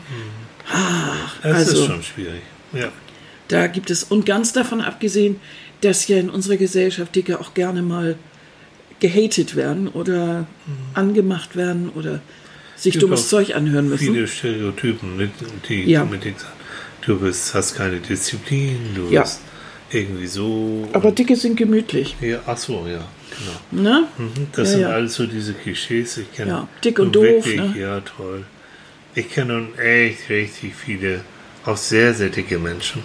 ah, 0.71 1.11
Das 1.43 1.67
also 1.69 1.81
ist 1.81 1.85
schon 1.87 2.03
schwierig. 2.03 2.41
Ja. 2.73 2.91
da 3.49 3.67
gibt 3.67 3.89
es, 3.89 4.03
und 4.03 4.25
ganz 4.25 4.53
davon 4.53 4.81
abgesehen, 4.81 5.37
dass 5.81 6.07
ja 6.07 6.17
in 6.17 6.29
unserer 6.29 6.57
Gesellschaft 6.57 7.15
Dicke 7.15 7.39
auch 7.39 7.53
gerne 7.53 7.81
mal 7.81 8.15
gehatet 8.99 9.55
werden 9.55 9.87
oder 9.89 10.47
angemacht 10.93 11.55
werden 11.55 11.89
oder 11.89 12.21
sich 12.75 12.97
dummes 12.97 13.29
Zeug 13.29 13.55
anhören 13.55 13.89
müssen. 13.89 14.13
Viele 14.13 14.27
Stereotypen, 14.27 15.17
mit, 15.17 15.31
die 15.69 15.83
Ja. 15.89 16.05
mit 16.05 16.23
denen 16.23 16.37
sagen, 16.37 16.53
du 17.05 17.19
bist, 17.19 17.53
hast 17.53 17.75
keine 17.75 17.97
Disziplin, 17.99 18.77
du 18.95 19.07
Ja. 19.09 19.21
bist 19.21 19.41
irgendwie 19.91 20.27
so. 20.27 20.87
Aber 20.93 21.09
und- 21.09 21.19
Dicke 21.19 21.35
sind 21.35 21.55
gemütlich. 21.57 22.15
ja, 22.21 22.39
ach 22.45 22.57
so, 22.57 22.85
ja, 22.87 23.05
genau. 23.71 23.83
Ne? 23.89 24.07
Mhm, 24.17 24.31
Das 24.53 24.69
Ja, 24.69 24.71
sind 24.73 24.81
ja. 24.81 24.89
alles 24.89 25.13
so 25.15 25.25
diese 25.27 25.53
Klischees. 25.53 26.17
Ich 26.17 26.31
kenne 26.33 26.51
Ja, 26.51 26.67
dick 26.83 26.97
und 26.99 27.05
nun 27.05 27.13
doof, 27.13 27.23
Wirklich, 27.45 27.55
ne? 27.57 27.73
Ja, 27.77 27.99
toll. 28.01 28.43
Ich 29.13 29.29
kenne 29.31 29.53
nun 29.53 29.77
echt 29.79 30.29
richtig 30.29 30.73
viele, 30.75 31.21
auch 31.65 31.77
sehr, 31.77 32.13
sehr 32.13 32.29
dicke 32.29 32.59
Menschen, 32.59 33.01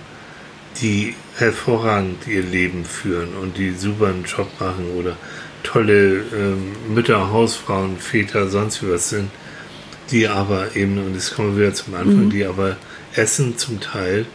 die 0.81 1.15
hervorragend 1.37 2.27
ihr 2.27 2.43
Leben 2.43 2.85
führen 2.85 3.35
und 3.41 3.57
die 3.59 3.71
super 3.73 4.07
einen 4.09 4.25
Job 4.25 4.49
machen 4.59 4.87
oder 4.99 5.17
tolle 5.63 6.23
ähm, 6.35 6.73
Mütter, 6.95 7.31
Hausfrauen, 7.31 7.99
Väter, 7.99 8.49
sonst 8.49 8.83
wie 8.83 8.91
was 8.91 9.11
sind, 9.11 9.31
die 10.11 10.27
aber 10.27 10.75
eben, 10.75 10.99
und 10.99 11.15
jetzt 11.15 11.35
kommen 11.35 11.57
wir 11.57 11.67
wieder 11.67 11.75
zum 11.75 11.95
Anfang, 11.95 12.25
Mhm. 12.25 12.31
die 12.31 12.45
aber 12.45 12.77
Essen 13.15 13.59
zum 13.59 13.81
Teil 13.81 14.27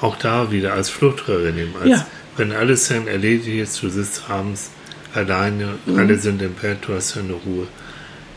auch 0.00 0.16
da 0.16 0.50
wieder 0.50 0.74
als 0.74 0.90
Fluchtröhre 0.90 1.52
nehmen. 1.52 1.74
Als, 1.80 1.88
Ja. 1.88 2.06
Wenn 2.36 2.52
alles 2.52 2.88
dann 2.88 3.06
erledigt 3.08 3.48
ist, 3.48 3.82
du 3.82 3.88
sitzt 3.88 4.28
abends 4.28 4.70
alleine, 5.14 5.78
Mhm. 5.86 5.98
alle 5.98 6.18
sind 6.18 6.42
im 6.42 6.52
Bett, 6.54 6.78
du 6.86 6.94
hast 6.94 7.16
deine 7.16 7.32
Ruhe. 7.32 7.66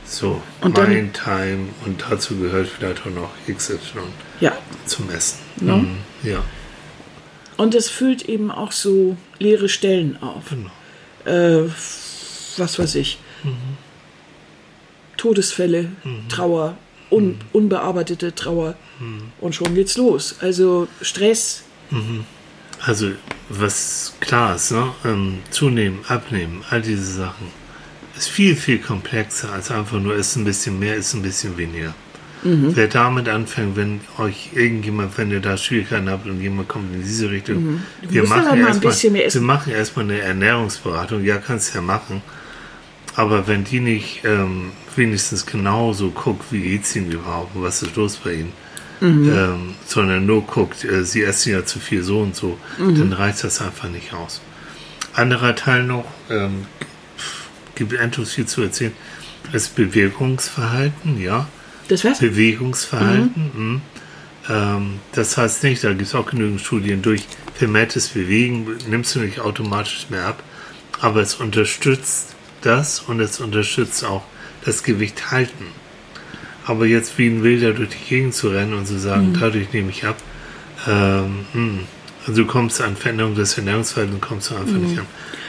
So, 0.05 0.41
Und 0.61 0.75
mein 0.77 1.11
Time 1.13 1.67
und 1.85 2.03
dazu 2.09 2.37
gehört 2.37 2.67
vielleicht 2.67 3.01
auch 3.01 3.11
noch 3.11 3.29
XY 3.47 3.77
Ja. 4.39 4.57
zum 4.85 5.09
Essen. 5.11 5.39
Ne? 5.57 5.73
Mhm, 5.73 5.97
ja, 6.23 6.41
Und 7.57 7.75
es 7.75 7.89
füllt 7.89 8.23
eben 8.29 8.49
auch 8.51 8.71
so 8.71 9.17
leere 9.37 9.67
Stellen 9.69 10.17
auf. 10.23 10.43
genau. 10.49 10.71
Äh, 11.25 11.69
was 12.57 12.79
weiß 12.79 12.95
ich. 12.95 13.19
Todesfälle, 15.17 15.89
Trauer, 16.29 16.77
un 17.09 17.37
unbearbeitete 17.53 18.33
Trauer. 18.35 18.75
Und 19.39 19.55
schon 19.55 19.75
geht's 19.75 19.97
los. 19.97 20.35
Also 20.41 20.87
Stress. 21.01 21.63
Also, 22.81 23.11
was 23.49 24.13
klar 24.19 24.55
ist, 24.55 24.71
ne? 24.71 24.91
ähm, 25.05 25.39
zunehmen, 25.49 25.99
abnehmen, 26.07 26.63
all 26.69 26.81
diese 26.81 27.11
Sachen, 27.13 27.47
ist 28.15 28.29
viel, 28.29 28.55
viel 28.55 28.79
komplexer 28.79 29.51
als 29.51 29.71
einfach 29.71 29.99
nur, 29.99 30.15
ist 30.15 30.35
ein 30.35 30.45
bisschen 30.45 30.79
mehr, 30.79 30.95
ist 30.95 31.13
ein 31.13 31.21
bisschen 31.21 31.57
weniger. 31.57 31.93
Wer 32.41 32.87
damit 32.87 33.27
anfängt, 33.27 33.75
wenn 33.75 33.99
euch 34.17 34.51
irgendjemand, 34.53 35.17
wenn 35.17 35.29
ihr 35.29 35.41
da 35.41 35.57
Schwierigkeiten 35.57 36.09
habt 36.09 36.25
und 36.25 36.39
jemand 36.39 36.69
kommt 36.69 36.93
in 36.93 37.03
diese 37.03 37.29
Richtung, 37.29 37.81
wir 38.01 38.21
musst 38.21 38.33
machen, 38.33 38.47
ein 38.47 38.59
erstmal, 38.59 38.91
bisschen 38.91 39.11
mehr 39.11 39.25
essen. 39.25 39.41
wir 39.41 39.45
machen 39.47 39.73
erstmal 39.73 40.05
eine 40.05 40.19
Ernährungsberatung, 40.19 41.25
ja, 41.25 41.37
kannst 41.37 41.75
ja 41.75 41.81
machen, 41.81 42.21
aber 43.15 43.47
wenn 43.47 43.63
die 43.63 43.79
nicht 43.79 44.21
ähm, 44.23 44.71
wenigstens 44.95 45.45
genauso 45.45 46.11
guckt, 46.11 46.51
wie 46.51 46.61
geht's 46.61 46.95
ihnen 46.95 47.11
überhaupt 47.11 47.55
und 47.55 47.63
was 47.63 47.81
ist 47.81 47.95
los 47.95 48.17
bei 48.17 48.33
ihnen, 48.33 48.53
ähm, 49.01 49.75
sondern 49.85 50.25
nur 50.25 50.45
guckt, 50.45 50.83
äh, 50.83 51.03
sie 51.03 51.23
essen 51.23 51.53
ja 51.53 51.65
zu 51.65 51.79
viel 51.79 52.03
so 52.03 52.19
und 52.19 52.35
so, 52.35 52.57
dann 52.77 53.13
reicht 53.13 53.43
das 53.43 53.61
einfach 53.61 53.89
nicht 53.89 54.13
aus. 54.13 54.41
Anderer 55.13 55.55
Teil 55.55 55.83
noch, 55.83 56.05
ähm, 56.29 56.65
gibt 57.75 57.93
endlos 57.93 58.33
viel 58.33 58.45
zu 58.45 58.61
erzählen, 58.61 58.93
ist 59.53 59.75
Bewegungsverhalten, 59.75 61.19
ja. 61.19 61.47
Das 61.87 62.03
was? 62.03 62.19
Bewegungsverhalten. 62.19 63.51
mhm. 63.53 63.81
Ähm, 64.49 64.99
das 65.13 65.37
heißt 65.37 65.63
nicht, 65.63 65.83
da 65.83 65.89
gibt 65.89 66.03
es 66.03 66.15
auch 66.15 66.25
genügend 66.25 66.61
Studien, 66.61 67.01
durch 67.01 67.23
vermehrtes 67.55 68.09
Bewegen 68.09 68.67
nimmst 68.87 69.15
du 69.15 69.19
nicht 69.19 69.39
automatisch 69.39 70.07
mehr 70.09 70.25
ab, 70.25 70.43
aber 71.01 71.21
es 71.21 71.35
unterstützt 71.35 72.35
das 72.61 72.99
und 72.99 73.19
es 73.19 73.39
unterstützt 73.39 74.03
auch 74.05 74.23
das 74.65 74.83
Gewicht 74.83 75.31
halten. 75.31 75.65
Aber 76.65 76.85
jetzt 76.85 77.17
wie 77.17 77.27
ein 77.27 77.43
Wilder 77.43 77.73
durch 77.73 77.89
die 77.89 78.09
Gegend 78.09 78.33
zu 78.35 78.49
rennen 78.49 78.73
und 78.73 78.85
zu 78.87 78.99
sagen, 78.99 79.29
Mhm. 79.31 79.39
dadurch 79.39 79.73
nehme 79.73 79.89
ich 79.89 80.05
ab, 80.05 80.17
ähm, 80.87 81.45
hm. 81.53 81.79
also 82.27 82.43
du 82.43 82.47
kommst 82.47 82.79
an 82.81 82.95
Veränderung 82.95 83.33
des 83.35 83.57
Ernährungsverhaltens, 83.57 84.21
kommst 84.21 84.51
du 84.51 84.55
einfach 84.55 84.73
nicht 84.73 84.97
an. 84.99 85.05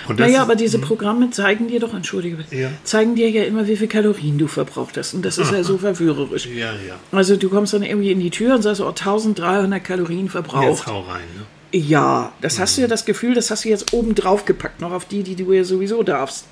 Mhm. 0.09 0.17
Naja, 0.17 0.43
aber 0.43 0.57
diese 0.57 0.79
Programme 0.81 1.31
zeigen 1.31 1.69
dir 1.69 1.79
doch, 1.79 1.95
entschuldige 1.95 2.37
bitte, 2.37 2.57
Ja. 2.57 2.69
zeigen 2.83 3.15
dir 3.15 3.31
ja 3.31 3.45
immer, 3.45 3.69
wie 3.69 3.77
viel 3.77 3.87
Kalorien 3.87 4.39
du 4.39 4.49
verbraucht 4.49 4.97
hast. 4.97 5.15
Und 5.15 5.25
das 5.25 5.39
ist 5.39 5.53
ja 5.53 5.63
so 5.63 5.79
verführerisch. 5.79 6.47
ja, 6.47 6.73
ja. 6.73 6.97
Also 7.13 7.37
du 7.37 7.49
kommst 7.49 7.75
dann 7.75 7.83
irgendwie 7.85 8.11
in 8.11 8.19
die 8.19 8.31
Tür 8.31 8.57
und 8.57 8.63
sagst, 8.63 8.81
oh, 8.81 8.89
1300 8.89 9.85
Kalorien 9.85 10.23
Jetzt 10.25 10.33
verbraucht. 10.33 10.87
hau 10.87 11.01
rein. 11.03 11.21
Ne? 11.37 11.45
Ja, 11.73 12.33
das 12.41 12.59
hast 12.59 12.77
du 12.77 12.81
ja 12.83 12.89
das 12.89 13.05
Gefühl, 13.05 13.35
das 13.35 13.51
hast 13.51 13.65
du 13.65 13.69
jetzt 13.69 13.93
oben 13.93 14.15
drauf 14.15 14.45
gepackt, 14.45 14.81
noch 14.81 14.91
auf 14.93 15.05
die, 15.05 15.23
die 15.23 15.37
du 15.37 15.53
ja 15.53 15.63
sowieso 15.65 16.03
darfst. 16.03 16.47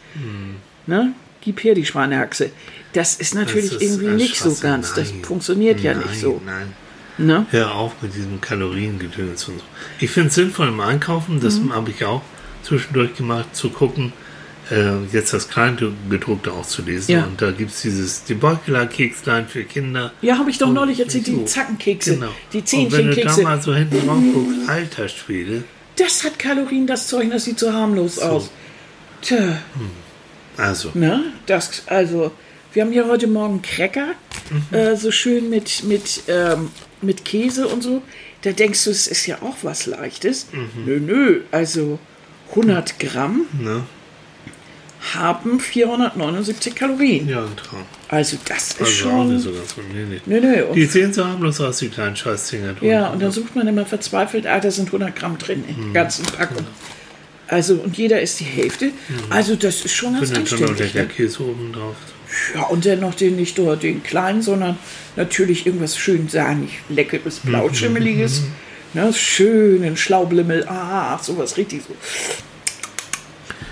Ne? 0.86 1.12
Gib 1.40 1.62
her 1.64 1.74
die 1.74 1.84
Schweinehaxe. 1.86 2.50
Das 2.92 3.16
ist 3.16 3.34
natürlich. 3.34 3.70
Das 3.70 3.82
ist 3.82 3.82
irgendwie 3.82 4.08
nicht 4.14 4.38
so 4.38 4.54
ganz. 4.54 4.94
Das 4.94 5.10
Nein. 5.12 5.24
funktioniert 5.24 5.80
ja 5.80 5.94
Nein, 5.94 6.04
nicht 6.08 6.20
so. 6.20 6.40
Nein. 6.44 6.72
Ne? 7.18 7.46
Hör 7.50 7.74
auf 7.74 7.94
mit 8.00 8.14
diesem 8.14 8.40
Kaloriengedöns 8.40 9.48
und 9.48 9.58
so. 9.58 9.64
Ich 9.98 10.10
finde 10.10 10.28
es 10.28 10.34
sinnvoll 10.36 10.68
im 10.68 10.80
Einkaufen, 10.80 11.40
das 11.40 11.58
Mhm. 11.58 11.74
habe 11.74 11.90
ich 11.90 12.04
auch 12.04 12.22
zwischendurch 12.62 13.14
gemacht, 13.16 13.54
zu 13.56 13.70
gucken, 13.70 14.12
äh, 14.70 15.04
jetzt 15.12 15.32
das 15.32 15.48
Kleingedruckte 15.48 16.52
auch 16.52 16.66
zu 16.66 16.82
lesen. 16.82 17.12
Ja. 17.12 17.24
Und 17.24 17.40
da 17.40 17.50
gibt 17.50 17.70
es 17.70 17.82
dieses 17.82 18.24
die 18.24 18.34
Beuteler-Kekslein 18.34 19.48
für 19.48 19.64
Kinder. 19.64 20.12
Ja, 20.22 20.38
habe 20.38 20.50
ich 20.50 20.58
doch 20.58 20.68
Und 20.68 20.74
neulich 20.74 21.00
erzählt, 21.00 21.26
die 21.26 21.34
so. 21.36 21.44
Zackenkekse, 21.44 22.14
Genau. 22.14 22.28
die 22.52 22.58
Und 22.58 22.72
wenn 22.72 22.88
du 22.88 22.92
da 22.92 23.12
Zähnchenkekse. 23.14 23.42
mal 23.42 23.62
so 23.62 23.74
hinten 23.74 24.06
drauf 24.06 24.18
guckst, 24.34 24.68
alter 24.68 25.08
Schwede, 25.08 25.64
Das 25.96 26.22
hat 26.24 26.38
Kalorien, 26.38 26.86
das 26.86 27.08
Zeug, 27.08 27.30
das 27.30 27.44
sieht 27.44 27.58
so 27.58 27.72
harmlos 27.72 28.18
aus. 28.18 28.50
Tja, 29.22 29.58
also, 30.56 30.90
ne? 30.94 31.24
Das, 31.46 31.82
also, 31.86 32.32
wir 32.72 32.82
haben 32.84 32.92
hier 32.92 33.06
heute 33.08 33.26
Morgen 33.26 33.62
Cracker, 33.62 34.14
Mhm. 34.50 34.76
äh, 34.76 34.96
so 34.96 35.10
schön 35.10 35.50
mit, 35.50 35.82
mit, 35.84 36.22
ähm, 36.28 36.70
mit 37.02 37.24
Käse 37.24 37.66
und 37.68 37.82
so. 37.82 38.02
Da 38.42 38.52
denkst 38.52 38.84
du, 38.84 38.90
es 38.90 39.06
ist 39.08 39.26
ja 39.26 39.42
auch 39.42 39.56
was 39.62 39.86
Leichtes. 39.86 40.46
Mhm. 40.52 40.84
Nö, 40.86 41.00
nö, 41.00 41.40
also 41.50 41.98
100 42.54 42.98
Gramm 42.98 43.42
ne? 43.60 43.82
Haben 45.14 45.60
479 45.60 46.74
Kalorien. 46.74 47.28
Ja, 47.28 47.44
Traum. 47.56 47.84
Also 48.08 48.36
das 48.46 48.72
ist 48.72 48.80
Also 48.80 49.10
auch 49.10 49.24
nicht 49.24 49.42
schon... 49.44 49.52
so 49.52 49.52
ganz. 49.52 49.74
Nee, 49.92 50.04
nee. 50.08 50.20
Nö, 50.26 50.40
nö. 50.40 50.64
Und 50.64 50.74
Die 50.74 50.86
sehen 50.86 51.12
so 51.12 51.24
harmlos 51.26 51.60
aus, 51.60 51.78
die 51.78 51.88
kleinen 51.88 52.16
Scheißdinger. 52.16 52.74
Ja, 52.80 53.08
und 53.08 53.22
dann 53.22 53.30
sucht 53.30 53.54
man 53.54 53.68
immer 53.68 53.86
verzweifelt, 53.86 54.46
ah, 54.46 54.58
da 54.60 54.70
sind 54.70 54.86
100 54.88 55.14
Gramm 55.14 55.38
drin 55.38 55.64
in 55.68 55.76
Mhm. 55.88 55.92
der 55.92 56.02
ganzen 56.02 56.24
Packung. 56.26 56.66
Also, 57.46 57.74
und 57.76 57.96
jeder 57.96 58.20
isst 58.20 58.40
die 58.40 58.44
Hälfte. 58.44 58.90
Also, 59.30 59.54
das 59.56 59.82
ist 59.84 59.94
schon 59.94 60.14
ganz 60.14 60.30
Findet 60.30 60.52
dann 60.52 60.60
noch 60.60 60.68
anständig. 60.70 60.92
der 60.92 61.02
Ne? 61.04 61.08
Käse 61.08 61.42
oben 61.44 61.72
drauf. 61.72 61.96
Ja, 62.54 62.62
und 62.64 62.84
dann 62.84 63.00
noch 63.00 63.14
den, 63.14 63.36
nicht 63.36 63.56
nur 63.56 63.76
den 63.76 64.02
kleinen, 64.02 64.42
sondern 64.42 64.76
natürlich 65.16 65.64
irgendwas 65.64 65.96
schön 65.96 66.28
sahnig, 66.28 66.80
leckeres, 66.90 67.42
Mhm. 67.44 67.48
blauschimmeliges. 67.48 68.42
Ne, 68.94 69.12
schönen 69.14 69.96
Schlaublimmel, 69.96 70.66
ah, 70.68 71.18
sowas 71.22 71.56
richtig 71.56 71.82
so. 71.88 71.94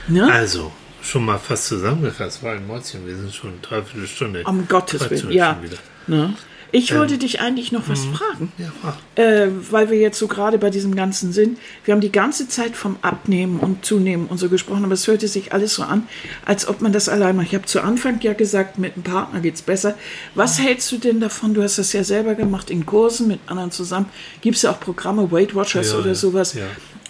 Ne? 0.09 0.31
Also, 0.33 0.73
schon 1.07 1.25
mal 1.25 1.39
fast 1.39 1.67
zusammengefasst, 1.67 2.43
war 2.43 2.53
ein 2.53 2.67
Mäuschen, 2.67 3.07
wir 3.07 3.17
sind 3.17 3.35
schon 3.35 3.51
eine 3.51 3.59
Dreiviertelstunde. 3.61 4.43
Um 4.45 4.67
Gottes 4.69 5.09
Willen, 5.11 5.31
ja. 5.31 5.59
Ne? 6.07 6.35
Ich 6.73 6.91
Ähm. 6.91 6.99
wollte 6.99 7.17
dich 7.17 7.41
eigentlich 7.41 7.71
noch 7.71 7.89
was 7.89 8.05
fragen. 8.07 8.53
Ja, 8.59 9.23
äh, 9.23 9.49
weil 9.71 9.89
wir 9.89 9.99
jetzt 9.99 10.19
so 10.19 10.27
gerade 10.27 10.59
bei 10.59 10.69
diesem 10.69 10.97
Ganzen 10.97 11.33
sind. 11.33 11.59
Wir 11.85 11.95
haben 11.95 12.01
die 12.01 12.11
ganze 12.11 12.49
Zeit 12.49 12.77
vom 12.77 12.97
Abnehmen 13.03 13.61
und 13.61 13.85
Zunehmen 13.85 14.27
und 14.27 14.39
so 14.39 14.49
gesprochen, 14.49 14.85
aber 14.85 14.95
es 14.95 15.07
hörte 15.07 15.29
sich 15.29 15.53
alles 15.53 15.75
so 15.75 15.85
an, 15.85 16.09
als 16.45 16.67
ob 16.67 16.81
man 16.83 16.93
das 16.93 17.09
allein 17.09 17.37
macht. 17.37 17.47
Ich 17.47 17.55
habe 17.55 17.67
zu 17.67 17.81
Anfang 17.83 18.21
ja 18.21 18.33
gesagt, 18.33 18.79
mit 18.79 18.95
einem 18.95 19.05
Partner 19.05 19.41
geht's 19.41 19.63
besser. 19.63 19.95
Was 20.35 20.59
hältst 20.61 20.91
du 20.91 20.99
denn 20.99 21.21
davon? 21.21 21.55
Du 21.55 21.63
hast 21.63 21.79
das 21.79 21.93
ja 21.93 22.03
selber 22.03 22.35
gemacht 22.35 22.69
in 22.69 22.85
Kursen 22.85 23.29
mit 23.29 23.39
anderen 23.47 23.71
zusammen. 23.71 24.07
Gibt 24.41 24.57
es 24.57 24.63
ja 24.63 24.73
auch 24.73 24.81
Programme, 24.81 25.31
Weight 25.31 25.55
Watchers 25.55 25.93
Ja, 25.93 25.99
oder 25.99 26.09
ja, 26.09 26.15
sowas? 26.17 26.57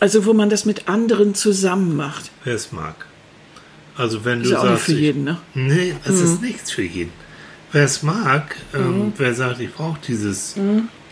Also 0.01 0.27
wo 0.27 0.35
man 0.35 0.51
das 0.51 0.67
mit 0.67 0.87
anderen 0.87 1.35
zusammen 1.35 1.97
macht. 1.97 2.31
wer 2.45 2.55
es 2.55 2.73
mag. 2.73 3.07
Also, 3.97 4.25
wenn 4.25 4.43
Ist 4.43 4.49
du 4.51 4.55
ja 4.55 4.59
auch 4.61 4.65
nicht 4.65 4.73
sagst. 4.73 4.85
für 4.87 4.93
ich- 4.93 4.99
jeden, 5.01 5.25
ne? 5.25 5.39
Nee, 5.55 5.95
es 6.05 6.21
ist 6.21 6.43
nichts 6.43 6.71
für 6.71 6.83
jeden. 6.83 7.13
Wer 7.73 7.85
es 7.85 8.03
mag, 8.03 8.57
ähm, 8.75 9.13
wer 9.17 9.35
sagt, 9.35 9.61
ich 9.61 9.73
brauche 9.73 9.99
dieses, 10.07 10.55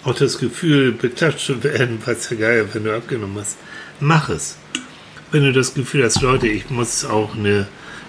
auch 0.05 0.14
das 0.14 0.39
Gefühl, 0.39 0.93
beklatscht 0.93 1.47
zu 1.47 1.62
werden, 1.64 1.99
weiß 2.05 2.28
der 2.28 2.39
Geier, 2.39 2.66
wenn 2.74 2.85
du 2.85 2.95
abgenommen 2.97 3.39
hast, 3.41 3.57
mach 4.01 4.28
es. 4.28 4.57
Wenn 5.32 5.43
du 5.45 5.53
das 5.53 5.74
Gefühl 5.74 6.05
hast, 6.05 6.20
Leute, 6.22 6.47
ich 6.47 6.70
muss 6.70 7.05
auch 7.05 7.35
eine 7.35 7.66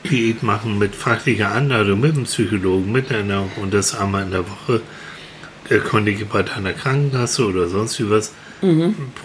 Diät 0.10 0.44
machen 0.44 0.78
mit 0.78 0.94
fachlicher 0.94 1.52
Anleitung, 1.52 2.00
mit 2.00 2.14
einem 2.14 2.26
Psychologen, 2.26 2.92
mit 2.92 3.10
einer 3.10 3.20
Ernährung 3.20 3.52
und 3.62 3.74
das 3.74 3.96
einmal 3.96 4.24
in 4.24 4.32
der 4.32 4.44
Woche, 4.48 4.82
äh, 5.70 5.80
Kondige 5.80 6.26
bei 6.26 6.44
deiner 6.44 6.74
Krankenkasse 6.74 7.46
oder 7.48 7.68
sonst 7.68 8.00
wie 8.00 8.10
was, 8.10 8.32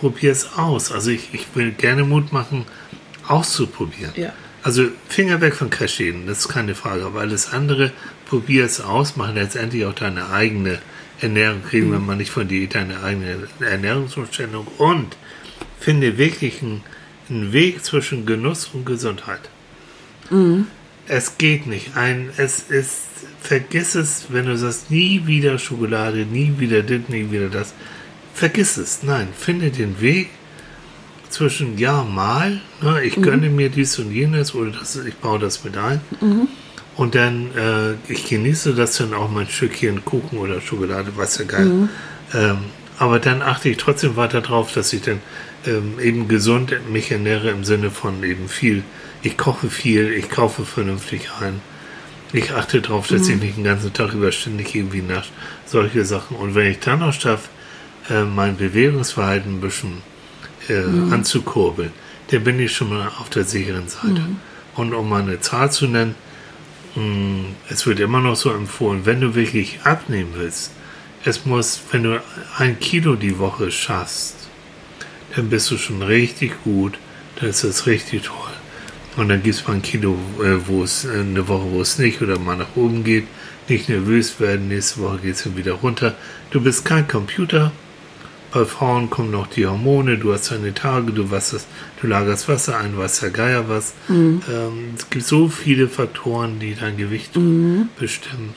probier 0.01 0.33
es 0.33 0.53
aus. 0.57 0.91
Also 0.93 1.11
ich, 1.11 1.29
ich 1.35 1.47
will 1.55 1.73
gerne 1.73 2.05
Mut 2.05 2.33
machen, 2.33 2.65
auszuprobieren. 3.29 4.13
Ja. 4.17 4.33
Also 4.63 4.89
Finger 5.09 5.41
weg 5.41 5.55
von 5.55 5.71
Kaschinen, 5.71 6.27
das 6.27 6.41
ist 6.41 6.49
keine 6.49 6.75
Frage. 6.75 7.05
Aber 7.05 7.21
alles 7.21 7.53
andere, 7.53 7.93
probier 8.27 8.65
es 8.65 8.81
aus, 8.81 9.17
mach 9.17 9.33
letztendlich 9.35 9.85
auch 9.87 9.95
deine 9.95 10.31
eigene 10.31 10.79
Ernährung, 11.21 11.63
reden 11.73 11.93
wir 11.93 11.99
mal 11.99 12.17
nicht 12.17 12.31
von 12.31 12.49
Diät, 12.49 12.75
deine 12.75 13.03
eigene 13.03 13.49
Ernährungsumstellung 13.61 14.67
und 14.79 15.17
finde 15.79 16.19
wirklich 16.19 16.63
einen, 16.63 16.83
einen 17.29 17.53
Weg 17.53 17.85
zwischen 17.85 18.27
Genuss 18.27 18.71
und 18.73 18.85
Gesundheit. 18.85 19.49
Es 21.07 21.39
geht 21.39 21.67
nicht. 21.67 21.97
Ein, 21.97 22.31
es 22.37 22.61
ist, 22.69 23.07
vergiss 23.43 23.95
es, 23.95 24.27
wenn 24.29 24.47
du 24.47 24.57
sagst, 24.57 24.91
nie 24.91 25.27
wieder 25.27 25.59
Schokolade, 25.59 26.25
nie 26.25 26.55
wieder 26.59 26.83
das, 26.83 27.09
nie 27.09 27.31
wieder 27.31 27.49
das. 27.49 27.75
Vergiss 28.35 28.77
es. 28.77 29.03
Nein, 29.03 29.29
finde 29.37 29.71
den 29.71 30.01
Weg 30.01 30.29
zwischen 31.31 31.79
ja, 31.79 32.05
mal, 32.05 32.61
ne, 32.83 33.03
ich 33.03 33.21
gönne 33.23 33.49
mir 33.49 33.71
dies 33.71 33.99
und 33.99 34.13
jenes 34.13 34.55
oder 34.55 34.73
das, 34.73 34.97
ich 34.97 35.15
baue 35.17 35.39
das 35.39 35.65
mit 35.65 35.77
ein. 35.77 36.01
Und 36.97 37.15
dann, 37.15 37.51
äh, 37.57 38.13
ich 38.13 38.29
genieße 38.29 38.75
das 38.75 38.97
dann 38.99 39.15
auch 39.15 39.31
mal 39.31 39.41
ein 39.41 39.49
Stückchen 39.49 40.05
Kuchen 40.05 40.39
oder 40.39 40.61
Schokolade, 40.61 41.13
was 41.17 41.39
ja 41.39 41.45
geil. 41.45 41.89
Ähm, 42.35 42.59
aber 42.99 43.19
dann 43.19 43.41
achte 43.41 43.71
ich 43.71 43.79
trotzdem 43.79 44.17
weiter 44.17 44.43
drauf, 44.43 44.73
dass 44.75 44.93
ich 44.93 45.03
dann 45.03 45.21
ähm, 45.67 45.99
eben 46.03 46.29
gesund 46.29 46.75
mich 46.91 47.11
ernähre 47.11 47.51
im 47.51 47.65
Sinne 47.65 47.91
von 47.91 48.23
eben 48.23 48.49
viel. 48.49 48.83
Ich 49.23 49.39
koche 49.39 49.71
viel, 49.71 50.13
ich 50.13 50.29
kaufe 50.29 50.65
vernünftig 50.65 51.31
ein. 51.41 51.61
Ich 52.33 52.53
achte 52.53 52.81
darauf, 52.81 53.09
dass 53.09 53.29
ich 53.29 53.41
nicht 53.41 53.57
den 53.57 53.65
ganzen 53.65 53.93
Tag 53.93 54.13
über 54.13 54.31
ständig 54.31 54.75
irgendwie 54.75 55.03
nach 55.03 55.25
solche 55.67 56.05
Sachen. 56.05 56.37
Und 56.37 56.55
wenn 56.55 56.71
ich 56.71 56.79
dann 56.81 57.01
noch 57.01 57.13
schaffe, 57.13 57.49
äh, 58.09 58.25
mein 58.25 58.57
Bewegungsverhalten 58.57 59.57
ein 59.57 59.61
bisschen 59.61 60.03
äh, 60.69 61.13
anzukurbeln, 61.13 61.93
dann 62.31 62.45
bin 62.45 62.61
ich 62.61 62.73
schon 62.73 62.91
mal 62.91 63.09
auf 63.19 63.31
der 63.31 63.45
sicheren 63.45 63.89
Seite. 63.89 64.23
Und 64.77 64.95
um 64.95 65.09
mal 65.09 65.23
eine 65.23 65.41
Zahl 65.41 65.71
zu 65.71 65.87
nennen, 65.87 66.15
mh, 66.95 67.45
es 67.69 67.87
wird 67.87 68.01
immer 68.01 68.21
noch 68.21 68.37
so 68.37 68.53
empfohlen, 68.53 69.05
wenn 69.05 69.21
du 69.21 69.35
wirklich 69.35 69.81
abnehmen 69.85 70.33
willst, 70.37 70.73
es 71.25 71.45
muss, 71.45 71.81
wenn 71.91 72.05
du 72.05 72.23
ein 72.57 72.79
Kilo 72.81 73.15
die 73.15 73.39
Woche 73.39 73.71
schaffst, 73.71 74.49
dann 75.37 75.51
bist 75.51 75.71
du 75.71 75.77
schon 75.77 76.03
richtig 76.03 76.63
gut, 76.65 76.99
dann 77.37 77.51
ist 77.51 77.65
das 77.65 77.87
richtig 77.87 78.23
toll. 78.23 78.37
Und 79.17 79.29
dann 79.29 79.43
gibt 79.43 79.57
es 79.57 79.67
mal 79.67 79.75
ein 79.75 79.83
Kilo, 79.83 80.17
äh, 80.43 80.67
wo 80.67 80.83
es 80.83 81.05
äh, 81.05 81.21
eine 81.21 81.47
Woche, 81.49 81.71
wo 81.73 81.81
es 81.81 81.99
nicht 81.99 82.23
oder 82.23 82.39
mal 82.39 82.57
nach 82.57 82.77
oben 82.77 83.05
geht. 83.05 83.27
Nicht 83.69 83.89
nervös 83.89 84.41
werden, 84.41 84.69
nächste 84.69 85.01
Woche 85.01 85.19
geht 85.19 85.35
es 85.35 85.45
dann 85.45 85.57
wieder 85.57 85.73
runter. 85.75 86.15
Du 86.51 86.61
bist 86.61 86.85
kein 86.85 87.07
Computer. 87.07 87.73
Bei 88.53 88.65
Frauen 88.65 89.11
kommen 89.11 89.31
noch 89.31 89.47
die 89.47 89.67
Hormone, 89.67 90.19
du 90.19 90.33
hast 90.33 90.51
deine 90.51 90.75
Tage, 90.75 91.13
du, 91.13 91.31
wasserst, 91.31 91.69
du 92.01 92.09
lagerst 92.09 92.49
Wasser 92.49 92.79
ein, 92.79 92.99
weiß 92.99 93.21
der 93.21 93.31
Geier 93.31 93.69
was. 93.69 93.93
Ähm, 94.09 94.41
es 94.97 95.09
gibt 95.09 95.25
so 95.25 95.49
viele 95.49 95.89
Faktoren, 95.89 96.59
die 96.59 96.75
dein 96.75 96.97
Gewicht 96.97 97.33
bestimmen. 97.99 98.55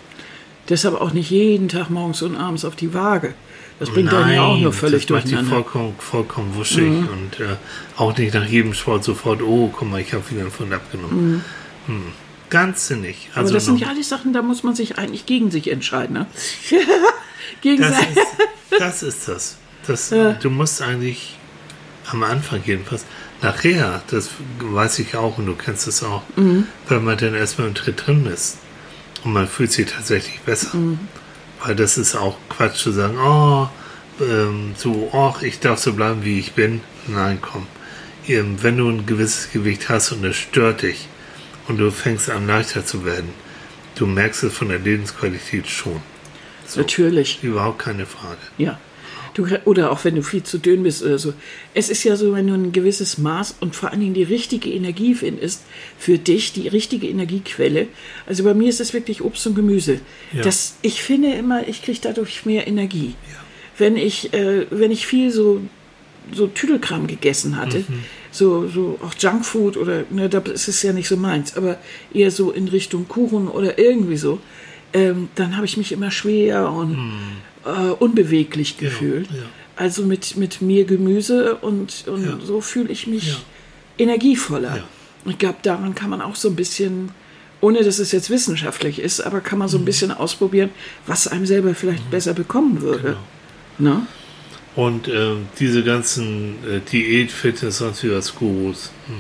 Deshalb 0.70 1.00
auch 1.00 1.14
nicht 1.14 1.30
jeden 1.30 1.68
Tag 1.70 1.90
morgens 1.90 2.22
und 2.24 2.36
abends 2.36 2.66
auf 2.66 2.76
die 2.76 2.94
Waage. 2.94 3.36
Das 3.80 3.90
bringt 3.90 4.12
dann 4.12 4.32
ja 4.32 4.44
auch 4.44 4.58
nur 4.58 4.72
völlig 4.72 5.06
das 5.06 5.18
macht 5.26 5.32
die. 5.32 5.36
Mhm. 5.36 5.48
vollkommen, 5.48 5.96
vollkommen 6.00 6.56
wuschig 6.56 6.88
und 6.88 7.40
äh, 7.40 7.56
auch 7.98 8.18
nicht 8.18 8.34
nach 8.34 8.46
jedem 8.46 8.74
Sport 8.74 9.04
sofort, 9.04 9.42
oh, 9.42 9.72
guck 9.76 9.90
mal, 9.90 10.00
ich 10.00 10.14
habe 10.14 10.24
wieder 10.32 10.42
einen 10.42 10.52
Pfund 10.52 10.74
abgenommen. 10.74 11.44
Hm. 11.88 12.04
Ganz 12.50 12.88
sinnig. 12.88 13.28
Mhm. 13.28 13.32
Aber 13.34 13.42
Also 13.42 13.54
das 13.54 13.66
sind 13.66 13.74
noch- 13.76 13.82
ja 13.82 13.88
alles 13.90 14.10
Sachen, 14.10 14.32
da 14.32 14.42
muss 14.42 14.64
man 14.64 14.74
sich 14.74 14.98
eigentlich 14.98 15.26
gegen 15.26 15.52
sich 15.52 15.70
entscheiden. 15.70 16.14
Ne? 16.14 16.26
gegen 17.62 17.82
das, 17.82 18.00
ist, 18.00 18.80
das 18.80 19.04
ist 19.04 19.28
das. 19.28 19.58
Das 19.88 20.10
Du 20.10 20.50
musst 20.50 20.82
eigentlich 20.82 21.38
am 22.12 22.24
Anfang 22.24 22.62
jedenfalls, 22.66 23.06
nachher, 23.42 24.02
das 24.08 24.30
weiß 24.60 25.00
ich 25.00 25.16
auch 25.16 25.38
und 25.38 25.46
du 25.46 25.56
kennst 25.56 25.88
es 25.88 26.04
auch, 26.04 26.22
Mhm. 26.36 26.68
wenn 26.90 27.04
man 27.04 27.18
dann 27.18 27.34
erstmal 27.36 27.68
im 27.68 27.76
Tritt 27.76 28.06
drin 28.06 28.26
ist 28.26 28.58
und 29.24 29.34
man 29.34 29.48
fühlt 29.48 29.72
sich 29.72 29.88
tatsächlich 29.92 30.40
besser. 30.42 30.76
Mhm. 30.78 31.00
Weil 31.64 31.76
das 31.76 31.98
ist 31.98 32.16
auch 32.16 32.38
Quatsch 32.50 32.76
zu 32.78 32.92
sagen, 32.92 33.18
oh, 33.18 33.68
ähm, 34.22 34.74
so, 34.78 35.10
oh, 35.14 35.34
ich 35.42 35.60
darf 35.60 35.80
so 35.80 35.94
bleiben, 35.94 36.24
wie 36.26 36.40
ich 36.40 36.54
bin. 36.54 36.82
Nein, 37.08 37.40
komm. 37.42 37.68
Ähm, 38.28 38.58
Wenn 38.62 38.78
du 38.78 38.90
ein 38.90 39.06
gewisses 39.06 39.52
Gewicht 39.52 39.88
hast 39.90 40.12
und 40.12 40.24
es 40.26 40.36
stört 40.36 40.82
dich 40.82 41.08
und 41.68 41.78
du 41.78 41.90
fängst 41.92 42.30
an 42.30 42.48
leichter 42.48 42.86
zu 42.86 43.06
werden, 43.06 43.30
du 43.96 44.06
merkst 44.06 44.44
es 44.44 44.54
von 44.54 44.70
der 44.70 44.80
Lebensqualität 44.80 45.68
schon. 45.70 46.02
So, 46.68 46.82
Natürlich. 46.82 47.44
Überhaupt 47.44 47.80
keine 47.80 48.06
Frage. 48.06 48.38
Ja. 48.58 48.78
Du, 49.34 49.48
oder 49.66 49.92
auch 49.92 50.04
wenn 50.06 50.16
du 50.16 50.22
viel 50.22 50.44
zu 50.44 50.60
dünn 50.60 50.84
bist 50.84 51.02
oder 51.02 51.18
so. 51.18 51.34
Es 51.74 51.90
ist 51.90 52.04
ja 52.04 52.16
so, 52.16 52.34
wenn 52.34 52.46
du 52.48 52.54
ein 52.54 52.72
gewisses 52.72 53.18
Maß 53.18 53.56
und 53.62 53.76
vor 53.76 53.90
allen 53.90 54.00
Dingen 54.02 54.14
die 54.14 54.24
richtige 54.24 54.70
Energie 54.70 55.16
findest, 55.16 55.64
für 55.98 56.20
dich 56.20 56.54
die 56.54 56.68
richtige 56.68 57.08
Energiequelle. 57.08 57.88
Also 58.28 58.44
bei 58.44 58.54
mir 58.54 58.70
ist 58.70 58.80
es 58.80 58.94
wirklich 58.94 59.24
Obst 59.24 59.48
und 59.48 59.56
Gemüse. 59.56 60.00
Ja. 60.34 60.44
Das, 60.44 60.76
ich 60.84 61.02
finde 61.02 61.34
immer, 61.34 61.68
ich 61.68 61.82
kriege 61.82 61.98
dadurch 62.02 62.46
mehr 62.46 62.68
Energie. 62.68 63.16
Wenn 63.78 63.98
ich, 63.98 64.34
äh, 64.34 64.68
wenn 64.70 64.92
ich 64.92 65.08
viel 65.08 65.32
so, 65.32 65.62
so 66.32 66.46
Tüdelkram 66.48 67.08
gegessen 67.08 67.58
hatte, 67.58 67.80
Mhm. 67.80 68.04
so, 68.32 68.68
so 68.68 69.00
auch 69.04 69.14
Junkfood 69.18 69.78
oder, 69.78 70.04
ne, 70.12 70.30
das 70.30 70.48
ist 70.52 70.68
es 70.68 70.84
ja 70.84 70.94
nicht 70.94 71.08
so 71.08 71.18
meins, 71.18 71.58
aber 71.58 71.80
eher 72.14 72.30
so 72.30 72.52
in 72.52 72.68
Richtung 72.68 73.08
Kuchen 73.08 73.48
oder 73.48 73.80
irgendwie 73.80 74.18
so, 74.18 74.40
ähm, 74.94 75.30
dann 75.34 75.56
habe 75.58 75.66
ich 75.66 75.76
mich 75.76 75.92
immer 75.92 76.12
schwer 76.12 76.72
und 76.72 76.96
äh, 77.66 77.70
unbeweglich 78.00 78.78
gefühlt. 78.78 79.30
Mhm. 79.32 79.38
ja. 79.38 79.44
Also 79.76 80.04
mit, 80.04 80.38
mit 80.38 80.62
mehr 80.62 80.84
Gemüse 80.84 81.56
und, 81.56 82.04
und 82.08 82.24
Ja. 82.26 82.38
so 82.46 82.62
fühle 82.62 82.90
ich 82.92 83.08
mich 83.08 83.30
Ja. 83.30 83.36
energievoller. 83.98 84.78
Ja. 84.78 84.84
Ich 85.26 85.38
glaube, 85.38 85.58
daran 85.64 85.96
kann 85.96 86.10
man 86.10 86.22
auch 86.22 86.36
so 86.36 86.50
ein 86.50 86.56
bisschen, 86.56 87.10
ohne 87.62 87.84
dass 87.84 87.98
es 88.00 88.12
jetzt 88.12 88.30
wissenschaftlich 88.30 89.00
ist, 89.00 89.22
aber 89.22 89.40
kann 89.42 89.58
man 89.60 89.68
so 89.68 89.78
Mhm. 89.78 89.84
ein 89.84 89.86
bisschen 89.86 90.12
ausprobieren, 90.12 90.70
was 91.08 91.28
einem 91.28 91.46
selber 91.46 91.74
vielleicht 91.76 92.10
besser 92.12 92.34
bekommen 92.34 92.82
würde. 92.82 93.18
Genau. 93.80 93.92
Ne? 93.96 94.08
Und 94.76 95.08
ähm, 95.08 95.48
diese 95.60 95.84
ganzen 95.84 96.56
äh, 96.68 96.80
Diät, 96.92 97.32
Fitness, 97.32 97.78
sonst 97.78 98.04
wie 98.04 98.12
was 98.12 98.34
Gurus. 98.36 98.92
Hm. 99.08 99.16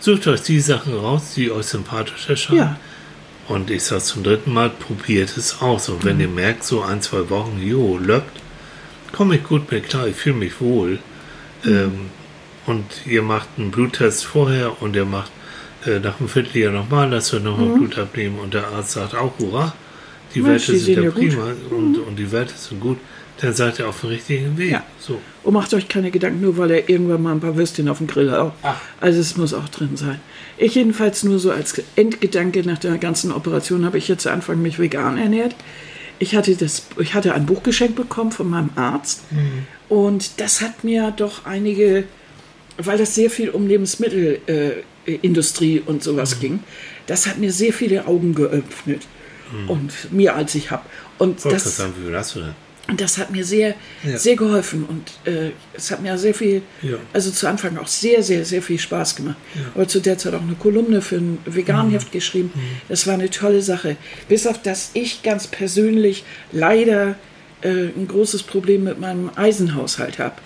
Sucht 0.00 0.26
euch 0.26 0.42
die 0.42 0.60
Sachen 0.60 0.94
raus, 0.94 1.34
die 1.36 1.50
euch 1.50 1.66
sympathisch 1.66 2.28
erscheinen. 2.28 2.58
Ja. 2.58 2.80
Und 3.50 3.68
ich 3.68 3.82
sage 3.82 4.04
zum 4.04 4.22
dritten 4.22 4.52
Mal, 4.52 4.70
probiert 4.70 5.36
es 5.36 5.60
aus. 5.60 5.88
Und 5.88 6.04
wenn 6.04 6.20
ihr 6.20 6.28
merkt, 6.28 6.62
so 6.62 6.82
ein, 6.82 7.02
zwei 7.02 7.28
Wochen, 7.30 7.60
jo, 7.60 7.98
löppt, 7.98 8.40
komme 9.10 9.34
ich 9.34 9.42
gut 9.42 9.72
mit 9.72 9.88
klar, 9.88 10.06
ich 10.06 10.14
fühle 10.14 10.36
mich 10.36 10.60
wohl. 10.60 11.00
Ähm, 11.66 12.10
und 12.66 12.84
ihr 13.06 13.22
macht 13.22 13.48
einen 13.58 13.72
Bluttest 13.72 14.24
vorher 14.24 14.80
und 14.80 14.94
ihr 14.94 15.04
macht 15.04 15.32
äh, 15.84 15.98
nach 15.98 16.20
einem 16.20 16.28
Vierteljahr 16.28 16.70
nochmal, 16.70 17.10
lasst 17.10 17.34
euch 17.34 17.42
nochmal 17.42 17.76
Blut 17.76 17.98
abnehmen. 17.98 18.38
Und 18.38 18.54
der 18.54 18.68
Arzt 18.68 18.92
sagt 18.92 19.16
auch, 19.16 19.36
hurra, 19.40 19.74
die 20.32 20.44
Werte 20.44 20.78
sind 20.78 21.02
ja 21.02 21.10
prima. 21.10 21.48
Und, 21.70 21.98
und 21.98 22.16
die 22.16 22.30
Werte 22.30 22.54
sind 22.56 22.80
gut, 22.80 22.98
dann 23.40 23.54
seid 23.54 23.78
ihr 23.78 23.88
auf 23.88 24.00
dem 24.00 24.10
richtigen 24.10 24.58
Weg. 24.58 24.72
Ja. 24.72 24.82
So. 24.98 25.20
Und 25.42 25.54
macht 25.54 25.72
euch 25.72 25.88
keine 25.88 26.10
Gedanken, 26.10 26.42
nur 26.42 26.58
weil 26.58 26.70
er 26.70 26.86
irgendwann 26.88 27.22
mal 27.22 27.32
ein 27.32 27.40
paar 27.40 27.56
Würstchen 27.56 27.88
auf 27.88 27.98
dem 27.98 28.06
Grill 28.06 28.30
hat. 28.30 28.52
Also 29.00 29.18
es 29.20 29.36
muss 29.36 29.52
auch 29.54 29.68
drin 29.68 29.96
sein. 29.96 30.20
Ich 30.58 30.74
jedenfalls 30.74 31.22
nur 31.22 31.38
so 31.38 31.50
als 31.50 31.80
Endgedanke 31.96 32.62
nach 32.64 32.76
der 32.78 32.98
ganzen 32.98 33.32
Operation 33.32 33.86
habe 33.86 33.98
ich 33.98 34.08
jetzt 34.08 34.24
zu 34.24 34.30
Anfang 34.30 34.60
mich 34.60 34.78
vegan 34.78 35.16
ernährt. 35.16 35.54
Ich 36.18 36.36
hatte, 36.36 36.54
das, 36.54 36.86
ich 36.98 37.14
hatte 37.14 37.32
ein 37.32 37.46
Buch 37.46 37.62
geschenkt 37.62 37.96
bekommen 37.96 38.30
von 38.30 38.50
meinem 38.50 38.68
Arzt 38.76 39.22
und 39.88 40.38
das 40.38 40.60
hat 40.60 40.84
mir 40.84 41.14
doch 41.16 41.46
einige, 41.46 42.04
weil 42.76 42.98
das 42.98 43.14
sehr 43.14 43.30
viel 43.30 43.48
um 43.48 43.66
Lebensmittelindustrie 43.66 45.76
äh, 45.78 45.82
und 45.86 46.02
sowas 46.02 46.40
ging, 46.40 46.60
das 47.06 47.26
hat 47.26 47.38
mir 47.38 47.52
sehr 47.52 47.72
viele 47.72 48.06
Augen 48.06 48.34
geöffnet. 48.34 49.06
Und 49.66 50.12
mehr 50.12 50.36
als 50.36 50.54
ich 50.54 50.70
habe. 50.70 50.84
Und 51.18 51.44
Wollte 51.44 51.56
das, 51.56 51.64
das 51.64 51.78
sagen, 51.78 51.92
wie 51.98 52.04
viel 52.06 52.16
hast 52.16 52.36
du 52.36 52.40
denn? 52.40 52.54
Und 52.90 53.00
das 53.00 53.18
hat 53.18 53.30
mir 53.30 53.44
sehr, 53.44 53.74
Ja. 54.04 54.18
sehr 54.18 54.36
geholfen 54.36 54.84
und 54.84 55.10
äh, 55.32 55.50
es 55.74 55.90
hat 55.90 56.02
mir 56.02 56.18
sehr 56.18 56.34
viel, 56.34 56.62
Ja. 56.82 56.96
also 57.12 57.30
zu 57.30 57.46
Anfang 57.48 57.78
auch 57.78 57.86
sehr, 57.86 58.22
sehr, 58.22 58.44
sehr 58.44 58.62
viel 58.62 58.78
Spaß 58.78 59.16
gemacht. 59.16 59.36
Aber 59.74 59.86
zu 59.88 60.00
der 60.00 60.18
Zeit 60.18 60.34
auch 60.34 60.42
eine 60.42 60.54
Kolumne 60.54 61.00
für 61.00 61.16
ein 61.16 61.38
Veganheft 61.46 62.10
geschrieben. 62.12 62.52
Das 62.88 63.06
war 63.06 63.14
eine 63.14 63.30
tolle 63.30 63.62
Sache. 63.62 63.96
Bis 64.28 64.46
auf 64.46 64.60
das 64.62 64.90
ich 64.94 65.22
ganz 65.22 65.46
persönlich 65.46 66.24
leider 66.52 67.16
äh, 67.62 67.68
ein 67.94 68.08
großes 68.08 68.42
Problem 68.44 68.84
mit 68.84 68.98
meinem 69.00 69.30
Eisenhaushalt 69.36 70.18
habe. 70.18 70.36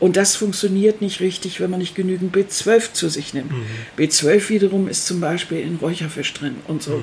Und 0.00 0.16
das 0.16 0.34
funktioniert 0.34 1.02
nicht 1.02 1.20
richtig, 1.20 1.60
wenn 1.60 1.70
man 1.70 1.78
nicht 1.80 1.94
genügend 1.94 2.34
B12 2.34 2.94
zu 2.94 3.08
sich 3.10 3.34
nimmt. 3.34 3.52
B12 3.98 4.48
wiederum 4.48 4.88
ist 4.88 5.06
zum 5.06 5.20
Beispiel 5.20 5.60
in 5.60 5.76
Räucherfisch 5.76 6.32
drin 6.32 6.56
und 6.66 6.82
so. 6.82 7.02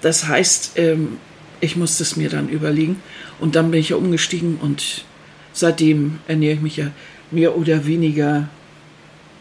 Das 0.00 0.26
heißt, 0.26 0.72
ähm, 0.76 1.18
ich 1.60 1.76
musste 1.76 2.02
es 2.02 2.16
mir 2.16 2.28
dann 2.30 2.48
überlegen. 2.48 2.96
Und 3.44 3.56
dann 3.56 3.70
bin 3.70 3.78
ich 3.78 3.90
ja 3.90 3.96
umgestiegen 3.96 4.56
und 4.56 5.04
seitdem 5.52 6.18
ernähre 6.26 6.54
ich 6.54 6.62
mich 6.62 6.78
ja 6.78 6.92
mehr 7.30 7.54
oder 7.58 7.84
weniger, 7.84 8.48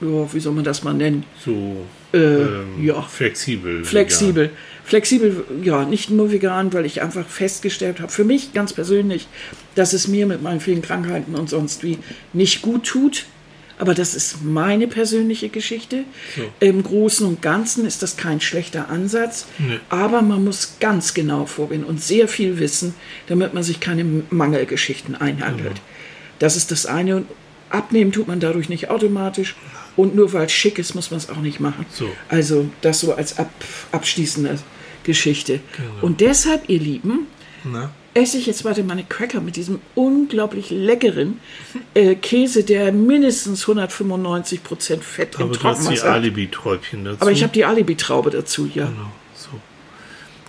ja, 0.01 0.33
wie 0.33 0.41
soll 0.41 0.51
man 0.51 0.65
das 0.65 0.83
mal 0.83 0.93
nennen? 0.93 1.23
So 1.39 1.85
Äh, 2.13 2.17
ähm, 2.17 2.83
ja. 2.83 3.01
flexibel. 3.01 3.85
Flexibel. 3.85 4.49
Flexibel, 4.83 5.45
ja, 5.63 5.85
nicht 5.85 6.09
nur 6.09 6.33
vegan, 6.33 6.73
weil 6.73 6.85
ich 6.85 7.01
einfach 7.01 7.25
festgestellt 7.25 8.01
habe, 8.01 8.11
für 8.11 8.25
mich 8.25 8.51
ganz 8.51 8.73
persönlich, 8.73 9.29
dass 9.73 9.93
es 9.93 10.09
mir 10.09 10.25
mit 10.25 10.41
meinen 10.41 10.59
vielen 10.59 10.81
Krankheiten 10.81 11.35
und 11.35 11.49
sonst 11.49 11.81
wie 11.81 11.97
nicht 12.33 12.61
gut 12.61 12.83
tut. 12.83 13.25
Aber 13.83 13.93
das 13.93 14.15
ist 14.15 14.45
meine 14.45 14.87
persönliche 14.87 15.49
Geschichte. 15.49 16.05
So. 16.37 16.43
Im 16.61 16.83
Großen 16.83 17.27
und 17.27 17.41
Ganzen 17.41 17.85
ist 17.85 18.01
das 18.01 18.15
kein 18.15 18.39
schlechter 18.39 18.87
Ansatz. 18.87 19.45
Nee. 19.57 19.77
Aber 19.89 20.21
man 20.21 20.41
muss 20.41 20.77
ganz 20.79 21.13
genau 21.13 21.45
vorgehen 21.45 21.83
und 21.83 22.01
sehr 22.01 22.29
viel 22.29 22.59
wissen, 22.59 22.95
damit 23.27 23.53
man 23.53 23.61
sich 23.61 23.81
keine 23.81 24.05
Mangelgeschichten 24.29 25.15
einhandelt. 25.15 25.81
Das 26.39 26.55
ist 26.55 26.71
das 26.71 26.85
eine. 26.85 27.17
Und 27.17 27.27
abnehmen 27.71 28.13
tut 28.13 28.29
man 28.29 28.39
dadurch 28.39 28.69
nicht 28.69 28.89
automatisch. 28.89 29.57
Und 29.97 30.15
nur 30.15 30.31
weil 30.31 30.45
es 30.45 30.53
schick 30.53 30.79
ist, 30.79 30.95
muss 30.95 31.11
man 31.11 31.17
es 31.17 31.29
auch 31.29 31.41
nicht 31.41 31.59
machen. 31.59 31.85
So. 31.91 32.09
Also 32.29 32.69
das 32.79 33.01
so 33.01 33.13
als 33.13 33.37
ab, 33.37 33.51
abschließende 33.91 34.59
Geschichte. 35.03 35.59
Genau. 35.75 36.05
Und 36.05 36.21
deshalb, 36.21 36.69
ihr 36.69 36.79
Lieben, 36.79 37.27
Na? 37.65 37.91
Esse 38.15 38.37
ich 38.37 38.45
jetzt 38.45 38.63
weiter 38.65 38.83
meine 38.83 39.03
Cracker 39.03 39.41
mit 39.41 39.55
diesem 39.55 39.79
unglaublich 39.95 40.69
leckeren 40.69 41.39
äh, 41.93 42.15
Käse, 42.15 42.63
der 42.63 42.91
mindestens 42.91 43.65
195% 43.65 45.01
Fett 45.01 45.35
im 45.35 45.41
Aber 45.43 45.53
du 45.53 45.63
hast 45.63 45.79
die 45.79 45.83
Trockenmasse 45.85 46.03
hat. 46.03 46.11
Alibi-Träubchen 46.13 47.05
dazu. 47.05 47.21
Aber 47.21 47.31
ich 47.31 47.43
habe 47.43 47.53
die 47.53 47.65
Alibi-Traube 47.65 48.29
dazu, 48.29 48.69
ja. 48.73 48.85
Genau, 48.85 49.11
so. 49.35 49.49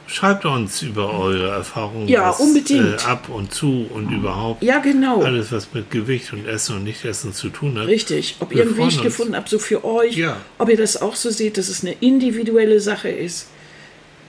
Schreibt 0.06 0.44
uns 0.44 0.82
über 0.82 1.10
eure 1.18 1.48
Erfahrungen 1.50 2.06
Ja, 2.08 2.28
was, 2.28 2.40
unbedingt. 2.40 3.00
Äh, 3.02 3.04
ab 3.06 3.28
und 3.30 3.54
zu 3.54 3.86
und 3.92 4.10
überhaupt 4.12 4.62
Ja, 4.62 4.78
genau. 4.80 5.22
alles, 5.22 5.50
was 5.50 5.72
mit 5.72 5.90
Gewicht 5.90 6.32
und 6.34 6.46
Essen 6.46 6.76
und 6.76 6.84
Nicht-Essen 6.84 7.32
zu 7.32 7.48
tun 7.48 7.78
hat. 7.78 7.86
Richtig. 7.86 8.36
Ob 8.40 8.54
ihr 8.54 8.62
einen 8.62 8.76
Weg 8.76 9.00
gefunden 9.02 9.34
habt, 9.34 9.48
so 9.48 9.58
für 9.58 9.84
euch, 9.84 10.16
Ja. 10.16 10.36
ob 10.58 10.68
ihr 10.68 10.76
das 10.76 11.00
auch 11.00 11.16
so 11.16 11.30
seht, 11.30 11.56
dass 11.56 11.68
es 11.68 11.82
eine 11.82 11.94
individuelle 12.00 12.80
Sache 12.80 13.08
ist 13.08 13.46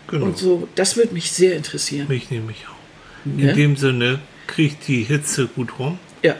Genau. 0.07 0.27
und 0.27 0.37
so, 0.37 0.67
das 0.75 0.95
würde 0.95 1.13
mich 1.13 1.31
sehr 1.33 1.55
interessieren. 1.57 2.07
Mich 2.07 2.31
nehme 2.31 2.51
ich 2.51 2.65
auch. 2.67 2.74
Ne? 3.25 3.49
In 3.49 3.55
dem 3.55 3.75
Sinne, 3.75 4.19
kriegt 4.47 4.87
die 4.87 5.03
Hitze 5.03 5.47
gut 5.47 5.79
rum. 5.79 5.99
Ja. 6.21 6.35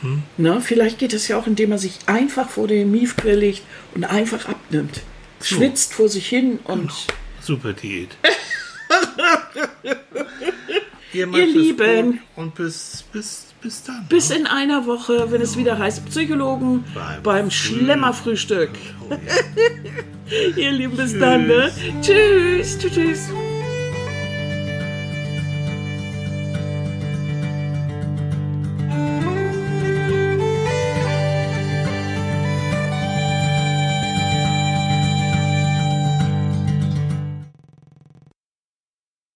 Hm? 0.00 0.22
Na, 0.36 0.60
vielleicht 0.60 0.98
geht 0.98 1.12
es 1.12 1.28
ja 1.28 1.36
auch, 1.38 1.46
indem 1.46 1.70
man 1.70 1.78
sich 1.78 1.98
einfach 2.06 2.48
vor 2.48 2.68
den 2.68 2.90
Miefgrill 2.90 3.38
legt 3.38 3.62
und 3.94 4.04
einfach 4.04 4.48
abnimmt. 4.48 5.02
Schwitzt 5.42 5.92
vor 5.94 6.08
sich 6.08 6.26
hin 6.26 6.58
und 6.64 6.90
Super 7.40 7.74
Diät. 7.74 8.16
Ihr 11.12 11.28
es 11.28 11.54
Lieben. 11.54 12.20
Und 12.34 12.54
bis, 12.54 13.04
bis, 13.12 13.46
bis 13.60 13.82
dann. 13.84 14.06
bis 14.08 14.30
in 14.30 14.46
einer 14.46 14.86
Woche, 14.86 15.30
wenn 15.30 15.42
es 15.42 15.56
wieder 15.56 15.78
heißt 15.78 16.06
Psychologen 16.06 16.84
Beim 16.94 17.22
beim 17.22 17.50
Schlemmerfrühstück. 17.50 18.70
Oh, 19.08 19.12
ja. 19.12 19.18
Ihr 20.56 20.72
Lieben, 20.72 20.96
bis 20.96 21.18
dann, 21.18 21.46
ne? 21.46 21.70
Tschüss, 22.00 22.78
tschüss, 22.78 22.94
tschüss. 22.94 23.28